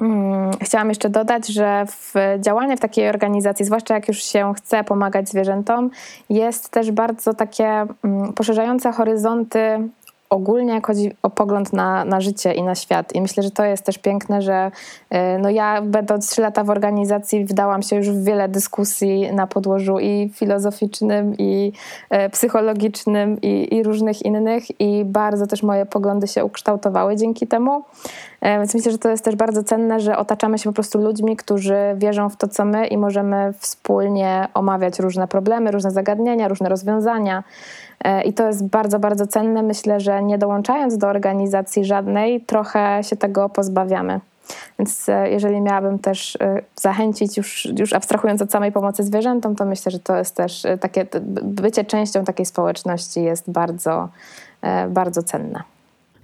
mm, 0.00 0.50
Chciałam 0.62 0.88
jeszcze 0.88 1.10
dodać, 1.10 1.46
że 1.46 1.84
w 1.86 2.14
działanie 2.38 2.76
w 2.76 2.80
takiej 2.80 3.08
organizacji, 3.08 3.64
zwłaszcza 3.64 3.94
jak 3.94 4.08
już 4.08 4.22
się 4.22 4.54
chce 4.56 4.84
pomagać 4.84 5.28
zwierzętom, 5.28 5.90
jest 6.30 6.68
też 6.68 6.90
bardzo 6.90 7.34
takie 7.34 7.86
mm, 8.04 8.32
poszerzające 8.32 8.92
horyzonty 8.92 9.88
ogólnie 10.30 10.74
jak 10.74 10.86
chodzi 10.86 11.12
o 11.22 11.30
pogląd 11.30 11.72
na, 11.72 12.04
na 12.04 12.20
życie 12.20 12.52
i 12.52 12.62
na 12.62 12.74
świat. 12.74 13.14
I 13.14 13.20
myślę, 13.20 13.42
że 13.42 13.50
to 13.50 13.64
jest 13.64 13.84
też 13.84 13.98
piękne, 13.98 14.42
że 14.42 14.70
y, 15.14 15.16
no 15.38 15.50
ja 15.50 15.82
będąc 15.82 16.30
trzy 16.30 16.42
lata 16.42 16.64
w 16.64 16.70
organizacji 16.70 17.44
wdałam 17.44 17.82
się 17.82 17.96
już 17.96 18.10
w 18.10 18.24
wiele 18.24 18.48
dyskusji 18.48 19.32
na 19.32 19.46
podłożu 19.46 19.98
i 19.98 20.30
filozoficznym, 20.34 21.34
i 21.38 21.72
y, 22.26 22.30
psychologicznym, 22.30 23.40
i, 23.42 23.74
i 23.74 23.82
różnych 23.82 24.24
innych 24.24 24.80
i 24.80 25.04
bardzo 25.04 25.46
też 25.46 25.62
moje 25.62 25.86
poglądy 25.86 26.26
się 26.26 26.44
ukształtowały 26.44 27.16
dzięki 27.16 27.46
temu. 27.46 27.78
Y, 27.78 27.82
więc 28.40 28.74
myślę, 28.74 28.92
że 28.92 28.98
to 28.98 29.10
jest 29.10 29.24
też 29.24 29.36
bardzo 29.36 29.64
cenne, 29.64 30.00
że 30.00 30.16
otaczamy 30.16 30.58
się 30.58 30.64
po 30.64 30.74
prostu 30.74 30.98
ludźmi, 30.98 31.36
którzy 31.36 31.76
wierzą 31.96 32.28
w 32.28 32.36
to, 32.36 32.48
co 32.48 32.64
my 32.64 32.86
i 32.86 32.98
możemy 32.98 33.52
wspólnie 33.58 34.48
omawiać 34.54 34.98
różne 34.98 35.28
problemy, 35.28 35.70
różne 35.70 35.90
zagadnienia, 35.90 36.48
różne 36.48 36.68
rozwiązania. 36.68 37.44
E, 38.04 38.22
I 38.22 38.32
to 38.32 38.46
jest 38.46 38.66
bardzo, 38.66 38.98
bardzo 38.98 39.26
cenne. 39.26 39.62
Myślę, 39.62 40.00
że 40.00 40.22
nie 40.22 40.38
dołączając 40.38 40.98
do 40.98 41.08
organizacji 41.08 41.84
żadnej, 41.84 42.40
trochę 42.40 43.00
się 43.02 43.16
tego 43.16 43.48
pozbawiamy. 43.48 44.20
Więc 44.78 45.08
e, 45.08 45.30
jeżeli 45.30 45.60
miałabym 45.60 45.98
też 45.98 46.36
e, 46.40 46.62
zachęcić, 46.76 47.36
już, 47.36 47.68
już 47.78 47.92
abstrahując 47.92 48.42
od 48.42 48.52
samej 48.52 48.72
pomocy 48.72 49.04
zwierzętom, 49.04 49.56
to 49.56 49.64
myślę, 49.64 49.92
że 49.92 49.98
to 49.98 50.16
jest 50.16 50.36
też 50.36 50.66
takie, 50.80 51.06
bycie 51.42 51.84
częścią 51.84 52.24
takiej 52.24 52.46
społeczności 52.46 53.22
jest 53.22 53.50
bardzo, 53.50 54.08
bardzo 54.88 55.22
cenne. 55.22 55.62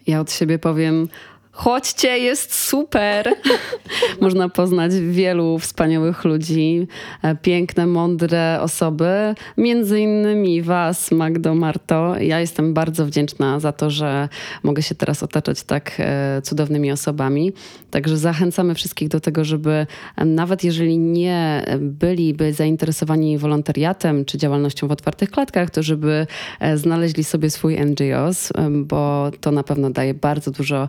Ja 0.06 0.20
od 0.20 0.32
siebie 0.32 0.58
powiem, 0.58 1.08
Chodźcie, 1.56 2.18
jest 2.18 2.54
super. 2.54 3.34
Można 4.20 4.48
poznać 4.48 4.92
wielu 4.94 5.58
wspaniałych 5.58 6.24
ludzi, 6.24 6.86
e, 7.22 7.36
piękne, 7.36 7.86
mądre 7.86 8.58
osoby, 8.60 9.34
między 9.56 10.00
innymi 10.00 10.62
Was, 10.62 11.10
Magdo, 11.10 11.54
Marto. 11.54 12.18
Ja 12.20 12.40
jestem 12.40 12.74
bardzo 12.74 13.06
wdzięczna 13.06 13.60
za 13.60 13.72
to, 13.72 13.90
że 13.90 14.28
mogę 14.62 14.82
się 14.82 14.94
teraz 14.94 15.22
otaczać 15.22 15.62
tak 15.62 15.92
e, 15.98 16.42
cudownymi 16.42 16.92
osobami. 16.92 17.52
Także 17.90 18.18
zachęcamy 18.18 18.74
wszystkich 18.74 19.08
do 19.08 19.20
tego, 19.20 19.44
żeby 19.44 19.86
e, 20.16 20.24
nawet 20.24 20.64
jeżeli 20.64 20.98
nie 20.98 21.64
byliby 21.80 22.52
zainteresowani 22.52 23.38
wolontariatem 23.38 24.24
czy 24.24 24.38
działalnością 24.38 24.88
w 24.88 24.92
otwartych 24.92 25.30
klatkach, 25.30 25.70
to 25.70 25.82
żeby 25.82 26.26
znaleźli 26.74 27.24
sobie 27.24 27.50
swój 27.50 27.76
NGOs, 27.80 28.52
bo 28.70 29.30
to 29.40 29.50
na 29.50 29.62
pewno 29.62 29.90
daje 29.90 30.14
bardzo 30.14 30.50
dużo 30.50 30.88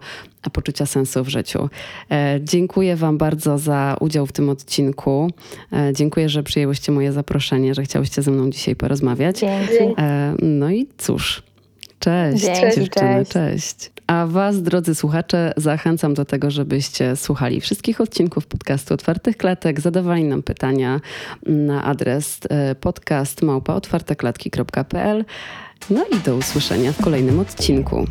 poczucia 0.49 0.85
sensu 0.85 1.23
w 1.23 1.27
życiu. 1.29 1.69
E, 2.11 2.39
dziękuję 2.43 2.95
Wam 2.95 3.17
bardzo 3.17 3.57
za 3.57 3.97
udział 3.99 4.25
w 4.25 4.31
tym 4.31 4.49
odcinku. 4.49 5.31
E, 5.73 5.93
dziękuję, 5.93 6.29
że 6.29 6.43
przyjęłyście 6.43 6.91
moje 6.91 7.11
zaproszenie, 7.11 7.73
że 7.73 7.83
chciałyście 7.83 8.21
ze 8.21 8.31
mną 8.31 8.49
dzisiaj 8.49 8.75
porozmawiać. 8.75 9.39
Dzięki. 9.39 9.73
E, 9.97 10.35
no 10.41 10.71
i 10.71 10.87
cóż, 10.97 11.43
cześć 11.99 12.43
Dzięki, 12.43 12.61
dziewczyny, 12.61 13.25
cześć. 13.25 13.31
cześć. 13.31 13.91
A 14.07 14.27
Was, 14.27 14.61
drodzy 14.61 14.95
słuchacze, 14.95 15.53
zachęcam 15.57 16.13
do 16.13 16.25
tego, 16.25 16.51
żebyście 16.51 17.15
słuchali 17.15 17.61
wszystkich 17.61 18.01
odcinków 18.01 18.47
podcastu 18.47 18.93
Otwartych 18.93 19.37
Klatek, 19.37 19.79
zadawali 19.79 20.23
nam 20.23 20.43
pytania 20.43 21.01
na 21.45 21.83
adres 21.83 22.39
podcast 22.81 23.41
małpaotwarteklatki.pl. 23.41 25.25
No 25.89 26.05
i 26.11 26.19
do 26.25 26.35
usłyszenia 26.35 26.93
w 26.93 27.01
kolejnym 27.01 27.39
odcinku. 27.39 28.05